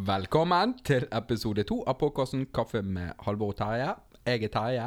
Velkommen 0.00 0.78
til 0.86 1.04
episode 1.12 1.60
to 1.68 1.82
av 1.84 1.98
podkasten 2.00 2.46
Kaffe 2.56 2.80
med 2.80 3.10
Halvor 3.26 3.50
og 3.52 3.56
Terje. 3.58 3.90
Jeg 4.24 4.46
er 4.46 4.52
Terje. 4.54 4.86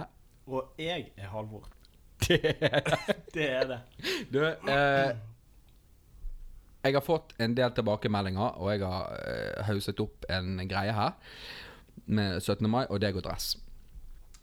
Og 0.49 0.79
jeg 0.81 1.11
er 1.17 1.27
Halvor. 1.29 1.67
Det 2.23 2.39
er 2.69 2.87
Det 3.33 3.45
er 3.45 3.67
det. 3.69 3.77
Du, 4.33 4.39
eh, 4.41 5.11
jeg 6.83 6.97
har 6.97 7.05
fått 7.05 7.35
en 7.37 7.53
del 7.53 7.75
tilbakemeldinger, 7.77 8.57
og 8.57 8.71
jeg 8.71 8.81
har 8.87 9.13
eh, 9.27 9.61
hauset 9.67 10.01
opp 10.01 10.25
en 10.33 10.63
greie 10.65 10.97
her 10.97 11.13
med 12.05 12.41
17. 12.41 12.65
mai 12.65 12.87
og 12.87 12.97
deg 13.05 13.13
og 13.21 13.27
dress. 13.29 13.53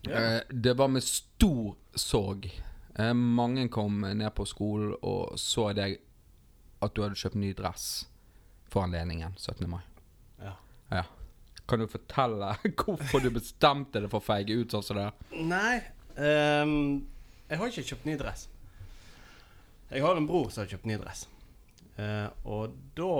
Eh, 0.07 0.39
det 0.55 0.79
var 0.79 0.95
med 0.95 1.03
stor 1.03 1.75
sorg. 1.99 2.47
Eh, 2.95 3.15
mange 3.17 3.67
kom 3.75 4.05
ned 4.07 4.31
på 4.39 4.47
skolen 4.47 4.95
og 5.03 5.35
så 5.35 5.73
deg 5.75 5.99
at 6.79 6.95
du 6.95 7.03
hadde 7.03 7.19
kjøpt 7.19 7.43
ny 7.43 7.57
dress 7.59 8.05
for 8.71 8.87
anledningen 8.87 9.35
17. 9.35 9.67
mai. 9.67 9.90
Ja. 10.91 11.05
Kan 11.71 11.83
du 11.83 11.87
fortelle 11.91 12.55
hvorfor 12.83 13.23
du 13.23 13.31
bestemte 13.35 14.03
deg 14.03 14.11
for 14.13 14.23
å 14.23 14.27
feige 14.27 14.57
ut 14.59 14.75
sånn 14.75 14.87
som 14.87 14.99
det? 14.99 15.09
Nei, 15.39 15.77
um, 16.17 16.73
jeg 17.51 17.61
har 17.61 17.73
ikke 17.73 17.87
kjøpt 17.93 18.09
ny 18.09 18.17
dress. 18.21 18.49
Jeg 19.91 20.03
har 20.07 20.19
en 20.19 20.27
bror 20.27 20.51
som 20.51 20.65
har 20.65 20.73
kjøpt 20.73 20.89
ny 20.91 20.99
dress. 21.03 21.27
Uh, 22.01 22.29
og 22.49 22.75
da 22.97 23.13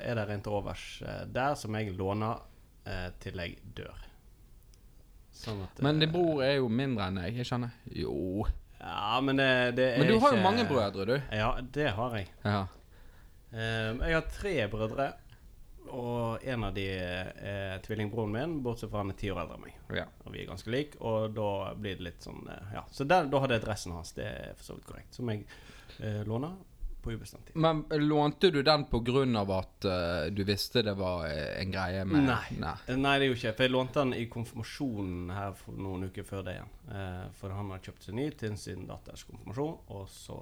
er 0.00 0.18
det 0.18 0.26
rent 0.30 0.48
overs 0.50 0.84
uh, 1.04 1.24
der 1.30 1.56
som 1.60 1.76
jeg 1.78 1.94
låner 1.96 2.40
uh, 2.88 3.08
til 3.22 3.42
jeg 3.42 3.58
dør. 3.76 4.06
Sånn 5.36 5.60
at 5.66 5.82
Men 5.84 6.00
din 6.00 6.12
bror 6.12 6.40
er 6.44 6.56
jo 6.56 6.70
mindre 6.72 7.10
enn 7.10 7.20
deg, 7.20 7.42
jeg 7.42 7.48
kjenner. 7.48 7.74
Jo. 7.92 8.46
Ja, 8.80 9.20
men 9.24 9.40
det, 9.40 9.50
det 9.76 9.90
er 9.92 10.00
Men 10.00 10.10
du 10.12 10.18
har 10.22 10.34
jo 10.36 10.40
mange 10.44 10.64
brødre, 10.68 11.06
du. 11.08 11.14
Ja, 11.32 11.52
det 11.60 11.92
har 11.96 12.16
jeg. 12.16 12.30
Ja. 12.44 12.62
Ehm, 13.52 14.00
jeg 14.04 14.16
har 14.16 14.26
tre 14.32 14.54
brødre. 14.72 15.12
Og 15.96 16.44
en 16.44 16.64
av 16.68 16.74
de 16.76 16.84
er 16.92 17.80
tvillingbroren 17.86 18.32
min, 18.34 18.54
bortsett 18.64 18.90
fra 18.92 19.00
han 19.02 19.14
er 19.14 19.18
ti 19.20 19.30
år 19.32 19.42
eldre 19.44 19.56
enn 19.56 19.66
meg. 19.66 19.80
ja. 19.96 20.06
Og 20.26 20.34
vi 20.34 20.42
er 20.42 20.48
ganske 20.50 20.72
like, 20.72 20.98
og 21.00 21.32
da 21.36 21.50
blir 21.78 21.96
det 21.98 22.08
litt 22.10 22.22
sånn 22.26 22.46
eh, 22.52 22.72
Ja. 22.76 22.84
Så 22.92 23.08
der, 23.08 23.28
da 23.32 23.40
hadde 23.44 23.56
jeg 23.58 23.64
dressen 23.66 23.96
hans, 23.96 24.12
det 24.16 24.26
er 24.28 24.56
for 24.58 24.70
så 24.70 24.78
vidt 24.78 24.88
korrekt. 24.90 25.14
Som 25.16 25.30
jeg 25.32 25.46
eh, 26.00 26.20
låner 26.28 26.56
på 27.06 27.12
ubestemt 27.14 27.46
tid. 27.46 27.56
Men 27.62 27.84
lånte 28.02 28.50
du 28.50 28.62
den 28.66 28.84
på 28.90 28.98
grunn 29.06 29.36
av 29.38 29.50
at 29.54 29.86
uh, 29.86 30.26
du 30.34 30.42
visste 30.44 30.82
det 30.82 30.96
var 30.98 31.28
eh, 31.28 31.60
en 31.62 31.70
greie 31.70 32.02
med 32.04 32.26
Nei. 32.26 32.56
Nei. 32.58 32.72
Eh, 32.90 32.98
Nei, 32.98 33.12
det 33.22 33.28
er 33.28 33.30
jo 33.30 33.36
ikke. 33.38 33.52
For 33.54 33.66
jeg 33.68 33.72
lånte 33.76 34.02
den 34.02 34.14
i 34.18 34.24
konfirmasjonen 34.32 35.30
her 35.30 35.54
for 35.54 35.78
noen 35.78 36.08
uker 36.10 36.26
før 36.26 36.42
det 36.48 36.56
igjen. 36.56 36.72
Eh, 36.90 37.24
for 37.38 37.54
han 37.54 37.70
har 37.70 37.84
kjøpt 37.86 38.08
seg 38.08 38.18
ny 38.18 38.26
til 38.42 38.58
sin 38.58 38.88
datters 38.90 39.22
konfirmasjon, 39.30 39.76
og 39.94 40.08
så 40.10 40.40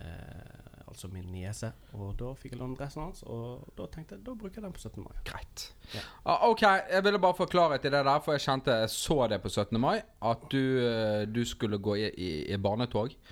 eh, 0.00 0.71
Altså 0.92 1.08
min 1.08 1.24
niese. 1.32 1.70
Og 1.96 2.10
da 2.20 2.34
fikk 2.36 2.52
jeg 2.52 2.60
låne 2.60 2.76
dressen 2.76 3.00
hans, 3.06 3.22
og 3.24 3.62
da 3.78 3.86
tenkte 3.88 4.18
jeg 4.18 4.24
da 4.26 4.34
bruker 4.36 4.60
jeg 4.60 4.66
den 4.66 4.74
på 4.76 4.82
17. 4.82 5.00
mai. 5.00 5.14
Greit. 5.24 5.62
Ja. 5.94 6.02
Ah, 6.28 6.44
ok, 6.50 6.62
jeg 6.92 7.04
ville 7.06 7.20
bare 7.22 7.36
få 7.38 7.46
klarhet 7.48 7.86
i 7.88 7.92
det 7.94 8.02
der, 8.04 8.20
for 8.20 8.36
jeg 8.36 8.44
kjente 8.44 8.74
jeg 8.82 8.90
så 8.92 9.16
det 9.32 9.38
på 9.40 9.48
17. 9.48 9.80
mai. 9.80 10.02
At 10.20 10.44
du, 10.52 10.60
eh, 10.84 11.22
du 11.32 11.40
skulle 11.48 11.80
gå 11.80 11.96
i, 11.96 12.10
i, 12.12 12.30
i 12.52 12.60
barnetog. 12.60 13.16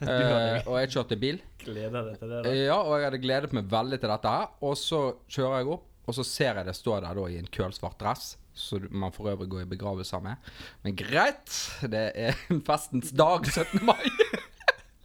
Eh, 0.00 0.62
og 0.64 0.78
jeg 0.80 0.88
kjørte 0.94 1.16
bil. 1.20 1.42
Gleder 1.60 2.06
deg 2.06 2.14
til 2.16 2.30
det, 2.32 2.38
da. 2.46 2.52
Ja, 2.56 2.78
og 2.80 2.94
jeg 2.96 3.04
hadde 3.10 3.18
gledet 3.20 3.50
meg 3.52 3.66
veldig 3.68 3.98
til 4.00 4.08
dette 4.08 4.30
her. 4.32 4.46
Og 4.64 4.78
så 4.80 5.00
kjører 5.28 5.58
jeg 5.60 5.68
opp, 5.74 5.82
og 6.08 6.16
så 6.16 6.24
ser 6.24 6.56
jeg 6.56 6.68
det 6.70 6.74
står 6.78 7.02
der 7.04 7.18
da 7.20 7.26
i 7.28 7.36
en 7.36 7.50
kølsvart 7.52 7.98
dress. 8.00 8.30
som 8.56 8.86
man 8.90 9.12
for 9.12 9.28
øvrig 9.28 9.50
går 9.52 9.66
i 9.66 9.68
begravelse 9.74 10.18
med. 10.24 10.40
Men 10.82 10.96
greit, 10.96 11.52
det 11.84 12.06
er 12.16 12.32
festens 12.70 13.12
dag, 13.12 13.44
17. 13.44 13.84
mai. 13.84 14.00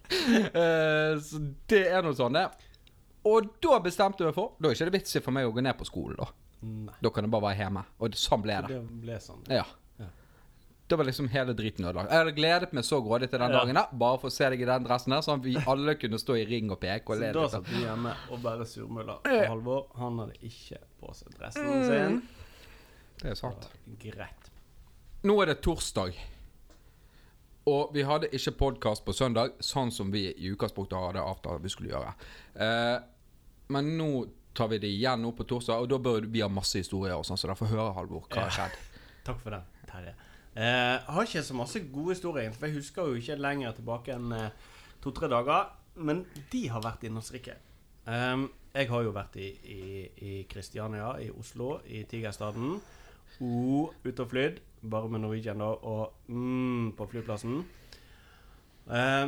Eh, 0.56 1.20
så 1.22 1.39
det 1.67 1.84
er 1.92 2.02
noe 2.06 2.14
sånn, 2.17 2.34
det. 2.34 2.45
Og 3.25 3.48
da 3.64 3.80
bestemte 3.81 4.22
jeg 4.22 4.30
meg 4.30 4.36
for 4.38 4.52
Da 4.61 4.70
er 4.70 4.75
ikke 4.78 4.86
det 4.92 5.00
vits 5.00 5.16
i 5.17 5.22
for 5.25 5.34
meg 5.34 5.48
å 5.48 5.53
gå 5.56 5.61
ned 5.66 5.78
på 5.80 5.86
skolen, 5.88 6.17
da. 6.20 6.28
Nei. 6.66 6.94
Da 7.02 7.09
kan 7.14 7.25
det 7.25 7.31
bare 7.34 7.48
være 7.52 7.58
hjemme. 7.64 7.84
Og 8.00 8.11
det, 8.14 8.17
sånn 8.22 8.42
ble 8.45 8.56
det. 8.66 8.70
det 8.76 9.02
ble 9.02 9.17
sånn. 9.22 9.42
Ja. 9.50 9.64
Ja. 10.00 10.08
Da 10.88 10.98
var 10.98 11.05
liksom 11.10 11.27
hele 11.33 11.54
driten 11.58 11.86
ødelagt. 11.86 12.10
Jeg 12.14 12.21
hadde 12.23 12.33
gledet 12.38 12.73
meg 12.77 12.86
så 12.86 12.99
grådig 13.05 13.30
til 13.32 13.39
den 13.42 13.52
Ja. 13.52 13.60
dagen 13.64 13.76
der, 13.80 13.88
bare 13.93 14.17
for 14.21 14.30
å 14.30 14.33
se 14.33 14.49
deg 14.49 14.61
i 14.61 14.66
den 14.70 14.83
dressen 14.86 15.14
der, 15.14 15.21
sånn 15.26 15.39
at 15.39 15.45
vi 15.45 15.55
alle 15.66 15.95
kunne 16.02 16.17
stå 16.22 16.37
i 16.37 16.45
ring 16.49 16.70
og 16.72 16.80
peke 16.82 17.10
og 17.14 17.17
Så 17.22 17.33
da 17.33 17.48
satt 17.49 17.67
vi 17.70 17.82
hjemme 17.83 18.14
og 18.32 18.42
bare 18.42 18.66
surmulla. 18.66 19.20
Eh. 19.26 19.42
Og 19.42 19.48
Halvor, 19.55 19.87
han 19.98 20.20
hadde 20.20 20.37
ikke 20.42 20.80
på 21.02 21.14
seg 21.16 21.33
dressen 21.37 21.66
Mm. 21.66 21.86
sin. 21.89 22.22
Det 23.17 23.26
er 23.26 23.30
Det 23.30 23.37
sant. 23.37 23.70
greit. 23.99 24.49
Nå 25.23 25.42
er 25.42 25.45
det 25.54 25.61
torsdag. 25.61 26.14
Og 27.65 27.89
vi 27.95 28.03
hadde 28.05 28.30
ikke 28.30 28.53
podkast 28.59 29.02
på 29.05 29.14
søndag, 29.17 29.55
sånn 29.64 29.89
som 29.93 30.11
vi 30.14 30.27
i 30.30 30.49
utgangspunktet 30.52 30.99
hadde 31.02 31.23
avtalt 31.26 31.64
vi 31.64 31.71
skulle 31.73 31.89
gjøre. 31.89 32.11
Eh, 32.61 32.98
men 33.73 33.89
nå 33.98 34.09
tar 34.55 34.70
vi 34.70 34.77
det 34.83 34.92
igjen 34.93 35.23
nå 35.26 35.31
på 35.36 35.48
torsdag, 35.49 35.81
og 35.81 35.89
da 35.89 35.98
bør 35.98 36.27
vi 36.30 36.43
ha 36.45 36.49
masse 36.52 36.77
historier. 36.77 37.15
og 37.17 37.25
sånn, 37.25 37.37
Så 37.42 37.49
da 37.49 37.55
får 37.58 37.73
høre, 37.73 37.93
Halvor, 37.98 38.27
hva 38.30 38.45
har 38.45 38.54
skjedd. 38.54 38.77
Takk 39.27 39.42
for 39.42 39.55
den, 39.58 39.65
Terje. 39.89 40.14
Eh, 40.54 40.93
jeg 40.93 41.15
har 41.15 41.25
ikke 41.25 41.43
så 41.43 41.58
masse 41.58 41.81
gode 41.92 42.14
historier, 42.14 42.52
for 42.54 42.67
jeg 42.67 42.77
husker 42.77 43.09
jo 43.09 43.17
ikke 43.17 43.39
lenger 43.42 43.73
tilbake 43.80 44.14
enn 44.14 44.31
eh, 44.37 44.70
to-tre 45.02 45.31
dager. 45.33 45.73
Men 45.95 46.21
de 46.52 46.67
har 46.70 46.83
vært 46.83 47.08
innholdsrike. 47.08 47.58
Um, 48.05 48.49
jeg 48.75 48.89
har 48.92 49.04
jo 49.08 49.14
vært 49.15 49.37
i, 49.42 49.48
i, 49.71 49.83
i 50.21 50.31
Kristiania, 50.52 51.15
i 51.23 51.31
Oslo, 51.31 51.80
i 51.87 52.04
Tigerstaden. 52.05 52.77
Og 53.42 53.95
ute 54.05 54.21
og 54.21 54.30
flydd. 54.30 54.59
Bare 54.92 55.10
med 55.10 55.23
Norwegian, 55.23 55.62
da. 55.62 55.72
Og 55.90 56.30
mm, 56.30 56.92
på 56.98 57.08
flyplassen. 57.12 57.64
Eh, 58.86 59.26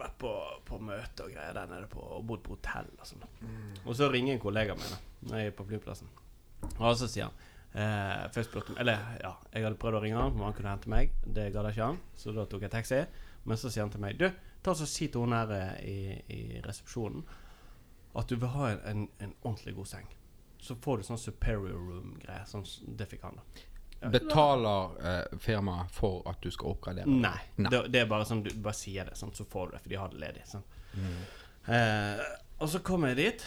vært 0.00 0.16
på, 0.18 0.32
på 0.66 0.78
møte 0.82 1.26
og 1.26 1.34
greier 1.34 1.54
der 1.56 1.70
nede 1.70 1.88
på, 1.90 2.00
og 2.00 2.24
bodd 2.26 2.42
på 2.46 2.56
hotell 2.56 2.88
og 2.96 3.06
sånn. 3.06 3.24
Og 3.84 3.94
så 3.98 4.08
ringer 4.10 4.36
en 4.36 4.42
kollega 4.42 4.76
min 4.78 4.92
da, 4.92 4.98
når 5.28 5.42
jeg 5.42 5.52
er 5.52 5.56
på 5.58 5.66
flyplassen. 5.68 6.10
Og 6.76 6.96
så 6.98 7.08
sier 7.08 7.28
han 7.28 7.36
eh, 7.72 8.26
Først 8.34 8.50
spurte 8.50 8.74
Eller 8.82 9.00
ja, 9.22 9.30
jeg 9.54 9.64
hadde 9.64 9.78
prøvd 9.80 9.96
å 9.96 10.00
ringe 10.04 10.18
han 10.18 10.34
om 10.34 10.42
han 10.44 10.56
kunne 10.56 10.74
hente 10.74 10.90
meg. 10.92 11.14
Det 11.24 11.50
gadd 11.54 11.70
ikke 11.70 11.90
han, 11.92 12.00
så 12.20 12.34
da 12.36 12.44
tok 12.48 12.66
jeg 12.66 12.74
taxi. 12.74 13.00
Men 13.48 13.60
så 13.60 13.70
sier 13.72 13.86
han 13.86 13.92
til 13.92 14.02
meg 14.02 14.18
Du, 14.20 14.26
ta 14.60 14.74
så 14.76 14.88
si 14.88 15.08
til 15.08 15.24
hun 15.24 15.36
her 15.36 15.52
eh, 15.56 15.76
i, 15.88 15.98
i 16.36 16.40
resepsjonen 16.64 17.24
at 18.18 18.26
du 18.26 18.34
vil 18.42 18.50
ha 18.50 18.72
en, 18.72 18.80
en, 18.90 19.02
en 19.22 19.34
ordentlig 19.46 19.76
god 19.76 19.86
seng. 19.86 20.08
Så 20.60 20.74
får 20.82 20.98
du 20.98 21.06
sånn 21.06 21.20
superior 21.20 21.76
room-greier. 21.78 22.42
Sånn, 22.48 22.64
det 22.98 23.06
fikk 23.08 23.22
han, 23.22 23.38
da. 23.38 23.62
Betaler 24.00 25.08
eh, 25.10 25.38
firmaet 25.38 25.92
for 25.92 26.24
at 26.30 26.40
du 26.40 26.48
skal 26.50 26.72
oppgradere? 26.72 27.04
Nei. 27.10 27.36
Nei. 27.60 27.70
Det, 27.72 27.82
det 27.92 28.00
er 28.00 28.08
bare 28.08 28.24
sånn 28.28 28.40
du 28.46 28.50
bare 28.56 28.76
sier 28.78 29.10
det, 29.10 29.18
sånn, 29.20 29.34
så 29.36 29.44
får 29.44 29.68
du 29.68 29.76
det, 29.76 29.82
for 29.84 29.92
de 29.92 29.98
har 30.00 30.14
det 30.14 30.22
ledig. 30.22 30.44
Sånn. 30.48 30.64
Mm. 30.94 31.18
Eh, 31.76 32.22
og 32.60 32.70
så 32.72 32.80
kommer 32.84 33.12
jeg 33.12 33.20
dit, 33.20 33.44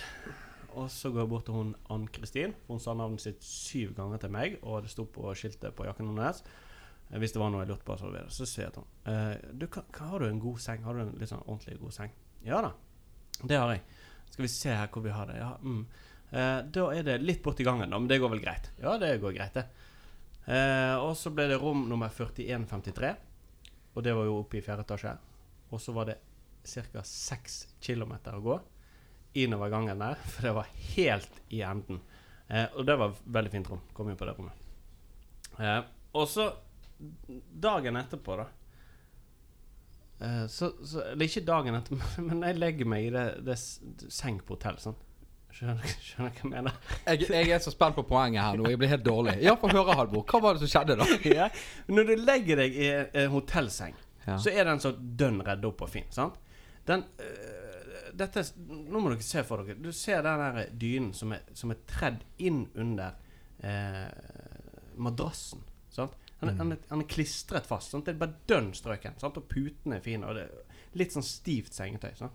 og 0.73 0.91
så 0.93 1.09
går 1.13 1.23
jeg 1.23 1.31
bort 1.31 1.47
til 1.49 1.57
hun 1.57 1.73
Ann-Kristin. 1.93 2.53
Hun 2.67 2.81
sa 2.81 2.93
navnet 2.97 3.23
sitt 3.25 3.41
syv 3.45 3.95
ganger 3.97 4.21
til 4.21 4.33
meg, 4.33 4.59
og 4.61 4.85
det 4.85 4.93
sto 4.93 5.07
på 5.09 5.33
skiltet 5.37 5.73
på 5.77 5.87
jakken 5.89 6.13
hennes. 6.13 6.43
Eh, 7.09 7.17
Hvis 7.21 7.33
det 7.33 7.41
var 7.41 7.53
noe 7.53 7.65
jeg 7.65 7.73
lurte 7.73 7.87
på, 7.87 7.97
så, 7.97 8.13
så 8.29 8.47
sier 8.49 8.67
jeg 8.67 8.77
til 8.77 8.87
henne 9.07 9.67
eh, 9.69 9.81
Har 9.99 10.21
du 10.21 10.29
en 10.29 10.41
god 10.41 10.61
seng? 10.61 10.85
Har 10.85 10.97
du 10.97 11.05
en 11.05 11.13
litt 11.17 11.33
sånn 11.33 11.45
ordentlig 11.45 11.79
god 11.81 11.97
seng? 11.97 12.13
Ja 12.45 12.61
da, 12.65 12.73
det 13.41 13.57
har 13.57 13.73
jeg. 13.73 13.85
Skal 14.33 14.45
vi 14.45 14.51
se 14.51 14.73
her 14.73 14.89
hvor 14.93 15.05
vi 15.05 15.13
har 15.13 15.29
det. 15.29 15.37
Ja, 15.37 15.51
mm. 15.61 15.81
eh, 16.31 16.59
da 16.77 16.85
er 16.93 17.09
det 17.09 17.19
litt 17.21 17.43
borti 17.45 17.65
gangen, 17.65 17.89
da, 17.89 17.97
men 17.97 18.09
det 18.09 18.21
går 18.21 18.33
vel 18.33 18.41
greit? 18.43 18.71
Ja, 18.81 18.97
det 19.01 19.15
går 19.21 19.35
greit, 19.37 19.57
det. 19.57 19.91
Eh, 20.45 20.95
og 20.99 21.13
så 21.17 21.31
ble 21.31 21.47
det 21.51 21.59
rom 21.61 21.85
nummer 21.89 22.11
4153. 22.11 23.13
Og 23.93 24.03
det 24.03 24.15
var 24.17 24.27
jo 24.27 24.39
oppe 24.41 24.59
i 24.59 24.63
fjerde 24.65 24.85
etasje. 24.85 25.13
Og 25.71 25.81
så 25.81 25.95
var 25.95 26.09
det 26.09 26.19
ca. 26.63 27.03
6 27.03 27.59
km 27.83 28.15
å 28.33 28.41
gå 28.43 28.59
innover 29.33 29.69
gangen 29.69 29.99
der, 29.99 30.19
for 30.31 30.47
det 30.47 30.55
var 30.55 30.73
helt 30.95 31.41
i 31.49 31.63
enden. 31.65 32.01
Eh, 32.47 32.67
og 32.75 32.85
det 32.85 32.97
var 32.99 33.15
veldig 33.23 33.53
fint 33.53 33.71
rom. 33.71 33.81
Kom 33.93 34.09
inn 34.09 34.19
på 34.19 34.27
det 34.29 34.35
rommet. 34.37 34.59
Eh, 35.59 35.79
og 36.13 36.27
så 36.29 36.51
dagen 37.63 37.97
etterpå, 37.99 38.35
da 38.39 38.45
eh, 40.23 40.45
så, 40.47 40.69
så 40.87 41.01
Eller 41.11 41.27
ikke 41.27 41.43
dagen 41.45 41.75
etterpå, 41.75 42.21
men 42.27 42.45
jeg 42.47 42.59
legger 42.59 42.89
meg 42.89 43.07
i 43.07 43.13
det, 43.13 43.25
det 43.45 43.57
det 43.99 44.13
seng 44.13 44.39
på 44.43 44.57
hotell. 44.57 44.79
Sånn. 44.81 44.99
Skjønner, 45.53 45.91
skjønner 46.01 46.31
hva 46.33 46.39
jeg 46.41 46.49
mener? 46.49 46.77
Jeg, 47.05 47.27
jeg 47.29 47.51
er 47.53 47.59
så 47.61 47.71
spent 47.73 47.93
på 47.99 48.03
poenget 48.09 48.41
her 48.41 48.57
nå. 48.57 48.65
Jeg 48.71 48.79
blir 48.81 48.89
helt 48.89 49.03
dårlig. 49.05 49.35
Ja, 49.45 49.53
få 49.61 49.69
høre, 49.69 49.93
Halvor. 49.99 50.23
Hva 50.25 50.39
var 50.41 50.57
det 50.57 50.63
som 50.65 50.71
skjedde 50.71 50.95
da? 50.97 51.05
ja. 51.39 51.49
Når 51.93 52.07
du 52.09 52.13
legger 52.23 52.61
deg 52.63 52.77
i 52.79 52.87
en, 52.89 53.11
en 53.23 53.29
hotellseng, 53.35 53.93
Ja. 54.25 54.37
så 54.39 54.53
er 54.55 54.63
den 54.69 54.79
så 54.79 54.93
dønn 54.95 55.41
redd 55.43 55.65
opp 55.67 55.81
og 55.85 55.89
fin. 55.91 56.05
sant? 56.15 56.37
Den 56.87 57.03
øh, 57.19 58.09
dette, 58.15 58.43
Nå 58.65 58.99
må 59.03 59.11
dere 59.11 59.25
se 59.25 59.43
for 59.45 59.61
dere. 59.67 59.75
Du 59.83 59.91
ser 59.95 60.23
den 60.25 60.41
der 60.41 60.69
dynen 60.79 61.13
som 61.17 61.33
er, 61.35 61.43
som 61.59 61.73
er 61.75 61.81
tredd 61.91 62.21
inn 62.39 62.63
under 62.79 63.13
eh, 63.61 64.09
madrassen. 64.95 65.61
sant? 65.93 66.15
Han 66.41 66.57
han, 66.59 66.71
er, 66.75 66.81
er 66.91 67.03
klistret 67.07 67.67
fast. 67.69 67.91
sant? 67.93 68.05
Det 68.07 68.15
er 68.15 68.19
bare 68.25 68.39
dønn 68.49 68.71
strøken. 68.75 69.19
sant? 69.21 69.37
Og 69.39 69.45
putene 69.51 69.99
er 69.99 70.03
fine. 70.05 70.27
og 70.27 70.39
det 70.39 70.47
er 70.49 70.69
Litt 70.99 71.13
sånn 71.15 71.23
stivt 71.25 71.73
sengetøy. 71.73 72.11
sant? 72.19 72.33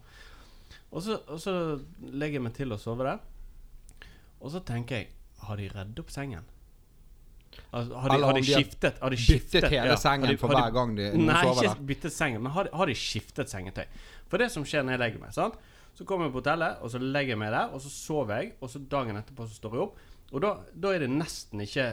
Og 0.92 1.02
så, 1.04 1.18
og 1.28 1.40
så 1.42 1.52
legger 2.00 2.38
jeg 2.38 2.42
meg 2.48 2.54
til 2.56 2.72
å 2.72 2.78
sove 2.80 3.04
der. 3.04 3.18
Og 4.40 4.50
så 4.54 4.60
tenker 4.64 4.96
jeg 5.02 5.08
Har 5.48 5.56
de 5.58 5.68
redd 5.72 5.98
opp 6.00 6.10
sengen? 6.10 6.44
Altså, 7.72 7.94
har, 7.96 8.08
de, 8.08 8.14
Eller 8.14 8.26
har 8.26 8.36
de 8.36 8.42
de 8.44 8.52
skiftet 8.54 8.98
Har 9.02 9.10
de 9.10 9.16
Byttet 9.16 9.26
skiftet 9.26 9.64
hele 9.72 9.90
ja, 9.90 9.96
sengen 9.98 10.28
de- 10.30 10.36
for 10.38 10.52
hver 10.52 10.70
gang 10.74 10.94
de, 10.96 11.08
Nei, 11.18 11.40
sover 11.42 11.64
ikke 11.70 11.86
byttet 11.90 12.12
sengen, 12.14 12.42
men 12.44 12.52
har 12.54 12.68
har 12.72 12.86
de 12.90 12.94
skiftet 12.98 13.50
sengetøy? 13.50 13.84
For 14.28 14.38
det 14.38 14.50
som 14.52 14.64
skjer 14.68 14.84
når 14.84 14.94
jeg 14.96 15.02
legger 15.04 15.22
meg 15.24 15.34
sant? 15.34 15.56
Så 15.98 16.04
kommer 16.06 16.28
jeg 16.28 16.34
på 16.36 16.42
hotellet, 16.42 16.78
og 16.84 16.92
så 16.92 17.00
legger 17.02 17.34
jeg 17.34 17.38
meg 17.40 17.50
der, 17.50 17.72
og 17.74 17.80
så 17.82 17.90
sover 17.90 18.38
jeg. 18.38 18.52
Og 18.62 18.70
så 18.70 18.78
dagen 18.92 19.16
etterpå 19.18 19.48
så 19.48 19.56
står 19.58 19.72
jeg 19.74 19.82
opp, 19.88 19.96
Og 20.30 20.42
da, 20.44 20.52
da 20.76 20.92
er 20.94 21.02
det 21.02 21.08
nesten 21.10 21.64
ikke 21.64 21.86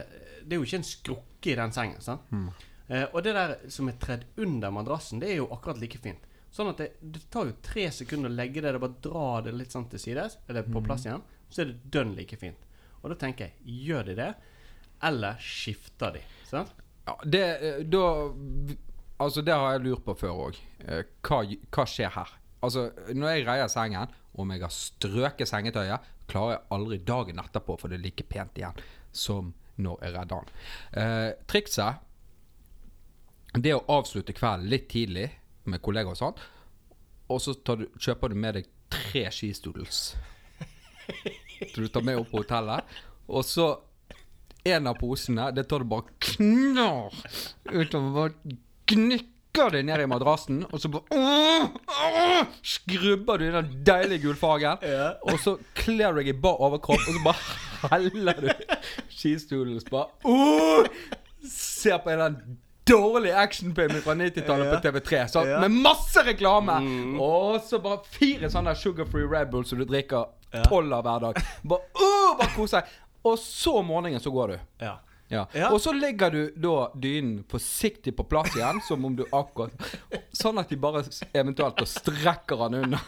Det 0.44 0.52
er 0.54 0.60
jo 0.60 0.66
ikke 0.68 0.78
en 0.78 0.86
skrukke 0.86 1.50
i 1.50 1.56
den 1.58 1.72
sengen. 1.74 2.00
sant? 2.04 2.28
Mm. 2.30 2.50
Eh, 2.88 3.06
og 3.12 3.22
det 3.26 3.32
der 3.34 3.56
som 3.72 3.88
er 3.90 3.96
tredd 3.98 4.24
under 4.38 4.70
madrassen, 4.70 5.18
det 5.20 5.30
er 5.32 5.40
jo 5.40 5.48
akkurat 5.50 5.80
like 5.82 5.98
fint. 5.98 6.22
Sånn 6.56 6.70
at 6.72 6.78
det, 6.80 6.88
det 7.04 7.20
tar 7.32 7.50
jo 7.50 7.56
tre 7.64 7.90
sekunder 7.92 8.32
å 8.32 8.36
legge 8.36 8.62
det, 8.64 8.72
det 8.72 8.80
bare 8.80 9.02
dra 9.04 9.26
det 9.44 9.52
litt 9.52 9.74
sånn 9.74 9.90
til 9.92 10.00
sides, 10.00 10.38
eller 10.48 10.64
på 10.64 10.80
plass 10.84 11.04
igjen, 11.04 11.24
så 11.52 11.62
er 11.62 11.68
det 11.68 11.90
dønn 11.92 12.14
like 12.16 12.38
fint. 12.40 12.62
Og 13.02 13.12
da 13.12 13.18
tenker 13.20 13.50
jeg, 13.50 13.76
gjør 13.84 14.08
de 14.08 14.16
det, 14.22 14.30
eller 15.04 15.42
skifter 15.42 16.16
de? 16.16 16.22
Sant? 16.48 16.72
Ja, 17.06 17.18
det, 17.28 17.44
eh, 17.60 17.82
da, 17.84 18.06
altså 19.22 19.44
det 19.44 19.54
har 19.54 19.76
jeg 19.76 19.84
lurt 19.84 20.06
på 20.06 20.16
før 20.16 20.46
òg. 20.46 20.62
Hva, 21.28 21.42
hva 21.44 21.84
skjer 21.92 22.16
her? 22.16 22.32
Altså, 22.64 22.88
Når 23.12 23.34
jeg 23.34 23.46
reier 23.46 23.68
sengen, 23.70 24.16
om 24.36 24.50
jeg 24.52 24.64
har 24.64 24.72
strøket 24.72 25.48
sengetøyet, 25.52 26.08
klarer 26.30 26.56
jeg 26.56 26.66
aldri 26.74 26.98
dagen 27.06 27.38
etterpå, 27.44 27.76
for 27.80 27.92
det 27.92 28.00
er 28.00 28.06
like 28.08 28.24
pent 28.32 28.58
igjen 28.58 28.80
som 29.12 29.52
når 29.76 30.02
jeg 30.04 30.14
redder 30.16 30.40
den. 30.40 30.50
Eh, 31.02 31.30
trikset 31.48 32.02
det 33.60 33.72
å 33.76 33.84
avslutte 33.92 34.34
kvelden 34.36 34.68
litt 34.72 34.88
tidlig 34.92 35.28
med 35.70 35.82
kollegaer 35.84 36.14
og 36.14 36.20
sånn, 36.20 36.40
og 37.32 37.40
så 37.42 37.54
tar 37.66 37.80
du, 37.82 37.86
kjøper 37.98 38.32
du 38.32 38.38
med 38.38 38.58
deg 38.60 38.68
tre 38.92 39.24
skistoodles. 39.34 40.00
Så 41.72 41.80
du 41.80 41.88
tar 41.88 42.04
med 42.06 42.18
opp 42.20 42.30
på 42.30 42.42
hotellet. 42.42 42.86
Og 43.26 43.42
så 43.46 43.70
en 44.66 44.86
av 44.90 44.98
posene, 44.98 45.48
det 45.54 45.66
tar 45.70 45.82
du 45.82 45.88
bare 45.90 46.10
knar 46.22 47.14
utover. 47.72 48.10
Bare 48.16 48.56
gnikker 48.90 49.72
det 49.72 49.82
ned 49.88 50.02
i 50.04 50.08
madrassen, 50.10 50.60
og 50.68 50.82
så 50.82 50.90
bare 50.92 51.16
åh, 51.16 51.70
åh, 51.88 52.50
Skrubber 52.66 53.40
du 53.40 53.46
i 53.48 53.54
den 53.54 53.70
deilige 53.86 54.26
gullfargen. 54.26 54.82
Ja. 54.84 55.12
Og 55.26 55.38
så 55.42 55.56
kler 55.78 56.12
du 56.12 56.20
deg 56.20 56.30
i 56.34 56.36
bar 56.46 56.60
overkropp, 56.66 57.02
og 57.08 57.16
så 57.16 57.24
bare 57.24 57.94
heller 57.96 58.42
du 58.44 58.50
skistolen. 59.08 59.80
Så 59.80 59.90
bare 59.94 60.10
åh, 60.28 60.86
Ser 61.46 62.00
på 62.02 62.10
en 62.10 62.20
av 62.20 62.28
annen 62.32 62.56
dårlig 62.86 63.32
actionfilm 63.32 64.02
fra 64.02 64.14
90-tallet 64.14 64.74
på 64.74 64.88
TV3. 64.88 65.26
Så. 65.26 65.44
Med 65.44 65.70
masse 65.70 66.22
reklame! 66.26 66.72
Mm. 66.72 67.20
Og 67.20 67.60
så 67.66 67.80
bare 67.82 68.02
fire 68.10 68.50
sånne 68.52 68.74
sugar-free 68.78 69.26
Red 69.30 69.50
Bull 69.50 69.66
som 69.66 69.82
du 69.82 69.86
drikker 69.88 70.28
tolv 70.68 70.94
av 70.94 71.02
hver 71.06 71.26
dag. 71.26 71.42
Bare, 71.62 71.90
uh, 71.98 72.36
bare 72.38 72.52
kos 72.54 72.76
deg. 72.76 72.94
Og 73.26 73.38
så 73.42 73.78
om 73.80 73.90
morgenen 73.90 74.22
så 74.22 74.30
går 74.30 74.54
du. 74.54 74.58
Ja. 74.84 74.94
Ja. 75.28 75.46
Ja. 75.52 75.70
Og 75.74 75.80
så 75.82 75.92
legger 75.92 76.30
du 76.30 76.42
da 76.54 76.92
dynen 76.94 77.40
forsiktig 77.50 78.14
på 78.16 78.24
plass 78.30 78.54
igjen, 78.56 78.78
som 78.86 79.04
om 79.04 79.16
du 79.18 79.24
akkurat 79.34 79.72
Sånn 80.30 80.60
at 80.62 80.70
de 80.70 80.78
bare 80.78 81.02
eventuelt 81.34 81.82
strekker 81.90 82.60
den 82.66 82.84
unna. 82.84 83.00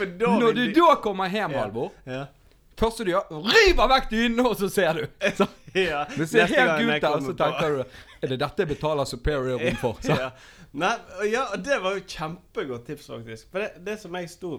Når 0.00 0.52
du 0.56 0.62
da 0.76 0.94
kommer 1.00 1.32
hjem, 1.32 1.52
Ja. 1.56 1.64
Halvor, 1.64 1.90
ja. 2.04 2.26
Første 2.80 3.04
du 3.06 3.12
gjør, 3.12 3.28
river 3.46 3.90
vekk 3.94 4.10
dynen, 4.10 4.40
og 4.46 4.56
så 4.58 4.70
ser 4.72 4.98
du. 4.98 5.04
Så, 5.38 5.46
ja. 5.76 6.02
det 6.16 6.26
ser 6.26 6.50
helt 6.50 6.72
gult 6.80 6.96
ut, 6.96 7.04
kommer 7.04 7.28
så 7.28 7.36
tenker 7.38 7.76
du 7.76 7.82
Er 8.24 8.32
det 8.32 8.40
dette 8.42 8.64
jeg 8.64 8.70
betaler 8.72 9.06
superior 9.06 9.60
room 9.60 9.78
for? 9.78 10.00
Så. 10.06 10.16
ja. 10.18 10.32
Nei, 10.72 10.92
ja, 11.30 11.48
det 11.58 11.80
var 11.82 11.96
jo 11.98 12.02
kjempegodt 12.06 12.84
tips, 12.86 13.08
faktisk. 13.10 13.48
For 13.50 13.62
det, 13.62 13.84
det 13.86 13.96
som 14.02 14.14
jeg 14.14 14.30
sto 14.30 14.52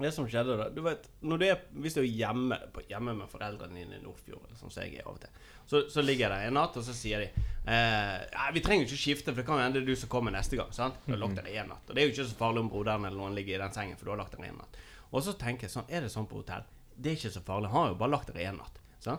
Det 0.00 0.12
som 0.16 0.28
skjedde 0.28 0.56
da 0.56 0.68
Du 0.72 0.80
vet, 0.86 1.04
du 1.20 1.34
er, 1.44 1.58
Hvis 1.84 1.96
du 1.96 2.00
er 2.00 2.08
hjemme, 2.08 2.56
på, 2.72 2.84
hjemme 2.88 3.12
med 3.18 3.32
foreldrene 3.32 3.76
dine 3.76 3.98
i 3.98 4.04
Nordfjord, 4.04 4.46
sånn 4.56 4.72
som 4.72 4.84
jeg 4.84 5.00
er 5.00 5.08
av 5.08 5.18
og 5.18 5.20
til, 5.24 5.42
så, 5.68 5.82
så 5.92 6.04
ligger 6.04 6.26
jeg 6.26 6.32
der 6.32 6.48
en 6.48 6.58
natt, 6.58 6.76
og 6.76 6.84
så 6.84 6.92
sier 6.96 7.24
de 7.24 7.44
eh, 7.72 8.48
vi 8.52 8.60
trenger 8.64 8.84
ikke 8.84 9.00
skifte, 9.00 9.32
for 9.32 9.40
det 9.40 9.46
kan 9.48 9.62
hende 9.62 9.78
det 9.78 9.86
er 9.86 9.94
du 9.94 10.00
som 10.00 10.10
kommer 10.12 10.34
neste 10.34 10.58
gang. 10.60 10.72
sant? 10.76 10.98
Du 11.06 11.14
har 11.14 11.22
lagt 11.22 11.40
deg 11.40 11.54
en 11.56 11.72
natt. 11.72 11.88
Og 11.88 11.96
det 11.96 12.02
er 12.02 12.10
jo 12.10 12.12
ikke 12.12 12.26
så 12.28 12.36
farlig 12.36 12.64
om 12.64 12.68
broderen 12.72 13.08
eller 13.08 13.16
noen 13.16 13.36
ligger 13.36 13.56
i 13.56 13.62
den 13.62 13.76
sengen, 13.76 13.96
for 13.96 14.08
du 14.08 14.12
har 14.12 14.20
lagt 14.20 14.36
deg 14.36 14.44
en 14.50 14.60
natt. 14.60 14.80
Og 15.14 15.24
så 15.24 15.32
tenker 15.38 15.68
jeg 15.68 15.72
sånn 15.76 15.88
Er 15.88 16.04
det 16.04 16.12
sånn 16.12 16.28
på 16.28 16.40
hotell? 16.40 16.64
Det 16.96 17.12
er 17.12 17.20
ikke 17.20 17.34
så 17.36 17.44
farlig. 17.44 17.70
Han 17.74 17.82
har 17.86 17.94
jo 17.94 18.00
bare 18.00 18.14
lagt 18.14 18.32
deg 18.32 18.46
én 18.48 18.58
natt. 18.60 18.80
Så. 19.04 19.18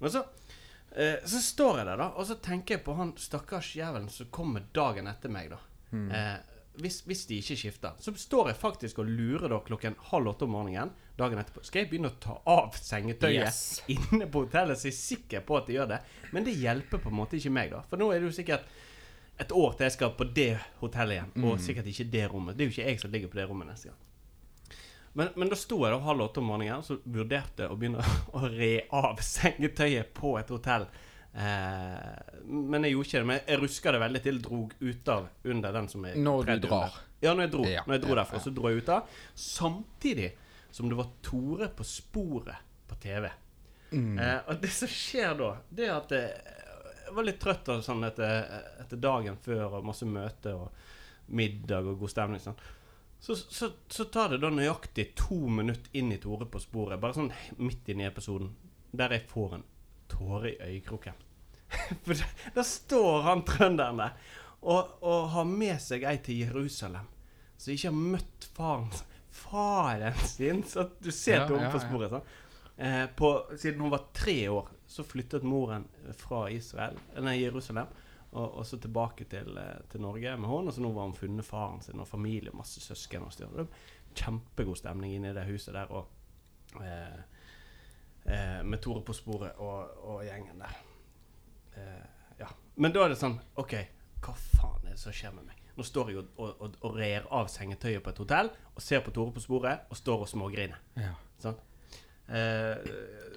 Men 0.00 0.12
så 0.12 0.24
Eh, 0.96 1.14
så 1.24 1.38
står 1.38 1.78
jeg 1.78 1.86
der, 1.90 1.98
da, 2.00 2.10
og 2.16 2.24
så 2.24 2.38
tenker 2.40 2.78
jeg 2.78 2.84
på 2.86 2.94
han 2.96 3.10
stakkars 3.20 3.74
jævelen 3.76 4.08
som 4.08 4.30
kommer 4.32 4.64
dagen 4.74 5.10
etter 5.10 5.32
meg, 5.32 5.50
da. 5.52 5.58
Eh, 5.92 6.54
hvis, 6.80 7.02
hvis 7.08 7.24
de 7.28 7.36
ikke 7.40 7.56
skifter. 7.60 7.98
Så 8.00 8.14
står 8.16 8.50
jeg 8.50 8.58
faktisk 8.60 9.02
og 9.02 9.10
lurer 9.10 9.52
da 9.52 9.58
klokken 9.64 9.96
halv 10.08 10.32
åtte 10.32 10.48
om 10.48 10.54
morgenen 10.56 10.94
dagen 11.16 11.40
etterpå. 11.40 11.62
Skal 11.64 11.82
jeg 11.84 11.90
begynne 11.92 12.12
å 12.12 12.16
ta 12.20 12.38
av 12.52 12.76
sengetøyet 12.80 13.44
Yes. 13.44 13.60
inne 13.94 14.28
på 14.32 14.46
hotellet, 14.46 14.80
så 14.80 14.88
jeg 14.88 14.96
er 14.96 14.98
sikker 15.02 15.46
på 15.48 15.60
at 15.60 15.68
de 15.68 15.76
gjør 15.76 15.92
det? 15.92 16.00
Men 16.36 16.48
det 16.48 16.56
hjelper 16.56 17.00
på 17.04 17.12
en 17.12 17.18
måte 17.20 17.40
ikke 17.40 17.52
meg, 17.56 17.72
da. 17.76 17.84
For 17.90 18.00
nå 18.00 18.08
er 18.12 18.20
det 18.20 18.30
jo 18.30 18.36
sikkert 18.40 18.68
et 19.36 19.52
år 19.52 19.76
til 19.76 19.84
jeg 19.84 19.96
skal 19.98 20.16
på 20.16 20.30
det 20.36 20.50
hotellet 20.80 21.18
igjen, 21.18 21.32
og 21.44 21.60
sikkert 21.60 21.92
ikke 21.92 22.08
det 22.12 22.26
rommet. 22.32 22.56
Det 22.56 22.64
er 22.64 22.70
jo 22.70 22.76
ikke 22.78 22.88
jeg 22.88 23.04
som 23.04 23.12
ligger 23.12 23.32
på 23.32 23.40
det 23.40 23.48
rommet 23.52 23.68
neste 23.68 23.92
gang. 23.92 24.05
Men, 25.16 25.32
men 25.40 25.48
da 25.48 25.56
sto 25.56 25.78
jeg 25.80 25.94
da 25.94 26.00
halv 26.04 26.26
åtte 26.26 26.42
om 26.42 26.50
morgenen 26.50 26.84
så 26.84 26.98
vurderte 27.04 27.70
å 27.72 27.76
begynne 27.80 28.04
å 28.36 28.48
re 28.52 28.72
av 28.92 29.22
sengetøyet 29.24 30.12
på 30.16 30.34
et 30.40 30.50
hotell. 30.52 30.84
Eh, 31.36 32.42
men 32.44 32.84
jeg 32.84 32.92
gjorde 32.94 33.08
ikke 33.08 33.22
det. 33.22 33.28
Men 33.30 33.40
jeg 33.40 33.60
ruska 33.62 33.94
det 33.94 34.02
veldig 34.02 34.22
til. 34.26 34.40
Drog 34.44 34.74
ut 34.80 35.12
av 35.14 35.28
under 35.44 35.78
den 35.78 35.88
som 35.92 36.04
jeg 36.08 36.20
Når 36.24 36.50
du 36.50 36.66
drar. 36.66 36.98
Ja, 37.20 37.32
når 37.32 37.46
jeg 37.46 37.52
dro, 37.54 37.64
Ja, 37.68 37.86
når 37.86 37.96
jeg 37.96 38.04
dro 38.04 38.12
ja, 38.12 38.18
derfra, 38.20 38.42
så 38.44 38.52
dro 38.52 38.68
jeg 38.70 38.84
ut 38.84 38.92
av. 38.92 39.16
Samtidig 39.46 40.30
som 40.76 40.92
det 40.92 40.98
var 41.00 41.08
Tore 41.24 41.70
på 41.72 41.84
sporet 41.88 42.84
på 42.88 43.00
TV. 43.00 43.30
Mm. 43.90 44.18
Eh, 44.18 44.38
og 44.46 44.60
det 44.60 44.72
som 44.76 44.90
skjer 44.90 45.32
da, 45.38 45.50
det 45.72 45.88
er 45.88 45.94
at 45.96 46.12
eh, 46.12 46.52
jeg 47.06 47.14
var 47.16 47.24
litt 47.24 47.40
trøtt 47.40 47.68
av 47.72 47.80
sånn 47.86 48.04
etter, 48.04 48.44
etter 48.82 49.00
dagen 49.00 49.38
før 49.40 49.78
og 49.78 49.86
masse 49.86 50.08
møter 50.08 50.58
og 50.58 51.32
middag 51.32 51.86
og 51.88 52.00
god 52.02 52.12
stemning. 52.12 52.42
Sånn. 52.42 52.58
Så, 53.20 53.36
så, 53.36 53.70
så 53.88 54.04
tar 54.04 54.28
det 54.34 54.42
da 54.44 54.50
nøyaktig 54.52 55.08
to 55.18 55.38
minutter 55.50 55.90
inn 55.98 56.12
i 56.14 56.18
Tore 56.22 56.46
på 56.50 56.60
sporet, 56.62 57.00
bare 57.02 57.16
sånn 57.16 57.32
midt 57.58 57.88
inni 57.90 58.04
i 58.04 58.10
episoden, 58.10 58.52
der 58.96 59.16
jeg 59.16 59.26
får 59.30 59.56
en 59.56 59.64
tåre 60.12 60.52
i 60.52 60.58
øyekroken. 60.68 61.16
For 62.06 62.22
da, 62.54 62.62
står 62.62 63.24
han 63.26 63.42
trønderen 63.48 63.98
der 64.04 64.14
og, 64.60 64.96
og 65.02 65.28
har 65.34 65.48
med 65.48 65.80
seg 65.82 66.06
ei 66.06 66.16
til 66.22 66.44
Jerusalem, 66.44 67.08
som 67.56 67.72
ikke 67.74 67.90
har 67.90 67.98
møtt 68.14 68.46
faren, 68.56 68.88
faren 69.34 70.16
sin. 70.26 70.62
Så 70.66 70.88
du 71.02 71.10
ser 71.14 71.42
Ja, 71.42 71.48
Tore 71.48 71.66
ja, 71.66 71.72
på 71.74 71.82
sporet. 71.82 72.14
sånn. 72.14 72.32
Eh, 72.76 73.04
på, 73.16 73.32
siden 73.56 73.82
hun 73.84 73.92
var 73.94 74.08
tre 74.16 74.38
år, 74.52 74.70
så 74.86 75.04
flyttet 75.06 75.46
moren 75.46 75.86
fra 76.20 76.46
Israel, 76.52 76.98
nei, 77.24 77.38
Jerusalem 77.40 77.88
og, 78.36 78.58
og 78.60 78.66
så 78.68 78.78
tilbake 78.80 79.24
til, 79.30 79.56
eh, 79.58 79.78
til 79.90 80.02
Norge 80.04 80.36
med 80.36 80.50
henne. 80.50 80.70
Og 80.70 80.76
så 80.76 80.84
nå 80.84 80.92
var 80.92 81.08
hun 81.08 81.16
funnet 81.16 81.46
faren 81.46 81.80
sin 81.84 82.02
og 82.02 82.08
familie, 82.08 82.52
masse 82.54 82.82
søsken 82.84 83.24
og 83.26 83.32
styr. 83.34 83.66
Kjempegod 84.16 84.78
stemning 84.80 85.16
inne 85.16 85.32
i 85.32 85.36
det 85.36 85.46
huset 85.48 85.76
der. 85.76 85.92
Og 85.92 86.82
eh, 86.82 87.20
eh, 88.26 88.62
med 88.64 88.82
Tore 88.84 89.04
på 89.06 89.16
sporet 89.16 89.56
og, 89.62 90.02
og 90.04 90.24
gjengen 90.26 90.60
der. 90.62 90.80
Eh, 91.76 92.34
ja. 92.40 92.50
Men 92.76 92.92
da 92.92 93.04
er 93.06 93.14
det 93.14 93.20
sånn 93.20 93.38
OK, 93.60 93.76
hva 94.24 94.34
faen 94.36 94.84
er 94.84 94.96
det 94.96 95.00
som 95.00 95.14
skjer 95.16 95.32
med 95.36 95.48
meg? 95.48 95.62
Nå 95.76 95.84
står 95.84 96.10
jeg 96.10 96.22
og, 96.22 96.28
og, 96.40 96.60
og, 96.64 96.76
og 96.88 96.94
rer 96.96 97.26
av 97.36 97.50
sengetøyet 97.52 98.00
på 98.04 98.12
et 98.12 98.20
hotell 98.22 98.48
og 98.48 98.84
ser 98.84 99.02
på 99.04 99.12
Tore 99.12 99.34
på 99.34 99.44
sporet 99.44 99.90
og 99.92 99.98
står 99.98 100.24
og 100.24 100.30
smågriner. 100.30 100.80
Ja. 100.96 101.12
Sånn. 101.40 101.58
Eh, 102.28 102.76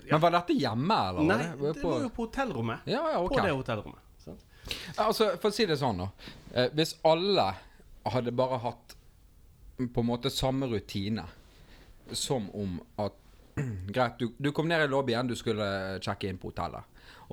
ja. 0.08 0.16
Men 0.16 0.22
var 0.24 0.38
dette 0.40 0.56
hjemme, 0.58 1.00
eller? 1.10 1.28
Nei, 1.28 1.50
det 1.60 1.84
var 1.84 2.06
jo 2.06 2.12
på 2.14 2.26
hotellrommet. 2.26 2.88
Ja, 2.90 3.04
ja, 3.14 3.20
okay. 3.22 3.38
På 3.38 3.46
det 3.46 3.58
hotellrommet. 3.58 4.06
Altså, 4.98 5.32
for 5.42 5.50
å 5.52 5.56
si 5.56 5.66
det 5.70 5.78
sånn, 5.80 6.04
da. 6.04 6.10
Eh, 6.54 6.70
hvis 6.78 6.96
alle 7.08 7.50
hadde 8.10 8.34
bare 8.36 8.60
hatt 8.64 8.96
på 9.80 10.04
en 10.04 10.10
måte 10.10 10.32
samme 10.34 10.68
rutine 10.68 11.24
som 12.12 12.50
om 12.58 12.80
at 13.00 13.16
Greit, 13.94 14.20
du, 14.20 14.32
du 14.40 14.52
kom 14.56 14.70
ned 14.70 14.86
i 14.86 14.88
lobbyen, 14.88 15.28
du 15.28 15.36
skulle 15.36 15.66
sjekke 16.04 16.30
inn 16.30 16.38
på 16.40 16.52
hotellet. 16.54 16.86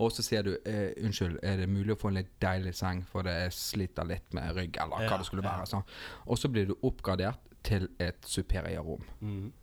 Og 0.03 0.11
så 0.13 0.25
sier 0.27 0.43
du 0.45 0.53
eh, 0.69 0.91
'Unnskyld, 0.99 1.39
er 1.43 1.61
det 1.63 1.69
mulig 1.71 1.95
å 1.95 1.99
få 2.01 2.11
en 2.11 2.19
litt 2.19 2.33
deilig 2.43 2.75
seng, 2.77 3.05
for 3.09 3.25
det 3.25 3.53
sliter 3.55 4.09
litt 4.09 4.35
med 4.37 4.57
rygg', 4.57 4.77
eller 4.83 5.05
Ja, 5.07 5.13
hva 5.13 5.21
det 5.23 5.29
skulle 5.29 5.45
ja. 5.47 5.53
være. 5.55 5.69
Sånn. 5.71 5.87
Og 6.27 6.41
så 6.41 6.51
blir 6.53 6.67
du 6.69 6.75
oppgradert 6.83 7.41
til 7.67 7.89
et 8.03 8.27
superior-rom. 8.27 9.07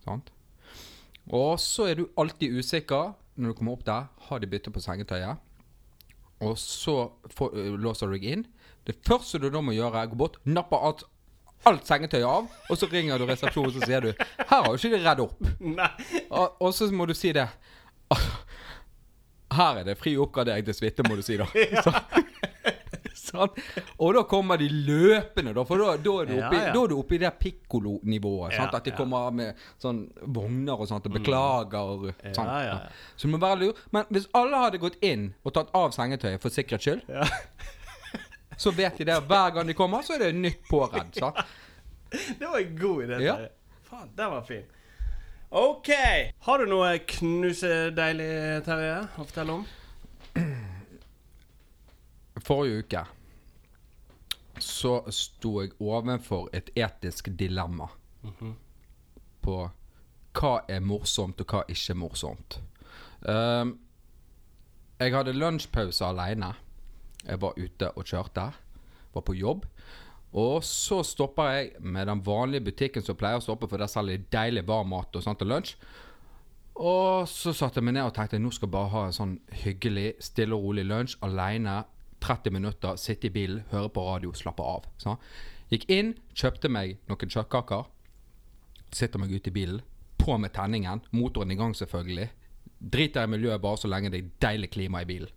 Sant? 0.04 0.32
Og 1.32 1.54
så 1.62 1.86
er 1.90 2.00
du 2.00 2.06
alltid 2.20 2.56
usikker 2.58 3.14
når 3.36 3.52
du 3.52 3.58
kommer 3.60 3.76
opp 3.78 3.84
der. 3.86 4.08
Har 4.28 4.42
de 4.42 4.50
byttet 4.50 4.74
på 4.74 4.82
sengetøyet? 4.82 5.40
Og 6.44 6.58
så 6.60 6.96
får, 7.34 7.56
uh, 7.56 7.74
låser 7.80 8.10
du 8.10 8.16
deg 8.16 8.28
inn. 8.30 8.46
Det 8.84 8.98
første 9.06 9.40
du 9.40 9.48
da 9.50 9.62
må 9.64 9.74
gjøre, 9.76 10.02
er 10.02 10.08
å 10.08 10.12
gå 10.12 10.20
bort, 10.20 10.40
nappe 10.44 10.76
alt, 10.76 11.06
alt 11.68 11.86
sengetøyet 11.88 12.28
av, 12.28 12.50
og 12.68 12.76
så 12.78 12.88
ringer 12.90 13.20
du 13.20 13.24
resepsjonen 13.28 13.70
og 13.70 13.78
så 13.78 13.88
sier 13.88 14.04
du 14.04 14.10
'Her 14.12 14.58
har 14.60 14.68
jo 14.68 14.76
ikke 14.76 14.92
de 14.92 15.04
redd 15.04 15.22
opp'. 15.24 15.38
Og, 16.30 16.56
og 16.60 16.74
så 16.76 16.90
må 16.92 17.06
du 17.08 17.14
si 17.16 17.32
det. 17.32 17.48
Her 19.54 19.80
er 19.80 19.84
det 19.86 19.98
fri 19.98 20.16
oppgradering 20.18 20.66
til 20.66 20.74
suite, 20.74 21.08
må 21.08 21.16
du 21.16 21.22
si 21.22 21.38
da. 21.40 21.46
Sånn. 23.34 23.84
Og 24.04 24.14
da 24.16 24.22
kommer 24.30 24.60
de 24.60 24.68
løpende, 24.70 25.54
da, 25.56 25.64
for 25.68 25.82
da, 25.82 25.94
da, 25.96 26.14
er, 26.22 26.30
du 26.30 26.34
oppe, 26.38 26.60
ja. 26.60 26.72
da 26.74 26.82
er 26.84 26.92
du 26.92 26.96
oppe 26.98 27.16
i 27.16 27.20
det 27.22 27.32
pikkolo-nivået. 27.40 28.54
Ja, 28.56 28.68
At 28.70 28.86
de 28.86 28.92
ja. 28.94 28.98
kommer 28.98 29.34
med 29.34 29.64
sånn 29.82 30.04
vogner 30.22 30.78
og 30.80 30.88
sånt 30.90 31.08
og 31.10 31.16
beklager. 31.18 32.08
Mm. 32.10 32.34
sant? 32.36 32.50
ja, 32.50 32.60
ja. 32.68 32.78
Så 33.16 33.28
du 33.28 33.34
må 33.34 33.42
være 33.42 33.60
lur. 33.64 33.82
Men 33.94 34.08
hvis 34.14 34.28
alle 34.38 34.62
hadde 34.66 34.82
gått 34.82 35.00
inn 35.04 35.32
og 35.42 35.56
tatt 35.56 35.74
av 35.76 35.92
sengetøyet 35.96 36.42
for 36.42 36.54
sikkerhets 36.54 36.88
skyld, 36.88 37.04
Ja. 37.10 37.28
så 38.62 38.70
vet 38.70 38.98
de 38.98 39.08
det. 39.08 39.18
Hver 39.26 39.50
gang 39.56 39.66
de 39.66 39.74
kommer, 39.74 40.02
så 40.06 40.14
er 40.14 40.28
det 40.28 40.34
nytt 40.38 40.62
påredd. 40.70 41.14
sant? 41.18 41.42
Det 42.38 42.46
var 42.46 42.60
en 42.60 42.76
god 42.78 43.04
idé. 43.04 43.16
Ja. 43.24 43.34
Faen, 43.88 44.10
den 44.14 44.30
var 44.30 44.42
fin. 44.46 44.62
OK. 45.50 45.90
Har 46.46 46.58
du 46.58 46.66
noe 46.70 46.92
knusedeilig, 46.98 48.30
Terje, 48.66 48.94
å 49.18 49.26
fortelle 49.26 49.58
om? 49.58 49.66
Forrige 52.46 52.82
uke 52.82 53.04
så 54.62 55.00
sto 55.12 55.60
jeg 55.62 55.74
ovenfor 55.80 56.48
et 56.52 56.70
etisk 56.76 57.30
dilemma 57.38 57.88
på 59.44 59.56
hva 60.34 60.52
er 60.68 60.82
morsomt 60.82 61.40
og 61.42 61.50
hva 61.50 61.62
ikke 61.70 61.92
er 61.94 61.98
morsomt. 61.98 62.58
Um, 63.22 63.76
jeg 64.98 65.14
hadde 65.14 65.34
lunsjpause 65.36 66.06
alene. 66.06 66.54
Jeg 67.24 67.40
var 67.42 67.58
ute 67.58 67.90
og 67.94 68.06
kjørte. 68.08 68.48
Var 69.14 69.24
på 69.26 69.36
jobb. 69.38 69.66
Og 70.34 70.64
så 70.66 71.02
stopper 71.06 71.50
jeg 71.52 71.70
med 71.80 72.08
den 72.10 72.22
vanlige 72.26 72.64
butikken 72.66 73.04
som 73.06 73.16
pleier 73.16 73.38
å 73.38 73.44
stoppe, 73.44 73.68
for 73.70 73.78
der 73.78 73.90
selger 73.90 74.18
de 74.18 74.32
deilig 74.34 74.64
varm 74.66 74.90
mat 74.90 75.14
og 75.14 75.22
sånt 75.22 75.38
til 75.38 75.52
lunsj. 75.52 75.76
Og 76.74 77.28
så 77.30 77.52
satte 77.54 77.78
jeg 77.78 77.86
meg 77.86 77.94
ned 77.94 78.08
og 78.08 78.14
tenkte 78.16 78.40
nå 78.42 78.50
skal 78.50 78.66
jeg 78.66 78.74
bare 78.74 78.90
ha 78.90 79.02
en 79.06 79.14
sånn 79.14 79.34
hyggelig, 79.62 80.16
stille 80.26 80.56
og 80.56 80.66
rolig 80.66 80.86
lunsj 80.88 81.20
alene. 81.22 81.84
30 82.24 82.54
minutter, 82.54 82.96
sitte 82.96 83.28
i 83.28 83.34
bilen, 83.34 83.64
høre 83.70 83.90
på 83.92 84.04
radio, 84.06 84.32
slappe 84.32 84.64
av. 84.64 84.86
Så. 85.00 85.16
Gikk 85.72 85.88
inn, 85.92 86.14
kjøpte 86.36 86.70
meg 86.72 86.96
noen 87.10 87.34
kjøttkaker. 87.36 87.84
Sitter 88.94 89.20
meg 89.20 89.34
ute 89.34 89.50
i 89.50 89.54
bilen. 89.54 89.82
På 90.20 90.38
med 90.40 90.54
tenningen. 90.56 91.02
Motoren 91.12 91.52
i 91.52 91.58
gang, 91.58 91.74
selvfølgelig. 91.76 92.28
Driter 92.78 93.26
i 93.26 93.32
miljøet 93.32 93.62
bare 93.62 93.80
så 93.80 93.90
lenge 93.90 94.12
det 94.12 94.20
er 94.20 94.32
deilig 94.44 94.70
klima 94.76 95.02
i 95.02 95.08
bilen. 95.08 95.32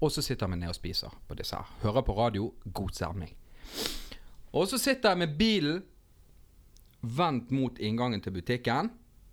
Og 0.00 0.12
så 0.14 0.22
sitter 0.22 0.50
meg 0.50 0.60
ned 0.60 0.72
og 0.72 0.78
spiser 0.78 1.14
på 1.28 1.36
disse 1.38 1.56
her. 1.58 1.70
Hører 1.82 2.06
på 2.06 2.16
radio, 2.18 2.52
god 2.74 2.94
stemning. 2.94 3.32
Og 4.52 4.68
så 4.70 4.78
sitter 4.80 5.14
jeg 5.14 5.22
med 5.24 5.36
bilen 5.38 5.82
vendt 7.02 7.52
mot 7.54 7.78
inngangen 7.78 8.22
til 8.22 8.34
butikken. 8.34 8.90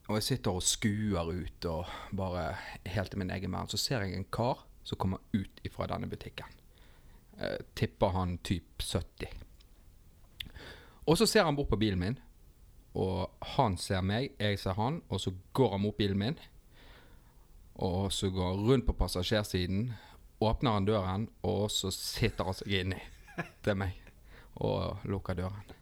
Og 0.08 0.20
jeg 0.20 0.28
sitter 0.30 0.58
og 0.58 0.66
skuer 0.66 1.32
ut 1.32 1.68
og 1.70 1.90
bare 2.14 2.52
helt 2.86 3.14
i 3.14 3.22
min 3.22 3.34
egen 3.34 3.52
verden. 3.52 3.72
Så 3.72 3.82
ser 3.82 4.06
jeg 4.06 4.18
en 4.18 4.30
kar 4.30 4.66
som 4.86 5.00
kommer 5.02 5.24
ut 5.34 5.66
ifra 5.66 5.88
denne 5.90 6.10
butikken. 6.10 6.50
Eh, 7.39 7.58
tipper 7.74 8.08
han 8.08 8.38
typ 8.38 8.82
70. 8.82 9.27
Og 11.06 11.18
så 11.18 11.27
ser 11.27 11.44
han 11.44 11.56
bort 11.56 11.70
på 11.70 11.77
bilen 11.77 12.00
min, 12.00 12.20
og 12.96 13.32
han 13.56 13.75
ser 13.77 14.01
meg, 14.01 14.32
jeg 14.39 14.60
ser 14.60 14.77
han, 14.80 15.01
og 15.10 15.20
så 15.22 15.34
går 15.54 15.72
han 15.75 15.82
mot 15.84 15.98
bilen 15.98 16.18
min. 16.18 16.38
Og 17.75 18.13
så 18.13 18.30
går 18.30 18.54
han 18.54 18.65
rundt 18.70 18.86
på 18.88 18.96
passasjersiden, 18.96 19.94
åpner 20.39 20.72
han 20.72 20.88
døren, 20.88 21.27
og 21.44 21.72
så 21.72 21.92
sitter 21.92 22.48
han 22.48 22.56
seg 22.56 22.72
inni 22.80 23.01
til 23.65 23.75
meg 23.77 24.00
og 24.56 25.04
lukker 25.04 25.36
døren. 25.36 25.75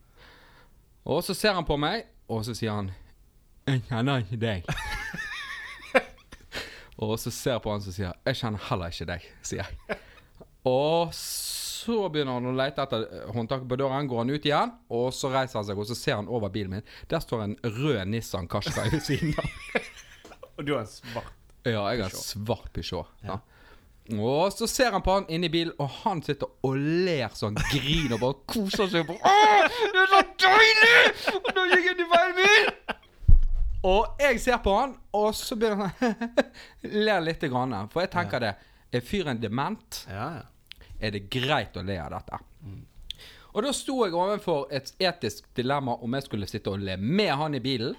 Og 1.05 1.21
så 1.23 1.35
ser 1.37 1.53
han 1.53 1.67
på 1.67 1.77
meg, 1.77 2.07
og 2.27 2.45
så 2.45 2.55
sier 2.55 2.71
han 2.71 2.91
'Jeg 3.67 3.83
kjenner 3.87 4.17
ikke 4.17 4.37
deg'. 4.37 4.65
og 6.97 7.19
så 7.19 7.31
ser 7.31 7.51
jeg 7.51 7.61
på 7.61 7.71
han 7.71 7.81
som 7.81 7.93
sier 7.93 8.13
'Jeg 8.25 8.35
kjenner 8.35 8.59
heller 8.69 8.85
ikke 8.85 9.05
deg', 9.05 9.29
sier 9.43 9.63
jeg. 9.63 9.97
Og 10.69 11.13
så 11.17 12.09
begynner 12.09 12.37
han 12.37 12.47
å 12.47 12.55
lete 12.55 12.83
etter 12.85 13.31
håndtaket 13.35 13.67
på 13.67 13.77
døren, 13.81 14.07
går 14.07 14.21
han 14.23 14.31
ut 14.31 14.45
igjen, 14.47 14.69
og 14.95 15.09
så 15.15 15.31
reiser 15.33 15.59
han 15.59 15.65
seg, 15.67 15.79
og 15.81 15.87
så 15.89 15.97
ser 15.99 16.15
han 16.21 16.29
over 16.31 16.51
bilen 16.53 16.77
min. 16.77 16.85
Der 17.11 17.19
står 17.23 17.43
en 17.43 17.55
rød 17.63 18.05
Nissan 18.07 18.47
Qashqai 18.51 18.85
ved 18.93 19.03
siden 19.03 19.33
av. 19.41 19.49
Og 20.57 20.67
du 20.67 20.75
har 20.75 20.83
en 20.83 20.87
svart. 20.87 21.31
Ja, 21.65 21.81
jeg 21.89 22.03
har 22.03 22.11
en 22.11 22.13
svart 22.13 22.67
Peugeot. 22.75 23.07
Ja. 23.25 23.39
Og 24.19 24.51
så 24.53 24.67
ser 24.67 24.91
han 24.93 25.01
på 25.01 25.15
han 25.15 25.25
inni 25.31 25.47
bilen, 25.49 25.73
og 25.81 25.89
han 26.03 26.19
sitter 26.21 26.49
og 26.67 26.75
ler 26.77 27.31
sånn 27.33 27.55
griner 27.71 28.17
og 28.17 28.21
bare 28.21 28.37
koser 28.53 28.91
seg. 28.91 29.07
På. 29.07 29.15
Åh, 29.17 29.63
det 29.95 30.03
er 30.03 30.11
så 30.11 30.21
deilig! 30.43 30.91
Og 31.39 31.49
nå 31.57 31.63
gikk 31.71 31.87
jeg 31.89 31.97
til 32.03 32.09
veien 32.11 32.35
min! 32.37 32.99
Og 33.89 34.21
jeg 34.23 34.39
ser 34.43 34.61
på 34.63 34.75
han, 34.77 34.93
og 35.17 35.33
så 35.35 35.57
begynner 35.59 35.89
han 35.99 36.15
ler 37.07 37.25
litt. 37.25 37.41
grann. 37.49 37.73
For 37.91 38.05
jeg 38.05 38.13
tenker 38.13 38.43
det. 38.45 38.53
Er 38.93 39.01
fyren 39.03 39.41
dement? 39.41 40.03
Ja, 40.11 40.27
ja. 40.37 40.49
Er 41.03 41.11
det 41.11 41.27
greit 41.33 41.75
å 41.75 41.83
le 41.83 41.97
av 41.99 42.13
dette? 42.15 42.39
Og 43.53 43.65
da 43.65 43.73
sto 43.75 43.99
jeg 44.05 44.15
overfor 44.17 44.71
et 44.73 44.89
etisk 45.03 45.45
dilemma 45.57 45.97
om 46.01 46.15
jeg 46.17 46.25
skulle 46.25 46.49
sitte 46.49 46.71
og 46.71 46.81
le 46.81 46.95
med 46.97 47.33
han 47.37 47.57
i 47.57 47.61
bilen. 47.61 47.93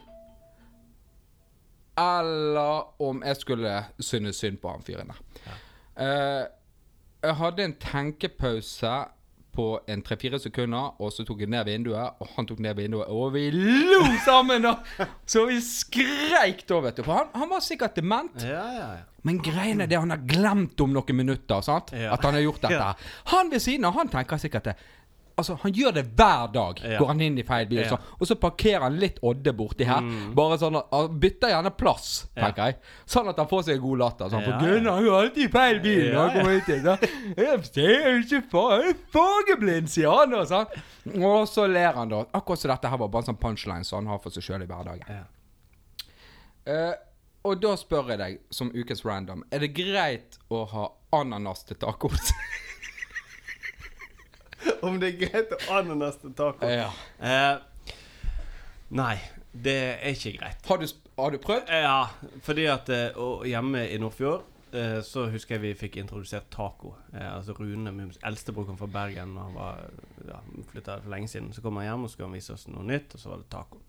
Eller 2.01 3.03
om 3.03 3.21
jeg 3.23 3.39
skulle 3.39 3.75
synes 4.03 4.41
synd 4.43 4.59
på 4.63 4.73
han 4.73 4.83
fyren 4.83 5.13
der. 5.13 5.21
Eh, 5.95 6.47
jeg 7.23 7.39
hadde 7.39 7.69
en 7.69 7.77
tenkepause 7.81 8.95
på 9.55 9.69
en 9.87 10.03
tre-fire 10.03 10.41
sekunder, 10.43 10.97
og 10.99 11.13
så 11.15 11.23
tok 11.23 11.45
jeg 11.45 11.53
ned 11.55 11.69
vinduet, 11.69 12.19
og 12.19 12.33
han 12.35 12.49
tok 12.51 12.59
ned 12.65 12.75
vinduet, 12.75 13.07
og 13.07 13.37
vi 13.37 13.45
lo 13.55 14.01
sammen! 14.25 14.67
da 14.67 15.07
Så 15.31 15.45
vi 15.47 15.61
skreik 15.63 16.65
da, 16.67 16.81
vet 16.83 16.99
du. 16.99 17.05
For 17.07 17.21
han, 17.21 17.31
han 17.39 17.53
var 17.53 17.63
sikkert 17.63 17.95
dement. 17.95 18.43
Ja, 18.43 18.65
ja, 18.75 18.89
ja. 18.99 19.14
Men 19.25 19.39
greiene 19.43 19.83
er 19.85 19.87
det 19.89 19.99
han 19.99 20.11
har 20.11 20.19
glemt 20.29 20.81
om 20.85 20.93
noen 20.93 21.17
minutter. 21.17 21.61
sant? 21.65 21.93
Ja. 21.97 22.13
At 22.13 22.23
han 22.23 22.35
har 22.35 22.41
gjort 22.45 22.61
dette. 22.61 22.75
Ja. 22.75 22.95
Han 23.33 23.49
ved 23.51 23.61
siden 23.65 23.85
av, 23.89 23.95
han 23.95 24.09
tenker 24.13 24.37
sikkert 24.37 24.65
det. 24.65 24.75
Altså, 25.37 25.57
Han 25.65 25.73
gjør 25.75 25.93
det 25.97 26.03
hver 26.15 26.53
dag. 26.53 26.79
Ja. 26.85 26.99
Går 27.01 27.07
han 27.09 27.21
inn 27.21 27.39
i 27.39 27.43
feil 27.43 27.67
bil, 27.67 27.81
og 27.81 27.85
Ja. 27.85 27.97
sånn. 27.97 28.05
og 28.21 28.27
så 28.29 28.35
parkerer 28.39 28.83
han 28.83 28.99
litt 29.01 29.19
Odde 29.21 29.53
borti 29.53 29.85
her. 29.85 30.01
Bare 30.33 30.57
sånn 30.59 30.77
at 30.79 30.87
Han 30.93 31.19
bytter 31.19 31.49
gjerne 31.51 31.73
plass, 31.77 32.27
Ja. 32.37 32.45
tenker 32.53 32.67
jeg. 32.67 32.77
Sånn 33.07 33.29
at 33.29 33.37
han 33.37 33.49
får 33.49 33.65
seg 33.65 33.75
en 33.75 33.81
god 33.81 33.99
latter. 33.99 34.29
Sånn, 34.31 34.43
Ja, 34.47 34.59
For 34.61 34.65
Gunnar 34.65 34.99
er 34.99 35.03
jo 35.05 35.15
alltid 35.17 35.45
i 35.45 35.49
feil 35.49 35.81
bil 35.81 36.13
når 36.15 36.29
han 36.29 36.39
kommer 36.39 36.61
hit. 36.61 36.85
Så. 36.85 37.35
Jeg 37.37 37.65
ser 37.65 38.11
jo 38.13 38.23
ikke 38.23 38.51
fa- 38.51 38.79
jeg 38.79 38.91
er 38.91 38.99
fargeblind, 39.11 39.89
sier 39.89 40.11
han. 40.15 40.35
Og, 40.35 40.47
sånn. 40.47 40.67
og 41.25 41.49
så 41.49 41.67
ler 41.73 41.93
han, 41.95 42.09
da. 42.09 42.25
Akkurat 42.33 42.59
som 42.59 42.71
dette 42.71 42.89
her 42.89 42.97
var 42.97 43.09
bare 43.09 43.23
en 43.27 43.35
sånn 43.35 43.41
punchline 43.41 43.85
som 43.85 44.05
han 44.05 44.13
har 44.13 44.19
for 44.21 44.31
seg 44.31 44.43
sjøl 44.45 44.63
i 44.63 44.67
hverdagen. 44.67 45.03
ja. 45.09 45.25
Eh, 46.67 46.95
og 47.45 47.61
da 47.61 47.75
spør 47.77 48.15
jeg 48.15 48.21
deg, 48.21 48.39
som 48.55 48.71
ukens 48.73 49.03
random, 49.05 49.43
er 49.53 49.61
det 49.65 49.75
greit 49.77 50.39
å 50.49 50.63
ha 50.71 50.87
ananas 51.13 51.65
til 51.69 51.77
tacos? 51.81 52.33
Om 54.87 54.97
det 55.01 55.11
er 55.13 55.19
greit 55.27 55.53
å 55.53 55.59
ha 55.67 55.83
ananas 55.83 56.17
til 56.23 56.33
taco? 56.37 56.65
ja. 56.69 56.89
Eh, 57.21 57.95
nei, 58.97 59.19
det 59.53 59.77
er 59.99 60.17
ikke 60.17 60.33
greit. 60.39 60.65
Har 60.69 60.81
du, 60.81 60.87
har 61.21 61.35
du 61.35 61.39
prøvd? 61.45 61.69
Ja, 61.85 62.01
fordi 62.47 62.65
at 62.73 62.89
eh, 62.93 63.13
og 63.21 63.45
hjemme 63.49 63.85
i 63.93 64.01
Nordfjord 64.01 64.47
eh, 64.73 65.01
så 65.05 65.27
husker 65.33 65.59
jeg 65.59 65.65
vi 65.67 65.75
fikk 65.85 66.01
introdusert 66.01 66.49
taco. 66.53 66.95
Eh, 67.13 67.29
altså 67.29 67.53
Rune, 67.59 67.93
min 67.93 68.13
eldstebror, 68.25 68.65
kom 68.71 68.81
fra 68.81 68.89
Bergen 68.89 69.37
og 69.37 69.51
han 69.51 69.57
var, 69.61 69.85
ja, 70.33 70.41
flytta 70.73 70.97
for 71.05 71.13
lenge 71.13 71.29
siden. 71.33 71.53
Så 71.53 71.61
kom 71.65 71.77
han 71.81 71.91
hjem 71.91 72.09
og 72.09 72.15
skulle 72.15 72.31
han 72.33 72.41
vise 72.41 72.57
oss 72.57 72.65
noe 72.73 72.85
nytt, 72.89 73.15
og 73.15 73.21
så 73.21 73.35
var 73.35 73.45
det 73.45 73.51
taco. 73.53 73.85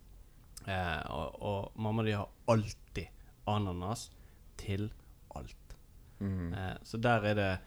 Eh, 0.65 1.03
og, 1.15 1.27
og 1.45 1.59
mamma 1.87 2.03
de 2.03 2.19
har 2.19 2.27
alltid 2.51 3.14
ananas 3.47 4.09
til 4.57 4.89
alt. 5.35 5.77
Mm. 6.19 6.53
Eh, 6.53 6.75
så 6.83 6.97
der 6.97 7.31
er 7.31 7.33
det 7.33 7.57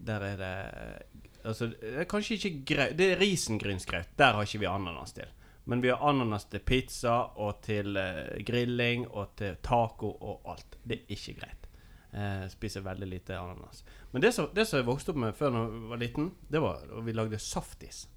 Der 0.00 0.20
er 0.20 0.36
det 0.36 1.02
Altså, 1.44 1.66
det 1.66 2.00
er 2.02 2.04
kanskje 2.04 2.34
ikke 2.34 2.64
greit 2.74 2.98
Det 2.98 3.12
er 3.12 3.20
risengrynsgrøt. 3.20 4.18
Der 4.18 4.32
har 4.32 4.42
ikke 4.42 4.58
vi 4.58 4.66
ananas 4.66 5.12
til. 5.12 5.28
Men 5.64 5.82
vi 5.82 5.88
har 5.88 6.02
ananas 6.08 6.44
til 6.44 6.60
pizza 6.60 7.14
og 7.36 7.62
til 7.62 7.96
eh, 7.96 8.44
grilling 8.46 9.06
og 9.08 9.36
til 9.36 9.56
taco 9.62 10.10
og 10.10 10.40
alt. 10.50 10.78
Det 10.84 10.98
er 10.98 11.14
ikke 11.16 11.40
greit. 11.40 11.68
Eh, 12.12 12.48
spiser 12.50 12.80
veldig 12.80 13.06
lite 13.06 13.38
ananas. 13.38 13.84
Men 14.12 14.22
det 14.22 14.34
som, 14.34 14.48
det 14.54 14.66
som 14.66 14.80
jeg 14.80 14.88
vokste 14.88 15.12
opp 15.12 15.20
med 15.22 15.36
før 15.36 15.52
da 15.54 15.60
jeg 15.62 15.84
var 15.92 16.00
liten, 16.00 16.32
det 16.50 16.62
var 16.64 16.82
at 16.82 17.06
vi 17.06 17.14
lagde 17.14 17.38
saftis. 17.38 18.08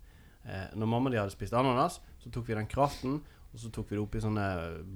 Eh, 0.44 0.72
når 0.74 0.90
mamma 0.90 1.12
og 1.12 1.14
de 1.14 1.20
hadde 1.22 1.36
spist 1.36 1.54
ananas, 1.54 2.00
så 2.20 2.32
tok 2.34 2.48
vi 2.48 2.58
den 2.58 2.68
kraften, 2.68 3.22
og 3.54 3.60
så 3.60 3.70
tok 3.72 3.90
vi 3.92 3.96
det 3.98 4.02
oppi 4.04 4.20
sånne 4.24 4.46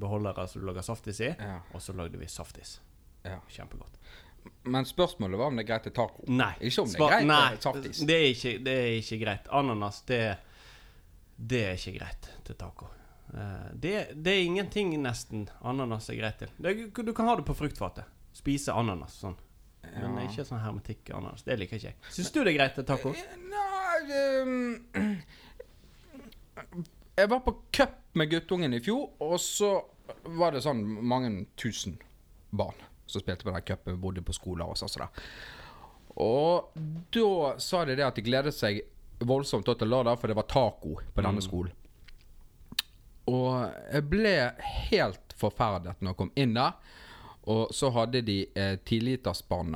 beholdere 0.02 0.48
som 0.50 0.62
du 0.62 0.68
lager 0.68 0.82
saftis 0.82 1.20
i, 1.22 1.30
Ja. 1.40 1.60
og 1.74 1.82
så 1.82 1.94
lagde 1.94 2.18
vi 2.18 2.26
saftis. 2.28 2.80
Ja. 3.24 3.40
Kjempegodt. 3.50 3.98
Men 4.64 4.86
spørsmålet 4.86 5.38
var 5.40 5.48
om 5.52 5.56
det 5.60 5.64
er 5.66 5.68
greit 5.74 5.84
til 5.84 5.92
taco. 5.94 6.24
Nei. 6.28 6.54
Ikke 6.62 6.82
om 6.82 6.88
det 6.92 7.00
er 7.02 7.08
greit 7.10 7.26
Nei, 7.28 7.56
saftis. 7.60 8.00
Det 8.08 8.16
er, 8.16 8.28
ikke, 8.32 8.54
det 8.64 8.76
er 8.84 8.92
ikke 9.02 9.18
greit. 9.26 9.48
Ananas, 9.52 10.02
det, 10.08 10.22
det 11.38 11.64
er 11.68 11.74
ikke 11.76 11.98
greit 12.00 12.30
til 12.48 12.56
taco. 12.56 12.88
Eh, 13.34 13.68
Det, 13.76 13.96
det 14.24 14.32
er 14.34 14.46
ingenting 14.46 14.94
nesten 15.04 15.50
ananas 15.62 16.10
er 16.10 16.16
greit 16.16 16.38
til. 16.40 16.50
Det, 16.58 16.78
du 16.96 17.14
kan 17.14 17.28
ha 17.28 17.36
det 17.36 17.46
på 17.46 17.54
fruktfatet. 17.60 18.06
Spise 18.34 18.72
ananas 18.74 19.20
sånn. 19.22 19.36
Men 19.84 20.18
Ja. 20.18 20.24
ikke 20.30 20.44
sånn 20.48 20.60
hermetikk-ananas. 20.64 21.44
Det 21.44 21.60
liker 21.60 21.76
ikke 21.78 21.92
jeg. 21.92 21.96
Syns 22.12 22.32
du 22.32 22.44
det 22.44 22.54
er 22.54 22.58
greit 22.58 22.76
til 22.76 22.84
taco? 22.88 23.12
Nei 23.12 24.00
ehm, 24.16 24.88
Jeg 27.18 27.30
var 27.30 27.40
på 27.40 27.56
cup 27.74 27.96
med 28.14 28.30
guttungen 28.30 28.74
i 28.78 28.82
fjor, 28.84 29.10
og 29.26 29.40
så 29.42 29.72
var 30.38 30.54
det 30.54 30.62
sånn 30.62 30.84
mange 30.86 31.32
tusen 31.58 31.98
barn 32.54 32.78
som 33.08 33.24
spilte 33.24 33.48
på 33.48 33.54
den 33.56 33.66
cupen, 33.66 33.98
bodde 34.02 34.22
på 34.22 34.36
skoler 34.36 34.70
og 34.70 34.78
sånn. 34.78 34.92
Så. 34.92 35.08
Og 36.22 36.78
da 37.14 37.56
sa 37.62 37.82
de 37.88 37.96
det 37.98 38.06
at 38.06 38.20
de 38.20 38.26
gledet 38.26 38.54
seg 38.54 38.84
voldsomt 39.26 39.66
til 39.66 39.90
lørdag, 39.90 40.20
for 40.20 40.30
det 40.30 40.38
var 40.38 40.50
taco 40.52 41.00
på 41.14 41.26
denne 41.26 41.42
skolen. 41.42 41.74
Og 43.28 43.66
jeg 43.66 44.06
ble 44.08 44.36
helt 44.90 45.34
forferdet 45.38 45.98
når 46.00 46.14
jeg 46.14 46.20
kom 46.22 46.34
inn 46.38 46.54
der. 46.56 46.78
Og 47.48 47.72
så 47.76 47.90
hadde 47.96 48.22
de 48.28 48.42
eh, 48.60 48.76
tiliterspann, 48.86 49.74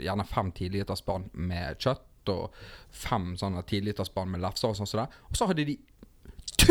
gjerne 0.00 0.26
fem 0.26 0.50
tiliterspann 0.56 1.28
med 1.36 1.78
kjøtt, 1.78 2.06
og 2.32 2.56
fem 2.94 3.34
sånne 3.38 3.62
tiliterspann 3.68 4.30
med 4.32 4.42
lefser 4.42 4.72
og 4.72 4.80
sånn. 4.80 5.06
Og 5.28 5.36
så 5.36 5.48
hadde 5.50 5.68
de 5.68 5.76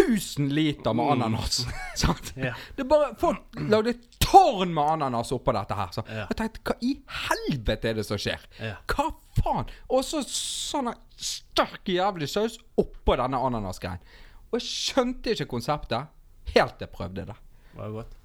1000 0.08 0.50
liter 0.54 0.94
med 0.94 1.12
ananas. 1.12 1.66
sant? 2.00 2.32
Ja. 2.40 2.54
Det 2.76 2.86
bare 2.90 3.12
Folk 3.20 3.60
lagde 3.70 3.94
tårn 4.24 4.74
med 4.74 4.84
ananas 4.96 5.32
oppå 5.36 5.54
dette 5.56 5.76
her. 5.78 5.92
Så 5.96 6.04
Ja. 6.08 6.26
jeg 6.30 6.38
tenkte, 6.40 6.64
hva 6.70 6.76
i 6.86 6.94
helvete 7.28 7.90
er 7.92 8.00
det 8.00 8.06
som 8.08 8.18
skjer? 8.22 8.44
Ja. 8.60 8.76
Hva 8.92 9.10
faen? 9.42 9.70
Og 9.90 10.04
så 10.08 10.22
sånn 10.26 10.92
sterk 11.20 11.90
jævlig 11.92 12.30
saus 12.32 12.60
oppå 12.80 13.18
denne 13.20 13.40
ananasgreien. 13.50 14.00
Og 14.50 14.60
jeg 14.60 14.68
skjønte 14.70 15.34
ikke 15.36 15.50
konseptet 15.52 16.08
helt 16.56 16.78
til 16.80 16.88
jeg 16.88 16.94
prøvde 16.96 17.26
det. 17.30 17.36
Var 17.76 17.86
det 17.90 17.94
godt? 18.00 18.16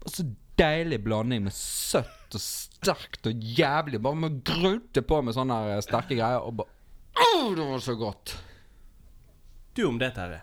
Og 0.00 0.10
så 0.14 0.24
deilig 0.60 0.98
blanding 1.04 1.44
med 1.46 1.54
søtt 1.56 2.34
og 2.36 2.42
sterkt 2.42 3.26
og 3.30 3.44
jævlig. 3.58 4.00
Bare 4.02 4.18
med 4.18 4.40
grunte 4.46 5.02
på 5.04 5.20
med 5.24 5.36
sånne 5.36 5.78
sterke 5.84 6.16
greier. 6.18 6.42
Og 6.44 6.56
bare 6.62 6.78
Åh, 7.20 7.50
det 7.56 7.64
var 7.66 7.82
så 7.84 7.94
godt. 7.98 8.36
Du 9.72 9.84
om 9.84 9.98
det, 9.98 10.10
Terje. 10.10 10.40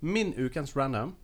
Min 0.00 0.34
ukens 0.36 0.76
random. 0.76 1.16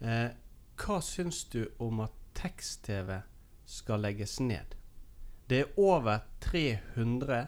Eh, 0.00 0.30
hva 0.76 0.96
syns 1.00 1.44
du 1.44 1.68
om 1.78 2.00
at 2.02 2.14
tekst-TV 2.34 3.20
skal 3.64 4.02
legges 4.02 4.40
ned? 4.42 4.74
Det 5.46 5.60
er 5.60 5.78
over 5.78 6.24
300 6.42 7.46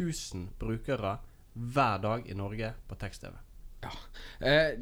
000 0.00 0.48
brukere 0.60 1.16
hver 1.52 2.02
dag 2.04 2.28
i 2.28 2.36
Norge 2.36 2.74
på 2.88 2.98
tekst-TV. 3.00 3.32
Ja. 3.80 3.94
Eh, 4.46 4.76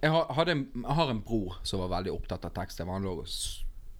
jeg 0.00 0.10
har, 0.10 0.46
en, 0.46 0.64
jeg 0.74 0.96
har 1.00 1.10
en 1.10 1.22
bror 1.26 1.58
som 1.66 1.82
var 1.82 1.90
veldig 1.98 2.14
opptatt 2.14 2.46
av 2.46 2.54
tekst-TV. 2.54 2.92
Han 2.92 3.02
lå 3.02 3.16
og 3.24 3.34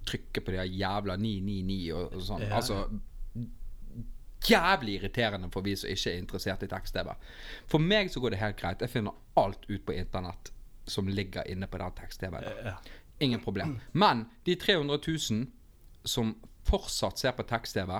trykket 0.07 0.47
på 0.47 0.55
de 0.55 0.63
jævla 0.79 1.19
999 1.19 1.83
og, 1.99 2.15
og 2.15 2.27
sånn. 2.31 2.47
Ja. 2.47 2.55
Altså 2.61 2.85
Jævlig 4.45 4.99
irriterende 5.01 5.49
for 5.51 5.65
vi 5.65 5.73
som 5.77 5.91
ikke 5.91 6.13
er 6.13 6.19
interessert 6.21 6.63
i 6.63 6.69
tekst-TV. 6.71 7.09
For 7.67 7.79
meg 7.83 8.11
så 8.13 8.21
går 8.21 8.31
det 8.37 8.39
helt 8.43 8.57
greit. 8.61 8.81
Jeg 8.85 8.91
finner 8.93 9.17
alt 9.41 9.65
ut 9.71 9.85
på 9.87 9.95
internett 9.97 10.53
som 10.87 11.09
ligger 11.09 11.49
inne 11.51 11.67
på 11.67 11.79
den 11.81 11.93
tekst-TV-en. 11.99 12.75
Ingen 13.21 13.41
problem. 13.41 13.79
Men 13.93 14.27
de 14.45 14.55
300 14.61 14.99
000 15.31 15.47
som 16.07 16.35
fortsatt 16.69 17.19
ser 17.19 17.33
på 17.39 17.43
tekst-TV, 17.49 17.97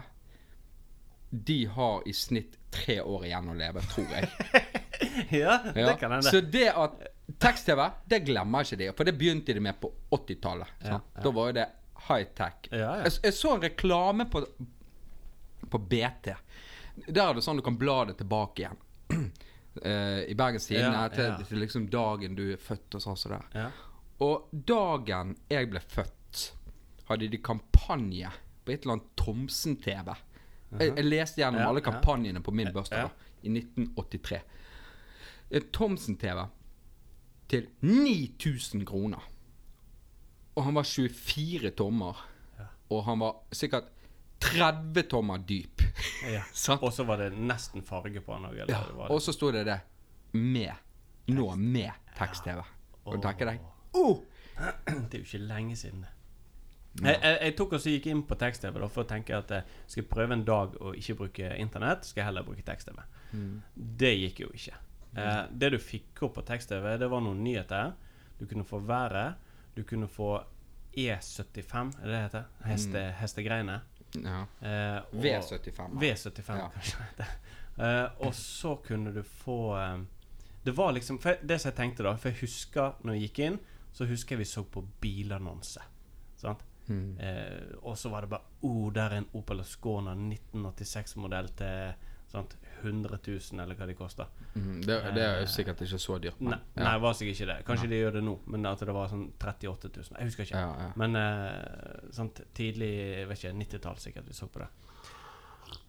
de 1.31 1.65
har 1.67 2.03
i 2.07 2.13
snitt 2.15 2.55
tre 2.71 3.01
år 3.03 3.25
igjen 3.27 3.49
å 3.51 3.57
leve, 3.57 3.83
tror 3.91 4.07
jeg. 4.13 4.29
ja, 5.43 5.57
det 5.75 5.81
Ja. 5.83 5.97
kan 5.99 6.13
hende. 6.15 6.31
Så 6.31 6.41
det 6.41 6.69
at 6.71 7.01
tekst-TV, 7.43 7.89
det 8.07 8.21
glemmer 8.29 8.63
ikke 8.63 8.79
de. 8.79 8.93
For 8.95 9.05
det 9.09 9.17
begynte 9.19 9.55
de 9.57 9.61
med 9.61 9.81
på 9.83 9.91
80-tallet. 10.15 10.69
Ja, 10.85 11.01
ja. 11.01 11.23
Da 11.25 11.33
var 11.35 11.51
jo 11.51 11.57
det 11.59 11.67
high-tech. 12.07 12.69
Jeg, 12.71 13.13
jeg 13.25 13.35
så 13.35 13.55
en 13.57 13.65
reklame 13.67 14.29
på, 14.31 14.45
på 15.77 15.83
BT. 15.93 16.33
Der 17.07 17.23
er 17.29 17.37
det 17.37 17.45
sånn 17.45 17.61
du 17.61 17.65
kan 17.67 17.77
bla 17.79 18.01
det 18.09 18.17
tilbake 18.21 18.65
igjen. 18.65 18.79
Uh, 19.85 20.23
I 20.33 20.35
Bergens 20.39 20.67
Tidende 20.71 21.03
Ja, 21.05 21.09
til, 21.13 21.29
ja. 21.35 21.37
til 21.45 21.61
liksom 21.63 21.89
dagen 21.93 22.35
du 22.39 22.47
er 22.55 22.61
født 22.63 22.97
og 22.97 23.05
sånn 23.05 23.19
som 23.21 23.35
det. 23.37 23.43
Ja. 23.61 23.69
Og 24.25 24.49
dagen 24.67 25.35
jeg 25.53 25.69
ble 25.71 25.83
født, 25.85 26.47
hadde 27.11 27.29
de 27.31 27.39
kampanje 27.45 28.31
på 28.65 28.73
et 28.73 28.83
eller 28.87 28.97
annet 28.97 29.11
Thomsen-TV. 29.21 30.15
jeg, 30.81 30.95
jeg 30.97 31.05
leste 31.07 31.43
gjennom 31.43 31.61
Ja, 31.63 31.69
alle 31.71 31.83
kampanjene 31.85 32.41
på 32.43 32.55
min 32.57 32.73
bursdag 32.75 33.05
Ja. 33.05 33.11
da, 33.13 33.33
i 33.47 33.53
1983. 33.53 34.41
En 35.55 35.69
Thomsen-TV 35.77 36.47
til 37.53 37.69
9000 37.85 38.87
kroner. 38.89 39.23
Og 40.57 40.65
han 40.65 40.75
var 40.75 40.89
24 40.89 41.71
tommer. 41.79 42.25
Ja. 42.59 42.67
Og 42.91 43.05
han 43.07 43.21
var 43.23 43.37
sikkert 43.55 43.93
30 44.51 45.09
tommer 45.11 45.39
dyp. 45.39 45.83
Ja. 46.33 46.43
Og 46.85 46.93
så 46.93 47.07
var 47.09 47.23
det 47.23 47.31
nesten 47.37 47.85
farge 47.87 48.21
på 48.21 48.37
den 48.37 48.49
òg. 48.51 48.59
Ja, 48.69 48.83
og 49.09 49.23
så 49.23 49.35
sto 49.35 49.51
det 49.55 49.65
det 49.69 49.79
med. 50.37 50.75
Nå 51.33 51.49
med 51.59 51.91
tekst-TV. 52.19 52.63
Og 53.07 53.23
tenker 53.23 53.51
jeg 53.51 53.61
oh, 53.99 54.21
Det 54.57 55.19
er 55.19 55.23
jo 55.23 55.27
ikke 55.27 55.43
lenge 55.47 55.77
siden, 55.79 56.05
det. 56.05 56.13
Jeg, 57.03 57.19
jeg, 57.21 57.39
jeg 57.43 57.55
tok 57.59 57.75
også 57.77 57.93
gikk 57.93 58.07
inn 58.09 58.23
på 58.25 58.39
tekst-TV 58.41 58.79
for 58.89 59.03
å 59.03 59.09
tenke 59.09 59.37
at 59.37 59.51
jeg 59.53 59.81
skal 59.93 60.07
prøve 60.09 60.37
en 60.39 60.45
dag 60.49 60.79
å 60.81 60.95
ikke 60.97 61.19
bruke 61.19 61.51
internett. 61.61 62.07
Skal 62.09 62.23
jeg 62.23 62.31
heller 62.31 62.47
bruke 62.47 62.65
tekst-TV. 62.65 63.03
Det 63.75 64.13
gikk 64.15 64.45
jo 64.47 64.53
ikke. 64.57 64.79
Eh, 65.17 65.43
det 65.51 65.73
du 65.75 65.79
fikk 65.81 66.23
opp 66.27 66.39
på 66.39 66.45
tekst-TV, 66.49 66.95
det 67.01 67.09
var 67.13 67.25
noen 67.25 67.43
nyheter. 67.45 67.93
Du 68.39 68.47
kunne 68.49 68.65
få 68.69 68.81
været. 68.85 69.37
Du 69.77 69.83
kunne 69.85 70.09
få 70.09 70.39
E75, 70.97 71.93
er 72.01 72.09
det 72.09 72.13
det 72.15 72.23
heter? 72.23 72.45
Heste, 72.65 73.03
Hestegreiene. 73.21 73.81
Ja. 74.25 74.47
Eh, 74.61 75.03
og- 75.13 75.23
V75. 75.23 75.99
V75, 76.01 76.57
Ja. 76.59 76.69
kanskje. 76.75 77.27
Eh, 77.79 78.09
og 78.27 78.33
så 78.35 78.77
kunne 78.87 79.13
du 79.13 79.23
få 79.23 79.77
eh, 79.77 79.99
Det 80.65 80.73
var 80.73 80.93
liksom 80.93 81.19
Det 81.47 81.61
som 81.61 81.69
jeg 81.71 81.77
tenkte 81.77 82.03
da 82.03 82.15
For 82.17 82.31
jeg 82.31 82.39
husker 82.41 82.95
når 83.05 83.13
jeg 83.19 83.23
gikk 83.29 83.39
inn, 83.45 83.59
så 83.93 84.07
husker 84.09 84.33
jeg 84.37 84.39
vi 84.39 84.45
så 84.45 84.63
på 84.65 84.83
bilannonse. 85.01 85.81
Sant? 86.37 86.65
Mm. 86.89 87.19
Eh, 87.21 87.75
og 87.83 87.97
så 87.99 88.09
var 88.11 88.21
det 88.23 88.31
bare 88.31 88.43
oh, 88.63 88.91
der 88.93 89.11
er 89.11 89.17
en 89.19 89.29
Opel 89.35 89.61
Ascona 89.61 90.15
1986-modell 90.15 91.49
til 91.57 91.95
sant? 92.33 92.57
100 92.83 93.19
000, 93.27 93.61
eller 93.63 93.75
hva 93.79 93.87
de 93.87 93.95
koster. 93.95 94.27
Mm, 94.55 94.81
det, 94.85 94.97
det 95.15 95.23
er 95.25 95.41
jo 95.41 95.47
sikkert 95.53 95.81
ikke 95.87 95.99
så 96.03 96.19
dyrt. 96.23 96.41
men- 96.41 96.51
Nei, 96.55 96.59
ja. 96.77 96.83
nei, 96.85 96.93
det 96.97 97.03
var 97.03 97.13
sikkert 97.19 97.37
ikke 97.41 97.49
det. 97.53 97.59
Kanskje 97.67 97.89
de 97.89 98.01
gjør 98.03 98.13
det 98.19 98.25
nå, 98.25 98.39
men 98.47 98.67
at 98.67 98.79
det 98.87 98.95
var 98.95 99.09
sånn 99.09 99.27
38 99.39 99.91
000. 99.97 100.19
Jeg 100.19 100.31
husker 100.31 100.45
ikke. 100.49 100.61
Ja, 100.61 100.75
ja. 100.87 100.91
Men 100.97 101.17
uh, 101.17 102.11
sant, 102.13 102.41
tidlig 102.55 102.93
vet 103.29 103.39
ikke, 103.45 103.55
90-tall 103.65 103.99
sikkert 104.03 104.29
vi 104.29 104.37
så 104.39 104.47
på 104.53 104.61
det. 104.65 104.69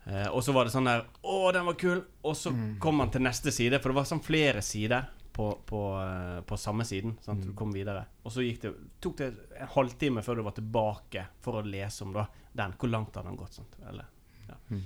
Uh, 0.08 0.30
og 0.32 0.40
så 0.44 0.54
var 0.56 0.66
det 0.66 0.72
sånn 0.72 0.88
der 0.88 1.02
Å, 1.28 1.52
den 1.54 1.66
var 1.68 1.76
kul! 1.78 2.00
Og 2.24 2.36
så 2.40 2.52
Mm. 2.54 2.78
kom 2.80 2.96
man 2.98 3.10
til 3.12 3.22
neste 3.22 3.52
side, 3.52 3.80
for 3.82 3.92
det 3.92 3.96
var 4.00 4.06
sånn 4.08 4.24
flere 4.24 4.62
sider 4.64 5.10
på, 5.38 5.52
på, 5.70 5.80
eh, 6.02 6.40
på 6.50 6.58
samme 6.58 6.82
siden. 6.88 7.12
Sant? 7.22 7.44
Mm. 7.44 7.50
Du 7.52 7.54
kom 7.54 7.70
videre. 7.72 8.06
Og 8.26 8.32
så 8.34 8.42
det, 8.42 8.72
tok 9.04 9.18
det 9.20 9.28
en 9.60 9.68
halvtime 9.76 10.24
før 10.26 10.36
du 10.40 10.42
var 10.48 10.56
tilbake 10.58 11.28
for 11.46 11.60
å 11.60 11.62
lese 11.62 12.02
om 12.08 12.14
da 12.16 12.24
den. 12.58 12.74
Hvor 12.74 12.90
langt 12.90 13.14
hadde 13.14 13.30
den 13.30 13.38
gått? 13.38 13.54
Sant? 13.54 13.76
Eller, 13.88 14.08
ja. 14.48 14.56
Mm. 14.72 14.82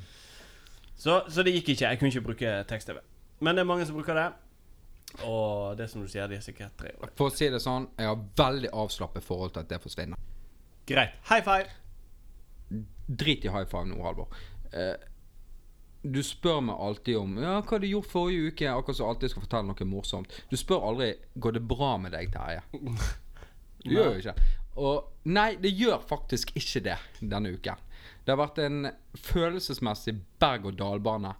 Så, 1.02 1.22
så 1.34 1.44
det 1.46 1.56
gikk 1.56 1.74
ikke. 1.74 1.88
Jeg 1.88 2.00
kunne 2.00 2.14
ikke 2.14 2.26
bruke 2.30 2.54
tekst-TV. 2.70 3.02
Men 3.42 3.58
det 3.58 3.64
er 3.64 3.70
mange 3.70 3.88
som 3.90 3.98
bruker 3.98 4.18
det. 4.18 4.28
Og 5.26 5.78
det 5.78 5.90
som 5.92 6.04
du 6.04 6.08
sier, 6.08 6.28
de 6.30 6.38
er 6.38 6.44
sikkert 6.46 6.76
tre 6.80 6.94
år. 7.02 7.12
For 7.18 7.32
å 7.32 7.36
si 7.36 7.50
det 7.52 7.60
sånn, 7.64 7.90
jeg 7.98 8.08
har 8.08 8.20
veldig 8.38 8.70
avslappet 8.84 9.26
forhold 9.26 9.56
til 9.56 9.66
at 9.66 9.72
det 9.72 9.82
forsvinner. 9.84 10.20
Greit. 10.88 11.18
High 11.30 11.44
five! 11.46 11.74
Drit 13.08 13.48
i 13.48 13.52
high 13.52 13.68
five 13.68 13.90
nå, 13.90 13.98
Halvor. 14.06 14.30
Eh, 14.72 14.94
du 16.02 16.22
spør 16.26 16.62
meg 16.66 16.80
alltid 16.82 17.18
om 17.20 17.36
Ja, 17.38 17.58
hva 17.60 17.76
har 17.76 17.82
du 17.84 17.90
gjort 17.90 18.10
forrige 18.10 18.54
uke? 18.54 18.70
Akkurat 18.72 18.98
som 18.98 19.10
alltid 19.12 19.34
skal 19.34 19.44
fortelle 19.44 19.68
noe 19.68 19.90
morsomt. 19.90 20.38
Du 20.50 20.56
spør 20.58 20.88
aldri 20.88 21.12
Går 21.38 21.58
det 21.60 21.62
bra 21.70 21.92
med 22.02 22.16
deg, 22.16 22.32
Terje. 22.34 22.64
Du 23.82 23.96
gjør 23.96 24.16
jo 24.16 24.22
ikke 24.22 24.34
Og 24.82 25.30
nei, 25.34 25.56
det 25.62 25.74
gjør 25.74 26.02
faktisk 26.10 26.54
ikke 26.58 26.84
det 26.86 26.98
denne 27.20 27.52
uken. 27.58 27.82
Det 28.26 28.34
har 28.34 28.40
vært 28.42 28.60
en 28.62 28.92
følelsesmessig 29.18 30.14
berg-og-dal-bane 30.42 31.32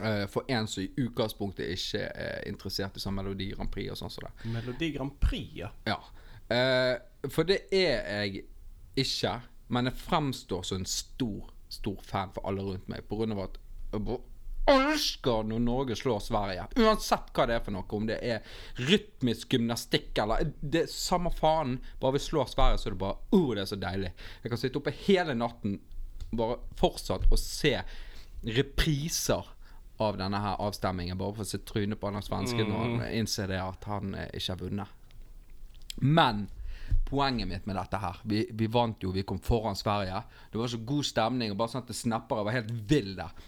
eh, 0.00 0.24
for 0.32 0.48
en 0.48 0.68
som 0.70 0.84
i 0.84 1.04
utgangspunktet 1.04 1.74
ikke 1.74 2.06
er 2.08 2.46
interessert 2.48 2.96
i 2.96 3.02
sånn 3.02 3.18
Melodi 3.18 3.50
Grand 3.52 3.72
Prix 3.72 3.92
og 3.92 4.00
sånn 4.00 4.14
som 4.14 4.28
det. 4.28 4.32
Melodi 4.54 4.92
Grand 4.96 5.18
Prix, 5.20 5.50
ja. 5.60 5.70
Ja. 5.88 6.00
Uh, 6.48 7.28
for 7.28 7.44
det 7.44 7.66
er 7.76 8.06
jeg 8.22 8.46
ikke, 8.96 9.34
men 9.68 9.90
jeg 9.90 10.00
fremstår 10.00 10.64
som 10.64 10.80
en 10.80 10.88
stor, 10.88 11.50
stor 11.68 12.00
fan 12.06 12.32
for 12.32 12.48
alle 12.48 12.64
rundt 12.64 12.88
meg. 12.88 13.04
På 13.08 13.20
grunn 13.20 13.36
av 13.36 13.44
at 13.44 13.60
elsker 14.72 15.46
når 15.48 15.62
Norge 15.64 15.96
slår 15.98 16.22
Sverige. 16.24 16.66
Uansett 16.78 17.30
hva 17.34 17.46
det 17.48 17.58
er 17.58 17.64
for 17.64 17.74
noe. 17.74 17.86
Om 17.98 18.08
det 18.08 18.18
er 18.24 18.56
rytmisk 18.88 19.54
gymnastikk 19.56 20.18
eller 20.22 20.50
Det 20.60 20.84
er 20.84 20.90
samme 20.92 21.32
faen. 21.34 21.78
Bare 22.00 22.18
vi 22.18 22.24
slår 22.24 22.50
Sverige, 22.52 22.80
så 22.80 22.90
er 22.90 22.96
det 22.96 23.02
bare 23.04 23.36
oh, 23.36 23.54
det 23.54 23.64
er 23.64 23.70
så 23.72 23.80
deilig. 23.80 24.12
Jeg 24.42 24.52
kan 24.52 24.62
sitte 24.62 24.82
oppe 24.82 24.96
hele 25.06 25.38
natten 25.38 25.78
bare 26.30 26.58
fortsatt 26.76 27.24
og 27.32 27.40
se 27.40 27.72
repriser 28.44 29.46
av 29.98 30.18
denne 30.20 30.38
her 30.38 30.60
avstemmingen, 30.62 31.18
bare 31.18 31.34
for 31.34 31.46
å 31.46 31.48
se 31.48 31.58
trynet 31.66 31.98
på 31.98 32.10
han 32.12 32.22
svensken 32.22 32.70
og 32.70 33.02
innse 33.10 33.48
det 33.50 33.58
at 33.58 33.88
han 33.90 34.14
eh, 34.14 34.30
ikke 34.38 34.54
har 34.54 34.60
vunnet. 34.60 34.94
Men 35.98 36.46
poenget 37.08 37.48
mitt 37.48 37.66
med 37.66 37.76
dette 37.76 37.98
her 37.98 38.20
Vi, 38.22 38.44
vi 38.54 38.68
vant 38.70 39.02
jo, 39.02 39.10
vi 39.10 39.24
kom 39.26 39.40
foran 39.42 39.76
Sverige. 39.76 40.22
Det 40.52 40.60
var 40.60 40.70
så 40.70 40.78
god 40.86 41.06
stemning. 41.06 41.52
Og 41.52 41.58
bare 41.58 41.72
sånn 41.72 41.82
at 41.82 41.90
det 41.90 41.98
snapper. 41.98 42.38
Jeg 42.38 42.48
var 42.48 42.56
helt 42.58 42.74
vill 42.90 43.10
der. 43.18 43.46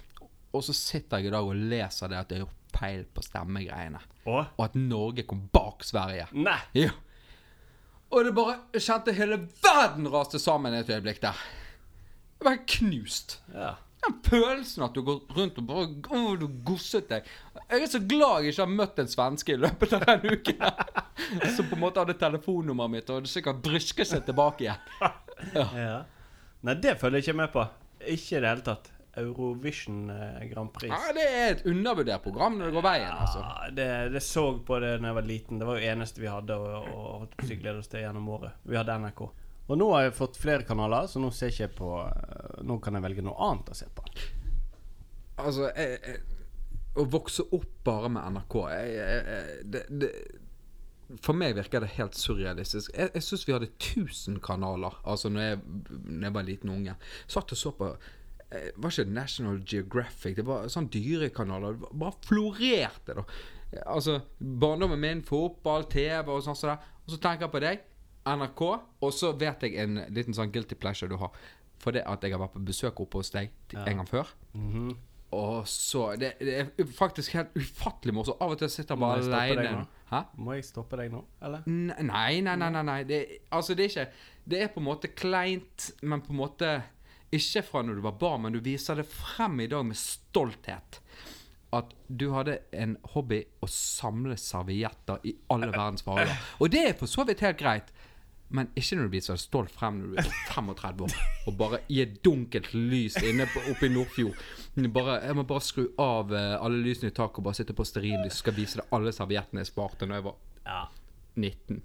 Og 0.53 0.65
så 0.67 0.75
sitter 0.75 1.21
jeg 1.21 1.31
i 1.31 1.35
dag 1.35 1.47
og 1.47 1.69
leser 1.71 2.11
det 2.11 2.19
at 2.19 2.33
jeg 2.35 2.43
har 2.45 2.49
peil 2.49 2.61
feil 2.81 3.05
på 3.15 3.23
stemmegreiene. 3.25 4.01
Og 4.27 4.45
Og 4.57 4.65
at 4.65 4.75
Norge 4.79 5.27
kom 5.29 5.49
bak 5.53 5.85
Sverige. 5.85 6.29
Nei! 6.33 6.59
Ja. 6.75 6.91
Og 8.11 8.25
det 8.25 8.35
bare 8.35 8.59
Jeg 8.75 8.83
kjente 8.83 9.15
hele 9.15 9.39
verden 9.63 10.09
raste 10.11 10.39
sammen 10.39 10.75
et 10.75 10.91
øyeblikk 10.91 11.23
der. 11.23 11.39
Jeg 12.41 12.47
var 12.47 12.59
knust. 12.67 13.41
Ja. 13.55 13.75
Den 14.01 14.15
følelsen 14.25 14.83
at 14.83 14.95
du 14.95 15.03
går 15.05 15.19
rundt 15.37 15.59
og 15.61 15.67
bare 15.67 15.89
oh, 16.17 16.39
du 16.41 16.47
gosset 16.65 17.11
deg. 17.11 17.27
Jeg 17.71 17.83
er 17.83 17.91
så 17.93 18.01
glad 18.01 18.41
jeg 18.41 18.55
ikke 18.55 18.65
har 18.65 18.71
møtt 18.79 19.03
en 19.03 19.11
svenske 19.13 19.53
i 19.53 19.61
løpet 19.61 19.93
av 19.93 20.07
den 20.07 20.39
uken. 20.39 20.63
Som 21.57 21.69
på 21.69 21.77
en 21.77 21.83
måte 21.83 22.01
hadde 22.01 22.17
telefonnummeret 22.17 22.95
mitt 22.95 23.13
og 23.13 23.29
sikkert 23.29 23.61
brysker 23.63 24.09
seg 24.09 24.25
tilbake 24.25 24.65
igjen. 24.65 24.81
ja. 25.77 25.99
Nei, 26.65 26.79
det 26.81 26.97
følger 27.01 27.21
jeg 27.21 27.29
ikke 27.29 27.41
med 27.43 27.53
på. 27.53 27.67
Ikke 28.01 28.39
i 28.39 28.41
det 28.41 28.49
hele 28.49 28.65
tatt. 28.65 28.89
Eurovision 29.17 30.11
eh, 30.11 30.49
Grand 30.49 30.73
Prix. 30.73 30.95
Ja, 30.95 31.13
det 31.15 31.27
er 31.27 31.53
et 31.55 31.67
undervurdert 31.67 32.23
program 32.23 32.59
når 32.59 32.71
det 32.71 32.77
går 32.77 32.87
veien, 32.87 33.13
altså. 33.13 33.43
Ja, 33.43 33.71
det, 33.75 33.87
det 34.15 34.23
så 34.25 34.45
på 34.67 34.79
det 34.83 34.97
da 35.01 35.11
jeg 35.11 35.19
var 35.19 35.27
liten. 35.27 35.61
Det 35.61 35.69
var 35.69 35.79
jo 35.79 35.93
eneste 35.93 36.23
vi 36.23 36.31
hadde 36.31 36.57
å, 36.57 37.07
glede 37.43 37.79
oss 37.81 37.91
til 37.91 38.05
gjennom 38.05 38.29
året. 38.37 38.61
Vi 38.63 38.79
hadde 38.79 38.99
NRK. 39.03 39.23
Og 39.71 39.79
nå 39.79 39.89
har 39.95 40.07
jeg 40.07 40.19
fått 40.19 40.39
flere 40.41 40.67
kanaler, 40.67 41.07
så 41.11 41.23
nå 41.23 41.31
ser 41.35 41.51
jeg 41.51 41.71
ikke 41.71 41.81
på 41.83 41.95
eh, 42.03 42.61
Nå 42.67 42.79
kan 42.83 42.99
jeg 42.99 43.07
velge 43.07 43.25
noe 43.27 43.39
annet 43.51 43.73
å 43.73 43.79
se 43.79 43.89
på. 43.95 44.07
Altså, 45.41 45.71
jeg, 45.73 45.99
jeg, 46.05 46.39
å 47.01 47.07
vokse 47.11 47.47
opp 47.55 47.69
bare 47.87 48.11
med 48.13 48.35
NRK 48.35 48.55
jeg, 48.75 49.35
det, 49.73 49.85
det, 50.03 50.09
For 51.23 51.39
meg 51.39 51.55
virker 51.57 51.85
det 51.85 51.95
helt 51.97 52.19
surrealistisk. 52.19 52.91
Jeg, 52.93 53.13
jeg 53.15 53.27
syns 53.27 53.47
vi 53.47 53.55
hadde 53.55 53.71
1000 53.71 54.41
kanaler 54.45 54.99
Altså 55.09 55.31
når 55.33 55.47
jeg, 55.47 55.61
når 56.03 56.27
jeg 56.27 56.35
var 56.35 56.49
liten 56.49 56.75
unge. 56.75 56.97
Satt 57.31 57.55
og 57.55 57.63
så 57.63 57.73
på 57.79 57.95
Var 58.51 58.91
ikke 58.91 59.13
National 59.15 59.61
Geographic, 59.63 60.35
det 60.37 60.45
var 60.47 60.67
sånn 60.73 60.89
dyrekanaler. 60.91 61.77
Det 61.79 61.91
bare 62.03 62.17
florerte, 62.27 63.15
da. 63.21 63.25
Altså, 63.87 64.17
barndommen 64.39 64.99
min, 64.99 65.23
fotball, 65.23 65.87
TV 65.91 66.33
og 66.35 66.43
sånn 66.43 66.59
som 66.59 66.73
det. 66.73 66.79
Og 67.05 67.15
så 67.15 67.21
tenker 67.23 67.47
jeg 67.47 67.55
på 67.55 67.63
deg, 67.63 67.85
NRK, 68.27 68.65
og 69.07 69.13
så 69.15 69.31
vet 69.39 69.63
jeg 69.65 69.79
en 69.81 70.03
liten 70.13 70.37
sånn 70.37 70.51
guilty 70.53 70.77
pleasure 70.79 71.11
du 71.11 71.17
har. 71.21 71.31
For 71.81 71.97
det 71.97 72.03
at 72.05 72.27
jeg 72.27 72.35
har 72.35 72.43
vært 72.43 72.59
på 72.59 72.65
besøk 72.69 72.99
oppe 73.01 73.23
hos 73.23 73.31
deg 73.33 73.55
en 73.73 74.03
gang 74.03 74.11
før. 74.11 74.35
Mhm. 74.57 74.91
Og 75.31 75.63
så 75.71 76.09
det, 76.19 76.33
det 76.43 76.55
er 76.59 76.87
faktisk 76.91 77.37
helt 77.39 77.55
ufattelig 77.55 78.15
morsomt. 78.17 78.41
Av 78.43 78.51
og 78.51 78.59
til 78.59 78.71
sitter 78.73 78.97
jeg 78.97 79.03
bare 79.05 79.21
aleine. 79.23 79.85
Må 80.43 80.57
jeg 80.57 80.67
stoppe 80.67 80.99
deg 80.99 81.13
nå, 81.13 81.21
eller? 81.47 81.63
Nei, 81.71 82.41
nei, 82.43 82.57
nei. 82.59 82.71
nei, 82.75 82.83
nei. 82.83 83.03
Det, 83.07 83.21
altså, 83.55 83.77
det 83.79 83.87
er 83.87 83.93
ikke 83.93 84.07
Det 84.51 84.63
er 84.65 84.73
på 84.75 84.83
en 84.83 84.89
måte 84.89 85.13
kleint, 85.15 85.93
men 86.03 86.25
på 86.25 86.35
en 86.35 86.41
måte 86.41 86.73
ikke 87.35 87.63
fra 87.63 87.83
når 87.87 87.99
du 88.01 88.03
var 88.05 88.19
barn, 88.19 88.43
men 88.45 88.57
du 88.57 88.61
viser 88.65 88.99
det 88.99 89.07
frem 89.07 89.61
i 89.63 89.69
dag 89.71 89.85
med 89.87 89.99
stolthet. 89.99 91.01
At 91.71 91.93
du 92.09 92.33
hadde 92.35 92.57
en 92.75 92.97
hobby 93.13 93.45
å 93.63 93.69
samle 93.71 94.35
servietter 94.41 95.23
i 95.31 95.37
alle 95.55 95.71
verdens 95.77 96.03
farger. 96.07 96.33
Og 96.59 96.73
det 96.75 96.83
er 96.89 96.97
for 96.99 97.11
så 97.11 97.27
vidt 97.29 97.45
helt 97.47 97.61
greit. 97.61 97.93
Men 98.51 98.67
ikke 98.75 98.97
når 98.99 99.07
du 99.07 99.13
viser 99.15 99.37
så 99.39 99.45
stolt 99.47 99.71
frem 99.71 100.01
når 100.01 100.09
du 100.11 100.17
er 100.19 100.31
35 100.51 101.05
år 101.07 101.13
og 101.47 101.55
bare 101.61 101.79
gir 101.87 102.17
dunkelt 102.25 102.73
lys 102.75 103.15
inne 103.23 103.47
på, 103.47 103.63
oppe 103.71 103.87
i 103.87 103.93
Nordfjord. 103.95 104.35
Bare, 104.91 105.21
jeg 105.23 105.37
må 105.39 105.45
bare 105.47 105.63
skru 105.63 105.85
av 106.03 106.35
eh, 106.35 106.57
alle 106.59 106.83
lysene 106.83 107.13
i 107.13 107.15
taket 107.15 107.39
og 107.39 107.47
bare 107.47 107.61
sitte 107.61 107.77
på 107.79 107.87
stearinlys. 107.87 108.41
Skal 108.43 108.57
vise 108.59 108.81
deg 108.81 108.91
alle 108.97 109.15
serviettene 109.15 109.63
jeg 109.63 109.71
sparte 109.71 110.09
når 110.11 110.19
jeg 110.19 110.27
var 110.27 110.37
Ja. 110.67 110.83
19. 111.39 111.79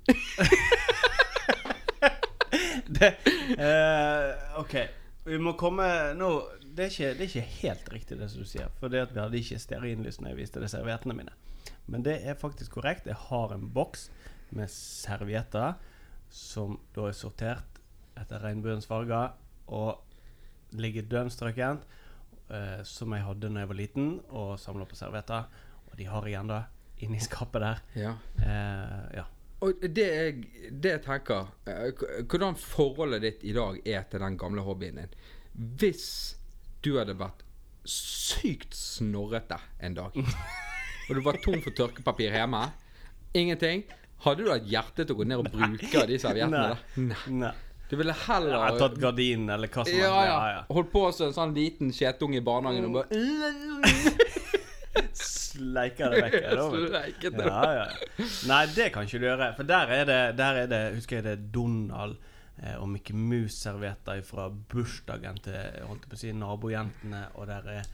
det, 2.97 3.12
uh, 3.62 4.60
OK. 4.63 4.73
Vi 5.25 5.38
må 5.41 5.55
komme 5.57 5.85
nå 6.17 6.29
det 6.75 6.85
er, 6.85 6.91
ikke, 6.91 7.09
det 7.17 7.23
er 7.23 7.29
ikke 7.29 7.59
helt 7.61 7.91
riktig, 7.93 8.17
det 8.19 8.29
som 8.29 8.43
du 8.43 8.49
sier. 8.49 8.71
For 8.81 8.91
det 8.91 9.05
at 9.07 9.13
vi 9.15 9.21
hadde 9.23 9.39
ikke 9.39 9.61
stearinlys 9.63 10.19
når 10.19 10.33
jeg 10.33 10.39
viste 10.41 10.61
det 10.61 10.69
serviettene 10.73 11.15
mine. 11.17 11.33
Men 11.89 12.03
det 12.05 12.19
er 12.27 12.38
faktisk 12.38 12.75
korrekt. 12.77 13.07
Jeg 13.07 13.17
har 13.29 13.53
en 13.55 13.69
boks 13.73 14.09
med 14.55 14.69
servietter 14.71 15.79
som 16.29 16.79
da 16.95 17.07
er 17.09 17.15
sortert 17.15 17.79
etter 18.19 18.43
regnbuens 18.43 18.88
farger 18.89 19.33
og 19.71 20.01
ligger 20.75 21.07
dønn 21.09 21.31
strøkent. 21.31 21.85
Eh, 22.45 22.81
som 22.85 23.13
jeg 23.15 23.25
hadde 23.25 23.49
da 23.49 23.63
jeg 23.63 23.69
var 23.71 23.79
liten 23.79 24.09
og 24.29 24.57
samla 24.61 24.85
på 24.85 24.97
servietter. 24.99 25.47
Og 25.89 25.97
de 25.97 26.09
har 26.09 26.27
jeg 26.29 26.49
da 26.51 26.61
inni 27.01 27.21
skapet 27.23 27.63
der. 27.63 27.81
Ja. 27.97 28.13
Eh, 28.43 29.15
ja. 29.21 29.25
Og 29.65 29.82
det 29.82 30.06
jeg, 30.06 30.45
det 30.69 30.91
jeg 30.91 31.01
tenker 31.06 31.47
eh, 31.69 32.04
Hvordan 32.30 32.58
forholdet 32.60 33.23
ditt 33.23 33.45
i 33.49 33.56
dag 33.56 33.80
er 33.88 34.06
til 34.12 34.21
den 34.21 34.38
gamle 34.38 34.65
hobbyen 34.65 35.01
din. 35.01 35.19
Hvis 35.80 36.08
du 36.86 36.95
hadde 36.99 37.17
vært 37.17 37.41
sykt 37.86 38.75
snorrete 38.78 39.58
en 39.84 39.97
dag, 39.97 40.15
og 41.08 41.12
du 41.13 41.21
var 41.25 41.38
tom 41.43 41.62
for 41.63 41.73
tørkepapir 41.78 42.34
hjemme, 42.34 42.63
ingenting, 43.38 43.86
hadde 44.25 44.45
du 44.45 44.51
hatt 44.51 44.65
hjerte 44.69 45.06
til 45.06 45.15
å 45.15 45.19
gå 45.21 45.28
ned 45.30 45.41
og 45.43 45.51
bruke 45.54 46.06
de 46.10 46.19
serviettene? 46.21 46.75
Nei. 46.97 47.15
Nei. 47.41 47.54
Du 47.86 47.93
ville 47.99 48.15
heller 48.17 48.56
Jeg 48.56 48.63
har 48.63 48.80
tatt 48.82 48.95
gardinen 48.97 49.51
eller 49.54 49.69
hva 49.69 49.84
som 49.86 49.93
ja, 49.93 50.10
helst. 50.17 50.47
ja. 50.56 50.62
Holdt 50.73 50.89
på 50.93 51.04
som 51.13 51.30
en 51.30 51.36
sånn 51.36 51.54
liten 51.54 51.93
skjetunge 51.93 52.39
i 52.39 52.45
barnehagen 52.45 52.88
og 52.89 52.97
bare 52.97 54.41
Sleiker 55.15 56.13
det 56.13 56.21
vekk. 56.25 56.38
Sleiket 56.89 57.38
det. 57.38 57.49
Ja, 57.49 57.73
ja. 57.73 58.27
Nei, 58.49 58.62
det 58.75 58.89
kan 58.95 59.08
ikke 59.08 59.21
du 59.21 59.27
gjøre. 59.27 59.51
For 59.58 59.67
der 59.67 59.93
er 59.95 60.08
det, 60.10 60.21
der 60.39 60.62
er 60.63 60.71
det 60.71 60.81
Husker 60.97 61.19
jeg 61.19 61.27
det 61.27 61.36
er 61.36 61.43
Donald 61.55 62.17
eh, 62.62 62.75
og 62.79 62.89
Mickey 62.91 63.15
Mouse-servietter 63.17 64.23
fra 64.27 64.49
bursdagen 64.49 65.39
til 65.45 65.60
holdt 65.88 66.05
jeg 66.05 66.12
på 66.12 66.19
å 66.19 66.23
si, 66.23 66.34
nabojentene. 66.39 67.21
Og 67.39 67.49
der 67.51 67.69
er, 67.75 67.91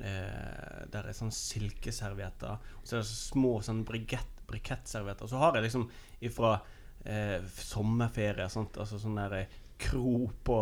eh, 0.00 0.80
der 0.92 1.10
er 1.10 1.18
sånn 1.18 1.34
silkeservietter. 1.34 2.58
Og 2.80 2.88
så 2.88 2.98
er 2.98 3.04
det 3.04 3.10
så 3.10 3.20
små 3.34 3.58
sånn 3.66 3.84
brikett, 3.88 4.42
brikettservietter. 4.50 5.30
Så 5.30 5.42
har 5.42 5.58
jeg 5.58 5.68
liksom 5.68 5.88
ifra 6.26 6.56
eh, 7.04 7.38
sommerferie 7.60 8.48
sånt, 8.52 8.78
altså 8.82 9.00
sånn 9.02 9.18
der 9.18 9.40
eh, 9.42 9.58
kro 9.78 10.26
på 10.46 10.60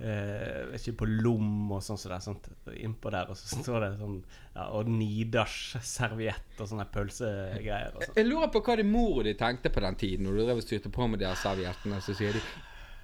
eh, 0.00 0.74
ikke, 0.78 0.94
på 1.00 1.08
Lom 1.08 1.72
og 1.74 1.82
sånn 1.84 1.98
som 2.00 2.12
det. 2.12 2.20
Sånt, 2.24 2.48
innpå 2.74 3.12
der, 3.14 3.30
og 3.30 3.38
så 3.38 3.60
står 3.62 3.84
det 3.84 3.90
sånn 3.98 4.16
ja, 4.54 4.68
Og 4.76 4.90
Nidars 4.90 5.58
serviett 5.84 6.62
og 6.62 6.70
sånne 6.70 6.88
pølsegreier. 6.94 7.94
Og 7.94 8.06
sånn. 8.06 8.16
Jeg 8.20 8.28
lurer 8.30 8.52
på 8.54 8.62
hva 8.66 8.78
de 8.80 8.86
mor 8.88 9.20
og 9.20 9.28
de 9.28 9.36
tenkte 9.38 9.72
på 9.74 9.84
den 9.84 10.00
tiden, 10.00 10.28
når 10.28 10.38
du 10.38 10.44
drev 10.46 10.62
og 10.62 10.66
styrte 10.66 10.92
på 10.94 11.10
med 11.10 11.22
de 11.24 11.34
serviettene. 11.42 12.00
Så 12.04 12.16
sier 12.18 12.38
de 12.38 12.44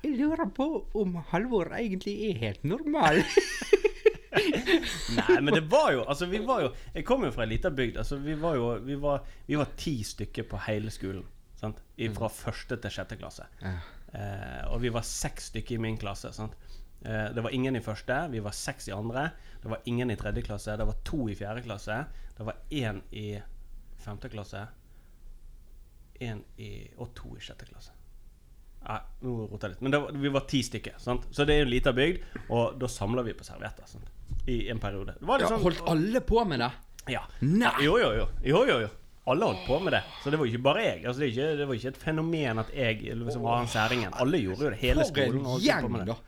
Jeg 0.05 0.19
lurer 0.21 0.51
på 0.55 0.69
om 1.01 1.19
Halvor 1.33 1.73
egentlig 1.77 2.19
er 2.31 2.43
helt 2.43 2.67
normal. 2.69 3.23
Nei, 5.15 5.37
men 5.41 5.55
det 5.55 5.61
var 5.71 5.93
jo 5.95 6.01
Altså, 6.11 6.27
vi 6.27 6.41
var 6.43 6.65
jo 6.65 6.71
Jeg 6.95 7.05
kom 7.07 7.23
jo 7.23 7.31
fra 7.35 7.45
ei 7.45 7.53
lita 7.53 7.71
bygd. 7.71 8.01
Altså, 8.03 8.19
vi 8.23 8.35
var 8.39 8.57
jo 8.59 8.73
Vi 8.83 8.97
var, 9.01 9.23
vi 9.47 9.59
var 9.61 9.71
ti 9.79 10.01
stykker 10.05 10.49
på 10.51 10.61
hele 10.67 10.91
skolen. 10.95 11.25
Sant? 11.59 11.81
Fra 12.17 12.29
første 12.29 12.77
til 12.83 12.93
sjette 12.93 13.17
klasse. 13.17 13.47
Ja. 13.63 13.77
Eh, 14.15 14.63
og 14.71 14.83
vi 14.83 14.93
var 14.95 15.07
seks 15.07 15.51
stykker 15.53 15.79
i 15.79 15.83
min 15.83 15.97
klasse. 15.99 16.33
Sant? 16.35 16.55
Eh, 17.05 17.27
det 17.37 17.43
var 17.45 17.53
ingen 17.53 17.77
i 17.77 17.83
første, 17.85 18.17
vi 18.33 18.41
var 18.45 18.55
seks 18.57 18.89
i 18.89 18.95
andre. 18.97 19.27
Det 19.63 19.69
var 19.73 19.81
ingen 19.91 20.11
i 20.11 20.17
tredje 20.17 20.43
klasse, 20.47 20.77
det 20.81 20.87
var 20.89 20.97
to 21.05 21.27
i 21.29 21.35
fjerde 21.37 21.63
klasse. 21.67 21.99
Det 22.37 22.47
var 22.49 22.57
én 22.71 23.03
i 23.13 23.27
femte 24.05 24.29
klasse. 24.33 24.67
Én 26.21 26.41
i 26.63 26.71
Og 26.99 27.11
to 27.17 27.35
i 27.37 27.43
sjette 27.43 27.67
klasse. 27.69 27.93
Nei, 28.85 28.99
nå 29.25 29.35
roter 29.49 29.71
jeg 29.71 29.75
litt. 29.75 29.83
Men 29.87 29.95
det 29.95 30.01
var, 30.03 30.17
vi 30.25 30.33
var 30.35 30.45
ti 30.49 30.61
stykker. 30.63 30.99
Sant? 31.01 31.25
Så 31.33 31.47
det 31.49 31.55
er 31.55 31.63
jo 31.63 31.69
en 31.69 31.73
liten 31.73 31.97
bygd, 31.97 32.25
og 32.53 32.75
da 32.81 32.91
samler 32.93 33.25
vi 33.25 33.33
på 33.37 33.47
servietter. 33.47 33.87
Sant? 33.89 34.11
I 34.51 34.59
en 34.73 34.81
periode. 34.83 35.15
Det 35.21 35.25
var 35.29 35.41
liksom... 35.41 35.57
Ja, 35.57 35.61
sånn- 35.63 35.65
holdt 35.65 35.89
alle 35.95 36.21
på 36.21 36.45
med 36.49 36.61
det? 36.61 36.71
ja. 37.13 37.23
Nei! 37.41 37.73
Jo, 37.85 37.97
jo, 38.01 38.11
jo. 38.19 38.27
jo, 38.45 38.61
jo, 38.69 38.77
jo. 38.85 38.91
Alle 39.33 39.47
holdt 39.49 39.63
på 39.65 39.79
med 39.81 39.95
det. 39.97 40.03
Så 40.21 40.29
det 40.33 40.37
var 40.41 40.51
ikke 40.51 40.61
bare 40.67 40.83
jeg. 40.85 40.99
Altså, 41.09 41.21
det, 41.23 41.31
var 41.31 41.33
ikke, 41.33 41.57
det 41.57 41.67
var 41.71 41.79
ikke 41.81 41.93
et 41.95 42.03
fenomen 42.03 42.61
at 42.61 42.73
jeg 42.77 43.01
liksom 43.17 43.47
var 43.47 43.63
han 43.63 43.71
særingen. 43.73 44.13
Alle 44.21 44.41
gjorde 44.43 44.67
jo 44.67 44.73
det. 44.75 44.81
Hele 44.83 45.07
skolen 45.09 45.47
holdt 45.49 45.71
på 45.87 45.93
med 45.95 46.11
det. 46.13 46.19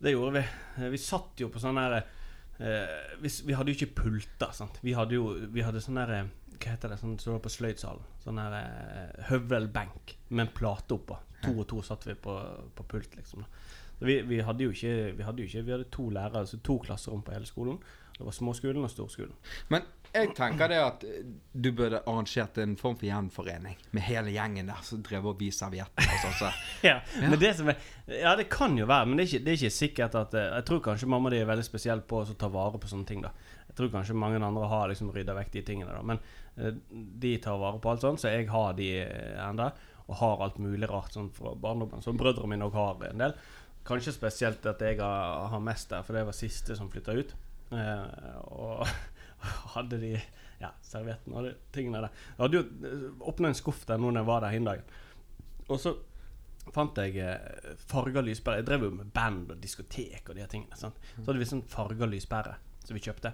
Det 0.00 0.14
gjorde 0.14 0.38
vi. 0.40 0.44
Eh, 0.80 0.88
Vi 0.92 0.98
satt 1.00 1.40
jo 1.42 1.50
på 1.52 1.60
sånn 1.62 1.78
der 1.80 1.96
eh, 2.00 3.16
vi, 3.20 3.30
vi 3.46 3.56
hadde 3.56 3.72
jo 3.72 3.78
ikke 3.78 3.94
pulter, 4.02 4.52
sant. 4.56 4.78
Vi 4.84 4.94
hadde 4.96 5.18
jo 5.18 5.26
Vi 5.52 5.64
hadde 5.64 5.82
sånn 5.84 6.00
der 6.00 6.14
eh, 6.18 6.30
Hva 6.60 6.74
heter 6.74 6.92
det? 6.92 7.00
Sånn 7.00 7.16
var 7.20 7.42
på 7.44 7.52
sløydsalen. 7.52 8.06
Sånn 8.24 8.40
der 8.40 8.56
eh, 8.60 9.26
høvelbenk 9.30 10.16
med 10.30 10.46
en 10.46 10.54
plate 10.56 10.96
oppå. 10.96 11.18
To 11.44 11.54
og 11.62 11.66
to 11.70 11.80
satt 11.84 12.04
vi 12.04 12.12
på, 12.20 12.34
på 12.76 12.84
pult, 12.84 13.14
liksom. 13.16 13.46
vi, 14.04 14.18
vi 14.28 14.42
hadde 14.44 14.66
jo 14.66 14.74
ikke 14.74 15.14
Vi 15.16 15.24
hadde 15.24 15.40
jo 15.40 15.48
ikke 15.48 15.62
Vi 15.64 15.72
hadde 15.72 15.86
to 15.92 16.10
lærere, 16.12 16.42
altså 16.44 16.58
to 16.64 16.76
klasserom 16.84 17.22
på 17.24 17.32
hele 17.32 17.48
skolen. 17.48 17.78
Det 18.18 18.26
var 18.26 18.36
småskolen 18.36 18.84
og 18.84 18.90
storskolen. 18.92 19.32
Men 19.72 19.86
jeg 20.10 20.32
tenker 20.34 20.70
det 20.72 20.78
at 20.82 21.04
eh, 21.06 21.26
du 21.52 21.68
burde 21.76 22.00
arrangert 22.02 22.58
en 22.58 22.72
form 22.78 22.96
for 22.98 23.06
gjenforening 23.06 23.76
med 23.94 24.04
hele 24.08 24.32
gjengen 24.34 24.70
der 24.70 24.80
som 24.86 25.02
drev 25.06 25.28
og 25.30 25.38
viste 25.38 25.62
servietter 25.64 26.06
og 26.06 26.24
sånn. 26.24 26.36
Så. 26.40 26.50
Ja, 26.88 26.96
men 27.20 27.36
det 27.38 27.52
er 27.52 27.70
Ja, 28.10 28.34
det 28.38 28.48
kan 28.50 28.74
jo 28.78 28.88
være, 28.90 29.06
men 29.06 29.20
det 29.20 29.26
er 29.26 29.30
ikke, 29.30 29.44
det 29.46 29.52
er 29.52 29.60
ikke 29.60 29.76
sikkert 29.76 30.16
at 30.18 30.34
eh, 30.34 30.48
Jeg 30.56 30.66
tror 30.70 30.82
kanskje 30.88 31.10
mamma 31.10 31.30
di 31.30 31.38
er 31.38 31.50
veldig 31.50 31.66
spesiell 31.66 32.02
på 32.02 32.24
å 32.24 32.38
ta 32.38 32.50
vare 32.50 32.80
på 32.82 32.90
sånne 32.90 33.06
ting. 33.06 33.22
da 33.22 33.30
Jeg 33.68 33.78
tror 33.78 33.92
kanskje 33.94 34.18
mange 34.18 34.40
andre 34.42 34.70
har 34.72 34.90
liksom 34.90 35.12
rydda 35.14 35.36
vekk 35.38 35.52
de 35.58 35.62
tingene. 35.68 35.94
da 35.94 36.02
Men 36.02 36.18
eh, 36.56 36.74
de 36.90 37.36
tar 37.38 37.60
vare 37.62 37.78
på 37.78 37.92
alt 37.92 38.02
sånt, 38.06 38.22
så 38.22 38.34
jeg 38.34 38.48
har 38.50 38.74
de 38.78 38.90
enda 39.46 39.70
Og 40.08 40.16
har 40.24 40.42
alt 40.42 40.58
mulig 40.58 40.90
rart 40.90 41.14
sånn 41.14 41.30
fra 41.30 41.54
barndommen, 41.54 42.02
som 42.02 42.18
brødrene 42.18 42.56
mine 42.56 42.66
òg 42.66 42.74
har 42.74 43.06
en 43.12 43.22
del. 43.22 43.36
Kanskje 43.86 44.12
spesielt 44.16 44.66
at 44.66 44.82
jeg 44.82 44.98
har, 44.98 45.46
har 45.52 45.62
mest 45.62 45.92
der, 45.92 46.02
for 46.02 46.18
det 46.18 46.26
var 46.26 46.34
siste 46.34 46.74
som 46.76 46.90
flytta 46.90 47.14
ut. 47.14 47.36
Eh, 47.70 48.38
og 48.50 48.86
hadde 49.74 50.00
de 50.02 50.14
ja, 50.60 50.70
servietten 50.84 51.34
og 51.34 51.48
de 51.48 51.54
tingene 51.74 52.02
der. 52.04 52.22
Jeg 52.36 52.44
hadde 52.44 52.60
jo 52.60 53.02
åpna 53.32 53.50
en 53.50 53.58
skuff 53.58 53.84
der 53.88 54.00
nå 54.00 54.10
når 54.12 54.22
jeg 54.22 54.30
var 54.30 54.44
der 54.44 54.54
hin 54.54 54.68
dagen. 54.68 54.96
Og 55.70 55.78
så 55.80 55.94
fant 56.74 56.98
jeg 57.00 57.16
eh, 57.24 57.76
farga 57.90 58.22
lyspære. 58.24 58.60
Jeg 58.60 58.68
drev 58.68 58.88
jo 58.88 58.90
med 58.98 59.12
band 59.14 59.54
og 59.54 59.62
diskotek 59.62 60.28
og 60.28 60.36
de 60.36 60.44
her 60.44 60.50
tingene. 60.50 60.76
Sant? 60.78 60.98
Så 61.16 61.24
hadde 61.28 61.40
vi 61.40 61.48
sånn 61.48 61.64
farga 61.70 62.08
lyspære 62.10 62.58
som 62.84 62.96
vi 62.96 63.04
kjøpte. 63.04 63.32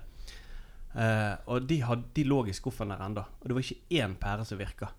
Eh, 0.96 1.34
og 1.52 1.66
de, 1.68 1.80
had, 1.84 2.06
de 2.16 2.24
lå 2.24 2.44
i 2.48 2.54
skuffen 2.56 2.94
der 2.94 3.02
ennå. 3.08 3.26
Og 3.40 3.48
det 3.48 3.58
var 3.58 3.66
ikke 3.66 4.00
én 4.00 4.16
pære 4.20 4.46
som 4.48 4.60
virka. 4.60 4.92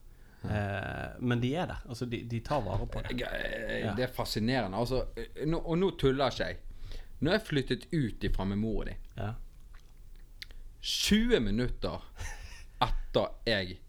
Eh, 0.43 1.17
men 1.20 1.41
de 1.41 1.56
er 1.56 1.72
der. 1.72 1.82
Altså, 1.89 2.06
de, 2.06 2.22
de 2.30 2.39
tar 2.46 2.62
vare 2.65 2.86
på 2.88 3.02
det. 3.06 3.17
Ja. 3.24 3.96
Det 3.98 4.06
er 4.06 4.13
fascinerende. 4.13 4.78
Altså, 4.78 5.06
nå, 5.46 5.62
og 5.63 5.80
nå 5.82 5.91
tuller 6.00 6.34
ikke 6.34 6.52
jeg. 6.52 6.63
Når 7.20 7.34
jeg 7.34 7.46
flyttet 7.48 7.88
ut 7.93 8.28
ifra 8.30 8.46
med 8.46 8.62
mor 8.62 8.86
di, 8.86 8.98
Ja. 9.17 9.34
20 10.82 11.40
minutter 11.44 12.04
etter 12.84 13.32
jeg 13.48 13.80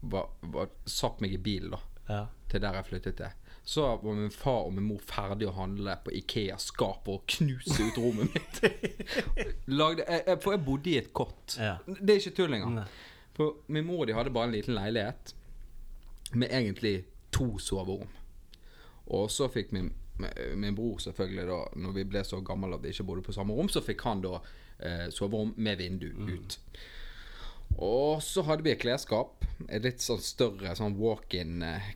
var, 0.00 0.28
var, 0.40 0.70
satt 0.88 1.20
meg 1.20 1.34
i 1.34 1.38
bilen 1.42 1.74
da, 1.74 1.80
Ja. 2.08 2.22
til 2.48 2.62
der 2.64 2.78
jeg 2.78 2.86
flyttet 2.88 3.16
til, 3.18 3.34
så 3.68 3.82
var 4.00 4.14
min 4.16 4.30
far 4.32 4.62
og 4.64 4.72
min 4.72 4.86
mor 4.88 5.02
ferdig 5.04 5.48
å 5.50 5.52
handle 5.58 5.98
på 6.04 6.14
Ikea-skap 6.22 7.08
og 7.12 7.26
knuse 7.28 7.82
ut 7.90 7.98
rommet 8.00 8.32
mitt. 8.32 8.62
Lagde, 9.80 10.06
jeg, 10.08 10.22
jeg, 10.26 10.38
for 10.40 10.54
jeg 10.56 10.64
bodde 10.64 10.90
i 10.90 10.96
et 11.02 11.10
kott. 11.12 11.58
Ja. 11.60 11.74
Det 11.84 12.14
er 12.14 12.22
ikke 12.22 12.36
tull 12.38 12.56
engang. 12.56 12.78
For 13.36 13.60
min 13.68 13.84
mor 13.86 14.00
og 14.02 14.08
de 14.08 14.16
hadde 14.16 14.32
bare 14.32 14.48
en 14.48 14.56
liten 14.56 14.74
leilighet 14.78 15.34
med 16.32 16.48
egentlig 16.48 16.94
to 17.32 17.58
soverom. 17.60 18.08
Og 19.12 19.28
så 19.32 19.50
fikk 19.52 19.70
min, 19.76 19.92
min 20.58 20.76
bror 20.76 20.98
selvfølgelig 21.02 21.48
da, 21.50 21.58
når 21.84 21.96
vi 21.96 22.06
ble 22.12 22.22
så 22.26 22.40
gamle 22.44 22.74
at 22.76 22.84
vi 22.84 22.92
ikke 22.94 23.06
bodde 23.08 23.26
på 23.26 23.34
samme 23.36 23.56
rom, 23.56 23.70
så 23.72 23.82
fikk 23.84 24.04
han 24.08 24.22
da 24.24 24.38
eh, 24.38 25.08
soverom 25.14 25.52
med 25.56 25.78
vindu 25.80 26.08
ut. 26.10 26.58
Og 27.84 28.22
så 28.24 28.42
hadde 28.48 28.64
vi 28.66 28.72
et 28.72 28.82
klesskap, 28.82 29.44
et 29.68 29.84
litt 29.84 30.02
sånn 30.02 30.22
større 30.24 30.74
sånn 30.78 30.96
walk-in 30.98 31.62
eh. 31.62 31.92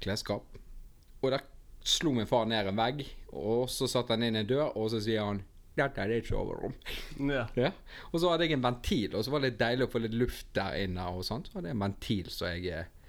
Og 1.23 1.31
der 1.33 1.47
slo 1.83 2.13
min 2.15 2.29
far 2.31 2.47
ned 2.47 2.69
en 2.71 2.79
vegg, 2.79 3.03
og 3.33 3.67
så 3.73 3.89
satte 3.91 4.15
han 4.15 4.27
inn 4.27 4.39
en 4.39 4.47
dør, 4.47 4.71
og 4.79 4.93
så 4.93 5.01
sier 5.03 5.25
han 5.27 5.43
dette 5.79 6.05
er 6.05 6.19
et 6.19 6.29
soverom. 6.29 6.75
Ja. 7.33 7.47
Ja. 7.57 7.71
Og 8.11 8.21
så 8.21 8.31
hadde 8.31 8.47
jeg 8.47 8.59
en 8.59 8.65
ventil, 8.65 9.15
og 9.17 9.25
så 9.25 9.33
var 9.33 9.43
det 9.43 9.53
litt 9.53 9.63
deilig 9.63 9.87
å 9.87 9.93
få 9.93 10.03
litt 10.05 10.17
luft 10.17 10.51
der 10.57 10.77
inne. 10.85 11.07
Og 11.17 11.25
sånt. 11.25 11.49
Så 11.49 11.59
hadde 11.59 11.71
jeg 11.71 11.79
en 11.79 11.85
ventil 11.87 12.29
så 12.33 12.51
jeg, 12.53 12.67
eh, 12.69 13.02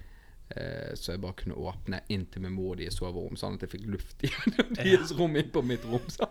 så 0.94 1.14
jeg 1.14 1.20
bare 1.22 1.34
kunne 1.40 1.56
åpne 1.56 2.02
inntil 2.12 2.42
min 2.44 2.52
mor 2.54 2.74
og 2.74 2.78
de 2.82 2.90
soverom, 2.92 3.36
sånn 3.40 3.54
at 3.56 3.64
jeg 3.64 3.70
fikk 3.72 3.86
luft 3.90 4.22
gjennom 4.26 4.74
deres 4.76 5.12
rom 5.18 5.36
inn 5.40 5.48
på 5.54 5.62
mitt 5.66 5.84
rom. 5.88 6.04
Så. 6.12 6.28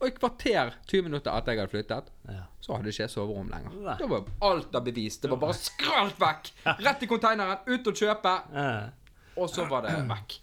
Og 0.00 0.06
et 0.08 0.16
kvarter, 0.18 0.72
20 0.90 1.04
minutter 1.06 1.30
etter 1.36 1.52
jeg 1.54 1.60
hadde 1.62 1.72
flyttet, 1.74 2.08
Ja. 2.30 2.44
så 2.62 2.74
hadde 2.76 2.90
ikke 2.90 3.04
jeg 3.04 3.12
soverom 3.12 3.50
lenger. 3.52 3.76
Nei. 3.84 3.96
Da 4.00 4.08
var 4.10 4.24
alt 4.48 4.74
av 4.74 4.84
bevis. 4.86 5.18
Det 5.22 5.30
var 5.30 5.38
bare 5.44 5.54
skralt 5.58 6.18
vekk! 6.18 6.50
Rett 6.82 7.02
i 7.04 7.10
konteineren, 7.10 7.60
ut 7.68 7.86
og 7.92 7.94
kjøpe, 8.00 8.32
Eh. 8.64 8.88
og 9.36 9.50
så 9.50 9.68
var 9.70 9.82
det 9.86 9.94
vekk. 10.10 10.38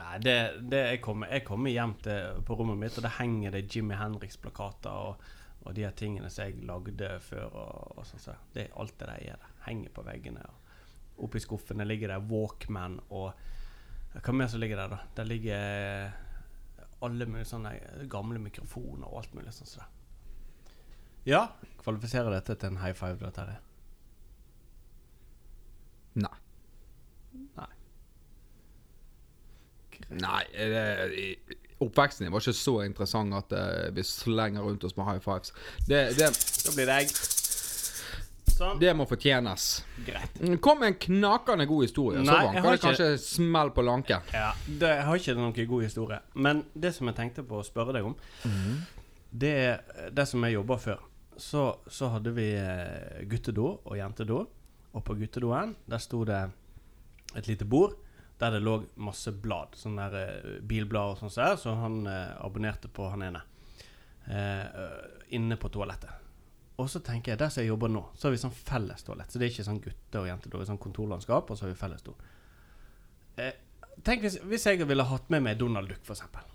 Nei, 0.00 0.18
det, 0.22 0.36
det 0.70 0.80
jeg, 0.86 1.00
kommer, 1.02 1.26
jeg 1.32 1.42
kommer 1.48 1.70
hjem 1.72 1.94
til, 2.04 2.42
på 2.46 2.54
rommet 2.60 2.78
mitt, 2.78 2.98
og 3.00 3.02
det 3.06 3.14
henger 3.16 3.56
det 3.56 3.64
Jimmy 3.74 3.96
Henriks-plakater 3.98 4.90
og, 5.08 5.24
og 5.64 5.74
de 5.74 5.82
her 5.82 5.96
tingene 5.98 6.28
som 6.30 6.44
jeg 6.46 6.60
lagde 6.68 7.08
før. 7.24 7.48
og, 7.54 7.96
og 7.98 8.06
sånn. 8.06 8.22
Så 8.22 8.36
det, 8.54 8.68
alt 8.78 8.94
det 9.00 9.08
der 9.08 9.24
er 9.32 9.40
der. 9.40 9.56
Henger 9.66 9.90
på 9.96 10.04
veggene. 10.06 10.44
Og 10.46 10.69
oppi 11.24 11.42
skuffene 11.42 11.86
ligger 11.86 12.14
det 12.14 12.20
Walkman 12.30 12.98
og 13.10 13.30
Hva 14.10 14.32
mer 14.34 14.48
som 14.50 14.58
ligger 14.58 14.80
der, 14.80 14.90
da? 14.90 14.96
Der 15.14 15.26
ligger 15.28 16.10
alle 17.06 17.26
mulige 17.30 17.46
sånne 17.46 17.74
gamle 18.10 18.40
mikrofoner 18.42 19.06
og 19.06 19.20
alt 19.22 19.34
mulig 19.38 19.52
sånn 19.54 19.70
som 19.70 19.84
det. 19.84 19.88
Ja, 21.30 21.44
kvalifiserer 21.84 22.32
dette 22.34 22.56
til 22.58 22.72
en 22.72 22.80
high 22.80 22.96
five, 22.96 23.20
da, 23.20 23.30
Terje? 23.36 23.58
Nei. 26.20 26.36
Nei. 27.56 27.68
Nei, 30.10 30.44
det, 30.56 30.84
oppveksten 31.84 32.26
din 32.26 32.32
var 32.32 32.42
ikke 32.42 32.56
så 32.56 32.80
interessant 32.82 33.36
at 33.36 33.52
eh, 33.56 33.90
vi 33.94 34.04
slenger 34.04 34.64
rundt 34.64 34.84
oss 34.84 34.96
med 34.96 35.06
high 35.06 35.22
fives. 35.22 35.52
Det, 35.86 36.08
det, 36.18 36.32
Da 36.66 36.74
blir 36.74 36.88
det 36.88 36.96
egg. 37.04 37.14
Sånn. 38.60 38.80
det 38.82 38.92
må 38.96 39.06
fortjenes. 39.08 39.66
Greit. 40.04 40.40
Mm, 40.40 40.58
Kom 40.60 40.82
med 40.82 40.92
en 40.92 40.98
knakende 41.00 41.66
god 41.70 41.86
historie, 41.86 42.20
Nei, 42.20 42.26
så 42.28 42.36
vanker 42.36 42.66
det 42.66 42.72
det 42.74 42.82
kanskje 42.84 43.10
smell 43.24 43.72
på 43.76 43.84
lanken. 43.86 44.26
Ja, 44.36 44.50
det 44.66 44.90
jeg 44.98 45.06
har 45.08 45.20
ikke 45.22 45.36
noen 45.38 45.54
god 45.72 45.84
historie. 45.86 46.20
Men 46.34 46.64
det 46.74 46.92
som 46.96 47.08
jeg 47.08 47.16
tenkte 47.16 47.44
på 47.48 47.60
å 47.60 47.66
spørre 47.66 47.96
deg 47.96 48.10
om, 48.10 48.16
det 49.30 49.54
er 49.64 50.10
det 50.12 50.26
som 50.28 50.44
jeg 50.44 50.58
jobba 50.58 50.76
før. 50.82 51.00
Så, 51.40 51.64
så 51.88 52.10
hadde 52.12 52.34
vi 52.36 52.50
eh, 52.52 53.22
guttedo 53.30 53.78
og 53.80 53.96
jentedo. 53.96 54.42
Og 54.92 55.04
på 55.06 55.14
guttedoen 55.16 55.72
der 55.88 56.02
sto 56.02 56.20
det 56.28 56.42
et 57.38 57.48
lite 57.48 57.64
bord 57.64 57.94
der 58.40 58.50
det 58.56 58.62
lå 58.64 58.78
masse 59.04 59.32
blad. 59.32 59.76
Sånne 59.76 60.08
der, 60.12 60.34
eh, 60.40 60.60
bilblad 60.60 61.14
og 61.14 61.20
sånn 61.20 61.32
så 61.32 61.74
han 61.80 62.02
eh, 62.08 62.36
abonnerte 62.44 62.88
på 62.92 63.08
han 63.12 63.22
ene. 63.22 63.42
Eh, 64.28 64.64
inne 65.36 65.56
på 65.56 65.68
toalettet. 65.72 66.10
Og 66.80 66.88
så 66.88 67.02
tenker 67.04 67.34
jeg, 67.34 67.40
der 67.40 67.50
som 67.52 67.60
jeg 67.60 67.68
jobber 67.68 67.90
nå, 67.92 68.02
så 68.16 68.28
har 68.28 68.32
vi 68.34 68.40
sånn 68.40 68.54
felles 68.56 69.02
toalett. 69.04 69.32
Så 69.32 69.40
det 69.40 69.46
er 69.46 69.52
ikke 69.52 69.66
sånn 69.66 69.82
gutte- 69.84 70.22
og 70.22 70.28
jentedo, 70.30 70.56
det 70.56 70.64
er 70.64 70.70
sånn 70.70 70.80
kontorlandskap, 70.80 71.50
og 71.50 71.58
så 71.58 71.66
har 71.66 71.74
vi 71.74 71.80
felles 71.80 72.06
do. 72.06 72.14
Eh, 73.40 73.58
tenk 74.06 74.24
hvis, 74.24 74.38
hvis 74.48 74.64
jeg 74.70 74.88
ville 74.88 75.04
hatt 75.04 75.28
med 75.32 75.44
meg 75.44 75.58
Donald 75.60 75.90
Duck, 75.92 76.00
eksempel. 76.08 76.46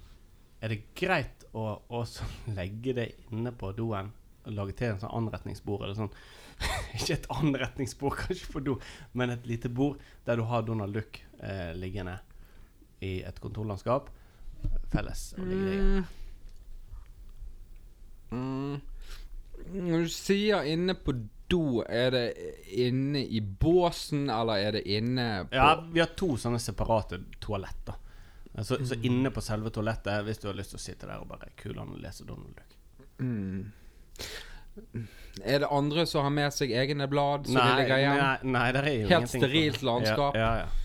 Er 0.65 0.73
det 0.73 0.79
greit 0.97 1.45
å, 1.53 1.67
også 1.93 2.25
legge 2.57 2.95
det 2.97 3.09
inne 3.29 3.53
på 3.53 3.69
doen 3.77 4.09
og 4.45 4.53
lage 4.53 4.75
til 4.79 4.95
en 4.95 5.03
sånn 5.03 5.13
anretningsbord? 5.19 5.85
Eller 5.85 5.99
sånn 5.99 6.13
Ikke 6.95 7.17
et 7.17 7.29
anretningsbord 7.35 8.17
kanskje 8.23 8.49
på 8.53 8.63
do, 8.63 8.77
men 9.13 9.33
et 9.33 9.45
lite 9.49 9.69
bord 9.69 10.01
der 10.25 10.39
du 10.39 10.45
har 10.47 10.65
Donald 10.65 10.95
Duck 10.95 11.19
eh, 11.43 11.73
liggende 11.77 12.17
i 13.03 13.19
et 13.27 13.41
kontorlandskap. 13.43 14.07
Felles 14.89 15.27
Og 15.37 15.49
ligge. 15.51 16.05
Mm. 18.31 18.79
Når 19.73 20.05
du 20.05 20.11
sier 20.13 20.67
inne 20.69 20.93
på 20.97 21.15
do, 21.47 21.83
er 21.85 22.11
det 22.13 22.25
inne 22.73 23.21
i 23.25 23.41
båsen, 23.41 24.29
eller 24.29 24.61
er 24.61 24.77
det 24.79 24.85
inne 24.89 25.45
på 25.49 25.55
Ja, 25.55 25.75
vi 25.91 26.01
har 26.01 26.13
to 26.17 26.33
sånne 26.41 26.59
separate 26.61 27.21
toaletter. 27.43 28.01
Så, 28.63 28.79
så 28.87 28.95
inne 29.03 29.29
på 29.35 29.43
selve 29.43 29.69
toalettet, 29.75 30.23
hvis 30.23 30.39
du 30.39 30.47
har 30.47 30.55
lyst 30.55 30.71
til 30.71 30.79
å 30.79 30.83
sitte 30.85 31.09
der 31.09 31.19
og 31.19 31.27
bare 31.27 31.51
kule 31.59 31.81
an 31.83 31.91
og 31.91 31.99
lese 32.01 32.23
Donald 32.27 32.55
Duck. 32.55 32.77
mm. 33.19 33.65
Er 35.43 35.59
det 35.63 35.67
andre 35.71 36.03
som 36.07 36.25
har 36.25 36.33
med 36.35 36.51
seg 36.51 36.71
egne 36.75 37.07
blad 37.07 37.47
som 37.47 37.55
de 37.55 37.75
ligger 37.79 37.99
igjen? 37.99 38.17
nei, 38.19 38.51
nei, 38.55 38.65
det 38.75 38.81
er 38.81 38.95
jo 38.95 39.07
Helt 39.11 39.31
sterilt 39.31 39.85
landskap. 39.87 40.35
Ja, 40.35 40.49
ja, 40.59 40.65
ja. 40.65 40.81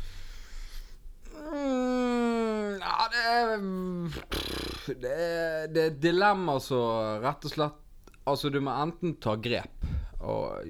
Mm, 1.50 2.78
ja, 2.78 3.08
det 3.10 3.22
er 3.30 3.46
Det 4.86 5.14
det 5.74 5.82
er 5.82 5.86
et 5.90 6.00
dilemma 6.02 6.58
som 6.62 7.22
rett 7.24 7.46
og 7.46 7.54
slett 7.54 7.78
Altså, 8.30 8.50
du 8.54 8.60
må 8.64 8.72
enten 8.82 9.16
ta 9.22 9.34
grep 9.36 9.88
og 10.20 10.66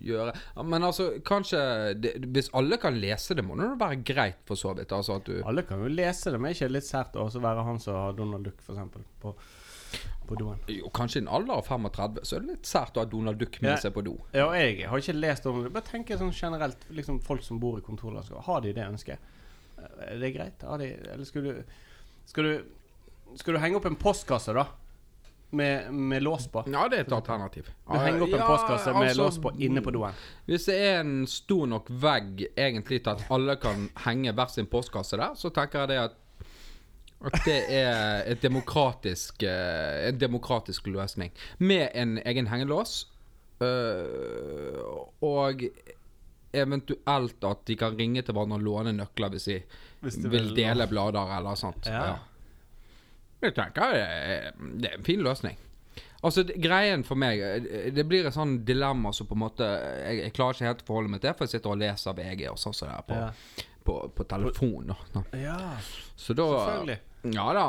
gjøre 0.00 0.32
Men 0.64 0.86
altså, 0.88 1.10
kanskje 1.20 1.58
det, 2.00 2.14
Hvis 2.32 2.46
alle 2.56 2.78
kan 2.80 2.96
lese 2.96 3.34
det, 3.36 3.44
må 3.44 3.56
det 3.60 3.66
være 3.80 3.98
greit, 4.08 4.38
for 4.48 4.56
så 4.56 4.72
vidt. 4.78 4.92
Altså 4.96 5.18
at 5.18 5.26
du 5.28 5.42
Alle 5.44 5.64
kan 5.68 5.82
jo 5.84 5.90
lese 5.92 6.32
det, 6.32 6.40
men 6.40 6.54
ikke 6.56 6.70
litt 6.72 6.86
sært 6.88 7.16
å 7.20 7.26
være 7.28 7.64
han 7.66 7.80
som 7.84 7.98
har 8.00 8.16
Donald 8.16 8.48
Duck, 8.48 8.62
eksempel, 8.64 9.04
på, 9.20 9.34
på 10.30 10.38
doen? 10.40 10.56
Jo, 10.72 10.88
kanskje 10.96 11.20
i 11.20 11.24
en 11.26 11.28
alder 11.36 11.58
av 11.60 11.68
35, 11.68 12.22
så 12.24 12.38
er 12.38 12.46
det 12.46 12.54
litt 12.54 12.70
sært 12.72 12.96
å 12.96 13.04
ha 13.04 13.10
Donald 13.12 13.38
Duck 13.44 13.60
med 13.60 13.74
Ja. 13.74 13.76
seg 13.84 13.92
på 13.98 14.06
do. 14.08 14.16
Ja, 14.32 14.48
og 14.48 14.56
jeg 14.56 14.88
har 14.88 15.04
ikke 15.04 15.18
lest 15.20 15.44
Donald 15.44 15.68
Duck. 15.68 15.76
Bare 15.76 15.90
tenk 15.92 16.14
sånn 16.16 16.32
generelt, 16.32 16.88
liksom 16.88 17.20
folk 17.28 17.44
som 17.44 17.60
bor 17.60 17.76
i 17.78 17.84
kontorlandskap, 17.84 18.40
har 18.48 18.64
de 18.64 18.72
det 18.72 18.88
ønsket? 18.88 19.18
Er 20.08 20.16
det 20.18 20.32
greit? 20.34 20.64
Har 20.66 20.80
de, 20.80 20.88
eller 21.12 21.28
skal 21.28 21.44
du 21.44 21.52
Skal 22.26 22.44
du 22.44 23.36
Skal 23.36 23.54
du 23.54 23.60
henge 23.60 23.76
opp 23.76 23.84
en 23.86 23.96
postkasse, 24.00 24.52
da? 24.56 24.64
Med, 25.50 25.92
med 25.94 26.22
lås 26.22 26.46
på? 26.52 26.62
Ja, 26.68 26.82
det 26.92 26.98
er 26.98 27.06
et 27.06 27.12
alternativ. 27.12 27.70
Du 27.88 27.96
henger 27.96 28.22
opp 28.26 28.32
en 28.34 28.42
Ja, 28.42 28.46
postkasse 28.46 28.92
med 28.92 29.08
altså, 29.08 29.22
lås 29.22 29.38
på 29.40 29.52
inne 29.64 29.80
på 29.80 29.90
doen. 29.94 30.12
Hvis 30.44 30.66
det 30.68 30.76
er 30.76 31.00
en 31.00 31.26
stor 31.26 31.66
nok 31.66 31.88
vegg 31.88 32.42
egentlig 32.52 32.98
til 33.02 33.10
at 33.14 33.24
alle 33.32 33.56
kan 33.56 33.86
henge 34.04 34.32
hver 34.36 34.52
sin 34.52 34.66
postkasse 34.68 35.16
der, 35.16 35.32
så 35.34 35.48
tenker 35.48 35.86
jeg 35.86 35.88
det 35.94 36.00
at 36.08 36.18
at 37.18 37.34
det 37.44 37.62
er 37.74 38.22
et 38.30 38.42
demokratisk, 38.42 39.42
eh, 39.42 40.08
en 40.08 40.20
demokratisk 40.20 40.86
løsning. 40.86 41.32
Med 41.58 41.88
en 41.94 42.18
egen 42.24 42.46
hengelås. 42.46 43.08
øh, 43.60 44.78
og 45.20 45.62
eventuelt 46.54 47.44
at 47.44 47.64
de 47.66 47.76
kan 47.76 47.96
ringe 47.98 48.22
til 48.22 48.32
hverandre 48.36 48.56
og 48.56 48.62
låne 48.62 48.92
nøkler 48.92 49.28
hvis 49.34 49.48
de 49.50 49.56
Hvis 50.00 50.14
de 50.14 50.30
vil 50.30 50.44
vil, 50.46 50.56
dele 50.56 50.86
blader 50.86 51.36
eller 51.38 51.54
sånt. 51.58 51.86
Ja. 51.86 52.14
Jeg 53.42 53.54
tenker 53.54 53.92
det 53.94 54.02
er, 54.02 54.96
en 54.98 55.04
fin 55.06 55.20
løsning. 55.22 55.56
Altså, 56.18 56.42
greien 56.58 57.04
for 57.06 57.14
meg 57.14 57.38
eh, 57.38 57.92
Det 57.94 58.02
blir 58.10 58.26
et 58.26 58.34
sånn 58.34 58.56
dilemma 58.66 59.12
som 59.14 59.28
på 59.30 59.36
en 59.36 59.42
måte 59.44 59.66
Jeg, 60.02 60.16
jeg 60.24 60.32
klarer 60.34 60.56
ikke 60.56 60.66
helt 60.66 60.80
å 60.82 60.86
forholde 60.88 61.12
meg 61.12 61.20
til, 61.22 61.36
for 61.38 61.46
jeg 61.46 61.52
sitter 61.54 61.70
og 61.70 61.78
leser 61.78 62.16
VG 62.18 62.42
og 62.50 62.58
sånn 62.58 62.74
som 62.74 62.90
det 62.90 62.96
er 62.96 63.06
på, 63.06 63.18
Ja. 63.20 63.28
på, 63.86 63.94
på 64.16 64.26
telefon. 64.32 64.90
Da. 65.14 65.22
ja, 65.38 65.58
Så 66.18 66.34
da 66.34 66.48
selvfølgelig. 66.56 66.98
Ja 67.38 67.46
da. 67.54 67.66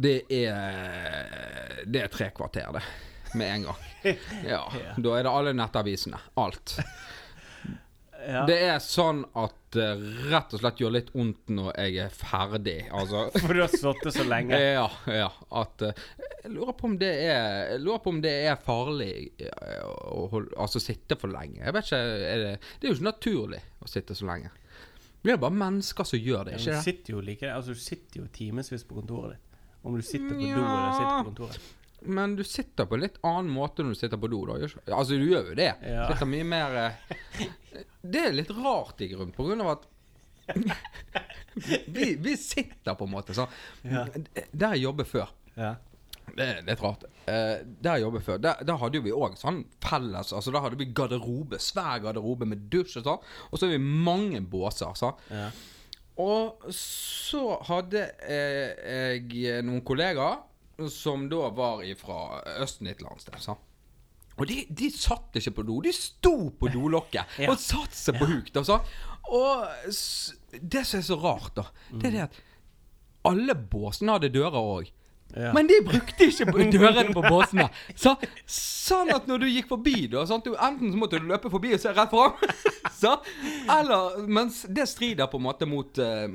Det 0.00 0.16
er 0.32 1.84
Det 1.86 2.02
er 2.06 2.08
tre 2.16 2.30
kvarter, 2.36 2.72
det. 2.78 2.82
Med 3.34 3.54
en 3.58 3.68
gang. 3.68 3.86
Ja. 4.48 4.62
Ja. 4.72 4.94
Da 4.96 5.12
er 5.18 5.26
det 5.28 5.30
alle 5.36 5.52
nettavisene. 5.54 6.18
Alt. 6.40 6.78
Ja. 8.26 8.42
Det 8.48 8.56
er 8.68 8.78
sånn 8.84 9.22
at 9.38 9.56
det 9.74 9.86
rett 10.32 10.54
og 10.56 10.60
slett 10.60 10.80
gjør 10.82 10.92
litt 10.96 11.10
vondt 11.14 11.50
når 11.54 11.70
jeg 11.78 11.98
er 12.04 12.14
ferdig. 12.14 12.76
Altså 12.90 13.26
For 13.44 13.54
du 13.56 13.62
har 13.62 13.70
sittet 13.72 14.16
så 14.16 14.26
lenge. 14.26 14.58
Ja, 14.80 14.86
ja. 15.08 15.28
At 15.60 15.84
eh, 15.86 16.02
Jeg 16.42 16.52
lurer 16.54 16.74
på 16.78 16.88
om 16.90 16.96
det 17.00 17.10
er 17.24 17.74
Jeg 17.74 17.82
lurer 17.84 18.02
på 18.04 18.12
om 18.14 18.20
det 18.24 18.34
er 18.50 18.58
farlig 18.64 19.12
eh, 19.46 19.82
å 19.86 20.26
holde, 20.32 20.52
altså 20.60 20.82
sitte 20.82 21.16
for 21.20 21.32
lenge. 21.32 21.62
Jeg 21.62 21.76
vet 21.76 21.88
ikke 21.90 22.00
er 22.00 22.44
det, 22.44 22.54
det 22.80 22.88
er 22.88 22.92
jo 22.92 22.98
ikke 22.98 23.10
naturlig 23.10 23.62
å 23.80 23.90
sitte 23.90 24.16
så 24.18 24.28
lenge. 24.28 24.52
Det 25.20 25.34
er 25.34 25.40
bare 25.40 25.52
mennesker 25.52 26.06
som 26.08 26.20
gjør 26.20 26.48
det, 26.48 26.56
ikke 26.56 26.70
men 26.72 26.80
du 26.80 26.86
sitter 26.86 27.12
jo 27.12 27.20
like 27.24 27.50
Altså, 27.52 27.74
du 27.76 27.82
sitter 27.84 28.22
jo 28.22 28.28
timevis 28.32 28.86
på 28.88 28.96
kontoret 28.96 29.36
ditt. 29.36 29.58
Om 29.84 29.96
du 29.96 30.04
sitter 30.04 30.32
på 30.34 30.40
do 30.40 30.48
eller 30.60 30.96
sitter 30.96 31.12
på 31.16 31.28
kontoret. 31.30 31.68
Men 32.02 32.36
du 32.36 32.44
sitter 32.44 32.86
på 32.88 32.96
en 32.96 33.04
litt 33.04 33.18
annen 33.26 33.50
måte 33.52 33.84
når 33.84 33.94
du 33.96 34.00
sitter 34.00 34.20
på 34.20 34.30
do. 34.32 34.40
da 34.48 34.56
Altså, 34.96 35.18
du 35.18 35.26
gjør 35.28 35.50
jo 35.52 35.58
det. 35.58 35.72
Ja. 35.84 36.06
Sitter 36.10 36.28
mye 36.30 36.46
mer 36.48 36.76
eh, 36.80 37.44
Det 38.02 38.22
er 38.28 38.36
litt 38.36 38.50
rart 38.56 39.00
i 39.04 39.10
grunnen, 39.12 39.34
på 39.36 39.46
grunn 39.48 39.60
av 39.64 39.74
at 39.76 39.88
vi, 41.86 42.14
vi 42.18 42.36
sitter 42.36 42.96
på 42.98 43.06
en 43.06 43.12
måte 43.12 43.36
sånn. 43.36 43.52
Ja. 43.86 44.06
Der 44.50 44.74
jeg 44.76 44.86
jobbet 44.88 45.10
før 45.10 45.30
Ja. 45.58 45.76
Det 46.30 46.44
er 46.46 46.60
litt 46.62 46.82
rart. 46.82 47.02
Eh, 47.26 47.56
der 47.82 47.98
jeg 47.98 48.04
jobbet 48.04 48.22
før, 48.22 48.38
der, 48.38 48.60
der 48.66 48.78
hadde 48.78 49.00
jo 49.00 49.02
vi 49.02 49.14
òg 49.14 49.34
sånn 49.38 49.64
felles 49.82 50.30
Altså 50.36 50.52
Da 50.54 50.60
hadde 50.62 50.78
vi 50.78 50.86
garderobe, 50.94 51.58
svær 51.58 51.98
garderobe 52.04 52.46
med 52.46 52.68
dusj 52.70 53.00
og 53.00 53.06
sånn. 53.08 53.24
Og 53.50 53.58
så 53.58 53.66
har 53.66 53.74
vi 53.74 53.82
mange 54.06 54.40
båser. 54.46 54.94
sånn 54.98 55.18
Ja. 55.34 55.48
Og 56.20 56.66
så 56.76 57.56
hadde 57.64 58.02
eh, 58.28 59.16
jeg 59.32 59.62
noen 59.64 59.80
kollegaer 59.86 60.42
som 60.88 61.28
da 61.28 61.50
var 61.52 61.82
fra 62.00 62.40
Østen 62.62 62.86
et 62.88 62.98
eller 63.00 63.10
annet 63.12 63.22
sted. 63.26 63.40
sant? 63.44 63.58
Og 64.40 64.46
de, 64.48 64.62
de 64.72 64.88
satt 64.94 65.36
ikke 65.36 65.52
på 65.58 65.64
do, 65.68 65.80
de 65.84 65.92
sto 65.92 66.50
på 66.56 66.70
dolokket 66.72 67.26
Ja. 67.42 67.50
og 67.52 67.58
satte 67.60 67.96
seg 67.98 68.16
på 68.16 68.28
huk. 68.30 68.48
da, 68.54 68.62
sant? 68.64 68.82
Og 69.28 69.66
det 70.62 70.86
som 70.88 70.98
er 71.02 71.04
så 71.06 71.18
rart, 71.20 71.52
da, 71.58 71.66
det 71.92 72.06
er 72.08 72.14
det 72.16 72.22
at 72.30 72.38
alle 73.28 73.54
båsene 73.54 74.14
hadde 74.16 74.30
dører 74.32 74.56
òg. 74.56 74.88
Ja. 75.36 75.52
Men 75.54 75.68
de 75.70 75.76
brukte 75.86 76.26
ikke 76.26 76.46
på- 76.50 76.66
dørene 76.74 77.12
på 77.14 77.22
båsene. 77.22 77.68
Så, 78.02 78.16
sånn 78.50 79.12
at 79.14 79.28
når 79.30 79.44
du 79.44 79.46
gikk 79.50 79.68
forbi, 79.70 80.06
da 80.10 80.24
sånn, 80.26 80.42
Du, 80.44 80.52
Enten 80.56 80.90
så 80.92 80.98
måtte 80.98 81.20
du 81.22 81.28
løpe 81.30 81.50
forbi 81.52 81.74
og 81.76 81.82
se 81.82 81.92
rett 81.94 82.10
fram, 82.10 82.34
så, 83.00 83.12
eller 83.70 84.18
Mens 84.26 84.62
det 84.68 84.88
strider 84.90 85.30
på 85.30 85.38
en 85.40 85.46
måte 85.46 85.68
mot 85.70 86.00
uh, 86.02 86.26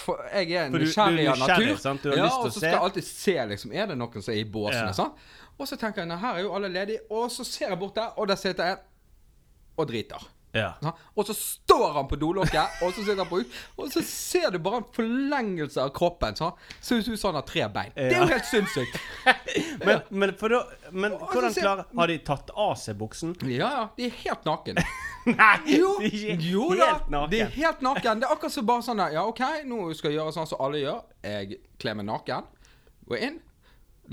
For 0.00 0.22
jeg 0.30 0.52
er 0.54 0.68
er 0.68 0.74
nysgjerrig 0.74 1.26
av 1.32 1.40
natur. 1.42 1.74
sant? 1.82 2.04
Du 2.04 2.12
har 2.12 2.20
ja, 2.20 2.28
lyst 2.28 2.38
til 2.38 2.46
og 2.46 2.52
så 2.52 2.60
skal 2.60 2.70
jeg 2.70 2.84
alltid 2.88 3.08
se 3.10 3.36
liksom 3.54 3.74
Er 3.74 3.90
det 3.90 3.98
noen 3.98 4.22
som 4.22 4.34
er 4.34 4.40
i 4.42 4.46
båsene. 4.58 4.92
Ja. 4.94 5.08
Og 5.54 5.70
så 5.70 5.78
tenker 5.78 6.02
jeg 6.04 6.18
her 6.18 6.38
er 6.38 6.46
jo 6.46 6.54
alle 6.56 6.70
ledige, 6.72 7.04
og 7.14 7.28
så 7.30 7.44
ser 7.46 7.70
jeg 7.70 7.78
bort 7.78 7.94
der, 7.98 8.14
og 8.18 8.26
der 8.30 8.38
sitter 8.38 8.72
jeg 8.72 8.80
og 9.78 9.86
driter. 9.90 10.22
Ja. 10.54 10.92
Og 11.18 11.26
så 11.26 11.34
står 11.34 11.92
han 11.96 12.06
på 12.10 12.16
dolokket, 12.20 12.76
og 12.82 12.92
så 12.94 13.02
sitter 13.02 13.20
han 13.24 13.28
på 13.30 13.40
ut, 13.42 13.56
og 13.76 13.88
så 13.92 14.02
ser 14.06 14.52
du 14.54 14.58
bare 14.62 14.80
en 14.82 14.86
forlengelse 14.94 15.82
av 15.82 15.90
kroppen. 15.96 16.36
Så 16.38 16.52
Ser 16.80 17.00
ut 17.02 17.08
som 17.20 17.32
han 17.32 17.40
har 17.40 17.46
tre 17.48 17.64
bein. 17.74 17.90
Det 17.96 18.12
er 18.14 18.20
jo 18.22 18.28
helt 18.30 18.46
sinnssykt. 18.46 18.98
Men, 19.84 20.00
men, 20.10 20.30
da, 20.38 20.60
men 20.90 21.12
hvordan 21.18 21.52
ser- 21.52 21.62
klarer 21.66 21.84
Har 21.98 22.08
de 22.10 22.16
tatt 22.26 22.50
av 22.54 22.74
seg 22.80 22.96
buksen? 22.98 23.34
Ja, 23.50 23.68
ja. 23.74 23.82
De 23.96 24.06
er 24.06 24.14
helt 24.22 24.46
naken. 24.46 24.78
Nei! 25.26 25.56
Jo, 25.74 25.90
de 26.00 26.08
er 26.10 26.34
ikke 26.36 26.48
jo 26.52 26.68
helt 26.70 26.80
da. 26.80 27.10
naken. 27.16 27.30
De 27.34 27.40
er 27.44 27.52
helt 27.58 27.82
naken. 27.84 28.22
Det 28.22 28.28
er 28.28 28.34
akkurat 28.34 28.54
som 28.54 28.66
bare 28.68 28.84
sånn 28.86 29.02
der, 29.02 29.14
Ja, 29.18 29.24
OK, 29.30 29.42
nå 29.68 29.78
skal 29.98 30.12
jeg 30.12 30.18
gjøre 30.20 30.34
sånn 30.36 30.48
som 30.50 30.62
alle 30.64 30.82
gjør. 30.84 31.02
Jeg 31.26 31.60
kler 31.82 31.98
meg 32.00 32.08
naken. 32.08 32.48
Går 33.10 33.26
inn. 33.28 33.38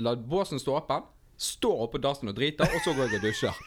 La 0.02 0.14
båsen 0.16 0.60
stå 0.62 0.76
åpen. 0.80 1.06
Står 1.42 1.86
oppå 1.88 1.98
dassen 2.02 2.30
og 2.30 2.36
driter, 2.38 2.68
og 2.70 2.84
så 2.84 2.92
går 2.96 3.08
jeg 3.10 3.18
og 3.18 3.24
dusjer. 3.26 3.62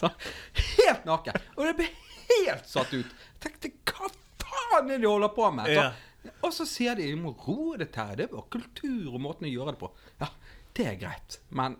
Så, 0.00 0.10
helt 0.78 1.08
naken. 1.08 1.40
Og 1.56 1.64
det 1.66 1.74
ble 1.80 1.88
helt 2.28 2.68
satt 2.68 2.94
ut. 2.94 3.16
Jeg 3.38 3.42
tenkte 3.44 3.72
hva 3.92 4.12
faen 4.44 4.92
er 4.92 4.96
det 4.96 5.02
de 5.04 5.10
holder 5.10 5.34
på 5.34 5.50
med? 5.54 5.74
Så. 5.74 5.88
Og 6.44 6.52
så 6.54 6.66
sier 6.68 6.98
de 6.98 7.08
du 7.12 7.20
må 7.22 7.34
roe 7.46 7.78
det 7.80 7.92
her. 7.96 8.16
Det 8.18 8.26
er 8.26 8.32
bare 8.32 8.50
kultur 8.52 9.14
og 9.14 9.20
måten 9.22 9.48
å 9.48 9.52
gjøre 9.52 9.74
det 9.74 9.82
på. 9.82 9.92
Ja, 10.20 10.30
det 10.76 10.88
er 10.90 10.98
greit. 11.00 11.38
Men 11.56 11.78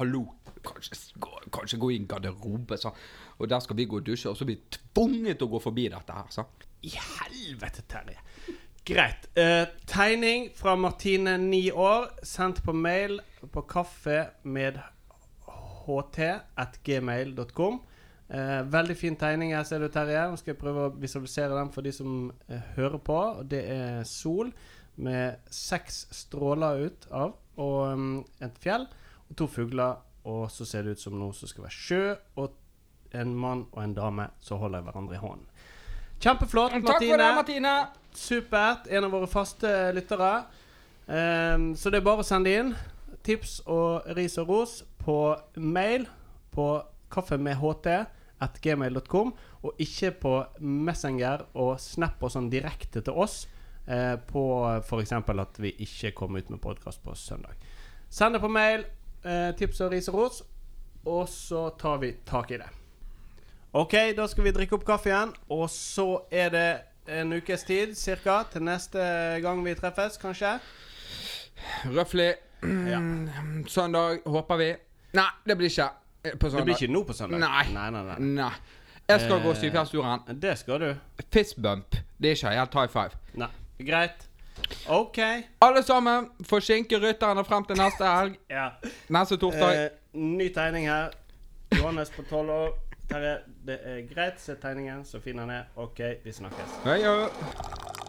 hallo, 0.00 0.24
kanskje 0.64 0.96
kanskje 1.52 1.78
gå 1.80 1.90
i 1.92 1.98
en 2.00 2.08
garderobe, 2.08 2.78
så. 2.80 2.92
og 3.38 3.48
der 3.48 3.60
skal 3.60 3.76
vi 3.76 3.84
gå 3.84 4.00
og 4.00 4.06
dusje, 4.06 4.30
og 4.30 4.36
så 4.36 4.46
blir 4.48 4.56
vi 4.60 4.78
tvunget 4.78 5.38
til 5.38 5.48
å 5.48 5.54
gå 5.54 5.62
forbi 5.66 5.88
dette 5.92 6.16
her. 6.16 6.30
Så. 6.32 6.46
I 6.86 6.94
helvete, 6.96 7.84
Terje. 7.88 8.20
Greit. 8.90 9.28
Eh, 9.36 9.66
tegning 9.86 10.48
fra 10.56 10.74
Martine, 10.76 11.36
ni 11.38 11.68
år, 11.70 12.08
sendt 12.24 12.62
på 12.64 12.72
mail 12.72 13.20
på 13.52 13.62
kaffe 13.68 14.30
med 14.42 14.80
ht.gmail.com. 15.98 17.80
Eh, 18.30 18.60
veldig 18.70 18.94
fin 18.94 19.16
tegning 19.18 19.54
her, 19.56 19.64
ser 19.66 19.82
du, 19.82 19.88
Terje. 19.90 20.22
Nå 20.30 20.38
skal 20.38 20.52
jeg 20.52 20.60
prøve 20.60 20.86
å 20.86 20.92
visualisere 21.02 21.56
den 21.56 21.72
for 21.74 21.86
de 21.86 21.92
som 21.94 22.28
eh, 22.46 22.68
hører 22.76 23.00
på. 23.02 23.18
Det 23.50 23.64
er 23.74 24.04
sol 24.06 24.52
med 25.00 25.50
seks 25.50 26.04
stråler 26.14 26.86
ut 26.86 27.08
av, 27.10 27.34
og 27.58 27.78
um, 27.96 28.08
et 28.44 28.58
fjell, 28.62 28.86
og 29.26 29.36
to 29.38 29.48
fugler. 29.50 29.98
Og 30.30 30.44
så 30.52 30.66
ser 30.68 30.84
det 30.84 30.98
ut 30.98 31.02
som 31.02 31.16
noe 31.18 31.34
som 31.34 31.50
skal 31.50 31.66
være 31.66 31.74
sjø, 31.74 32.02
og 32.38 32.54
en 33.16 33.32
mann 33.34 33.64
og 33.72 33.82
en 33.82 33.96
dame 33.96 34.28
som 34.44 34.60
holder 34.60 34.84
hverandre 34.86 35.16
i 35.16 35.22
hånden. 35.22 35.46
Kjempeflott, 36.20 36.76
Takk 36.84 37.00
for 37.00 37.00
det, 37.00 37.32
Martine. 37.34 37.34
Martine. 37.40 37.74
Supert. 38.14 38.86
En 38.92 39.06
av 39.06 39.14
våre 39.14 39.26
faste 39.30 39.70
lyttere. 39.96 40.32
Um, 41.08 41.72
så 41.74 41.90
det 41.90 41.98
er 41.98 42.06
bare 42.06 42.22
å 42.22 42.26
sende 42.26 42.52
inn 42.52 42.74
tips 43.26 43.58
og 43.66 44.06
ris 44.16 44.36
og 44.40 44.52
ros 44.52 44.74
på 45.00 45.36
mail 45.56 46.08
på 46.54 46.82
kaffemedht.gmail.com, 47.10 49.34
og 49.62 49.74
ikke 49.82 50.10
på 50.22 50.44
Messenger 50.60 51.38
og 51.54 51.80
Snap 51.82 52.22
og 52.22 52.30
sånn 52.32 52.50
direkte 52.52 53.00
til 53.04 53.12
oss 53.18 53.48
eh, 53.86 54.16
på 54.30 54.66
f.eks. 54.80 55.12
at 55.12 55.60
vi 55.60 55.74
ikke 55.86 56.12
kommer 56.16 56.38
ut 56.40 56.50
med 56.52 56.60
podkast 56.62 57.02
på 57.04 57.14
søndag. 57.18 57.54
Send 58.10 58.34
det 58.34 58.40
på 58.42 58.48
mail, 58.50 58.84
eh, 59.24 59.50
tips 59.58 59.80
og 59.84 59.92
ris 59.94 60.08
og 60.12 60.16
ros, 60.20 60.36
og 61.06 61.28
så 61.30 61.70
tar 61.80 61.98
vi 62.02 62.10
tak 62.26 62.50
i 62.50 62.58
det. 62.60 62.70
Ok, 63.72 63.94
da 64.16 64.26
skal 64.26 64.44
vi 64.44 64.52
drikke 64.54 64.74
opp 64.74 64.84
kaffe 64.86 65.08
igjen, 65.12 65.32
og 65.54 65.70
så 65.70 66.22
er 66.34 66.48
det 66.50 66.70
en 67.10 67.32
ukes 67.32 67.64
tid 67.66 67.94
cirka 67.98 68.42
til 68.50 68.62
neste 68.66 68.98
gang 69.42 69.64
vi 69.64 69.74
treffes, 69.78 70.18
kanskje. 70.20 70.58
Røftlig 71.86 72.34
Ja. 72.62 72.98
søndag, 73.68 74.18
håper 74.26 74.56
vi. 74.56 74.76
Nei, 75.12 75.26
det 75.46 75.56
blir 75.58 75.68
ikke 75.70 75.88
på 76.38 76.50
søndag. 76.50 76.58
Det 76.58 76.64
blir 76.64 76.74
ikke 76.82 76.92
nå 76.92 77.02
på 77.08 77.12
søndag. 77.16 77.38
Nei. 77.42 77.64
nei, 77.74 77.90
nei, 77.90 78.02
nei. 78.02 78.18
Nei. 78.40 78.50
Jeg 79.10 79.20
skal 79.24 79.40
gå 79.42 79.50
Eh, 79.50 79.56
syvfjellsturen. 79.58 80.20
Det 80.42 80.58
skal 80.58 80.80
du. 80.80 80.90
Fistbump. 81.32 81.96
Det 82.20 82.30
er 82.30 82.36
ikke 82.36 82.52
helt 82.58 82.74
high 82.78 82.90
five. 82.92 83.10
Nei. 83.34 83.48
Greit. 83.88 84.26
OK. 84.88 85.18
Alle 85.62 85.82
sammen 85.82 86.28
forsinke 86.46 86.98
rytterne 87.02 87.44
frem 87.44 87.64
til 87.64 87.76
neste 87.80 88.04
helg. 88.04 88.36
Ja. 88.50 88.68
Neste 89.08 89.36
torsdag. 89.36 89.84
Eh, 89.84 89.90
ny 90.14 90.48
tegning 90.54 90.86
her. 90.88 91.10
Johannes 91.74 92.10
på 92.10 92.22
tolv 92.30 92.50
år. 92.50 92.70
Terje, 93.10 93.38
det 93.66 93.78
er 93.84 94.02
greit. 94.14 94.38
Se 94.40 94.54
tegningen, 94.62 95.04
så 95.04 95.20
fin 95.20 95.38
han 95.38 95.50
er. 95.50 95.64
OK, 95.76 95.98
vi 96.24 96.32
snakkes. 96.32 96.78
Hei, 96.84 97.00
jo. 97.04 97.99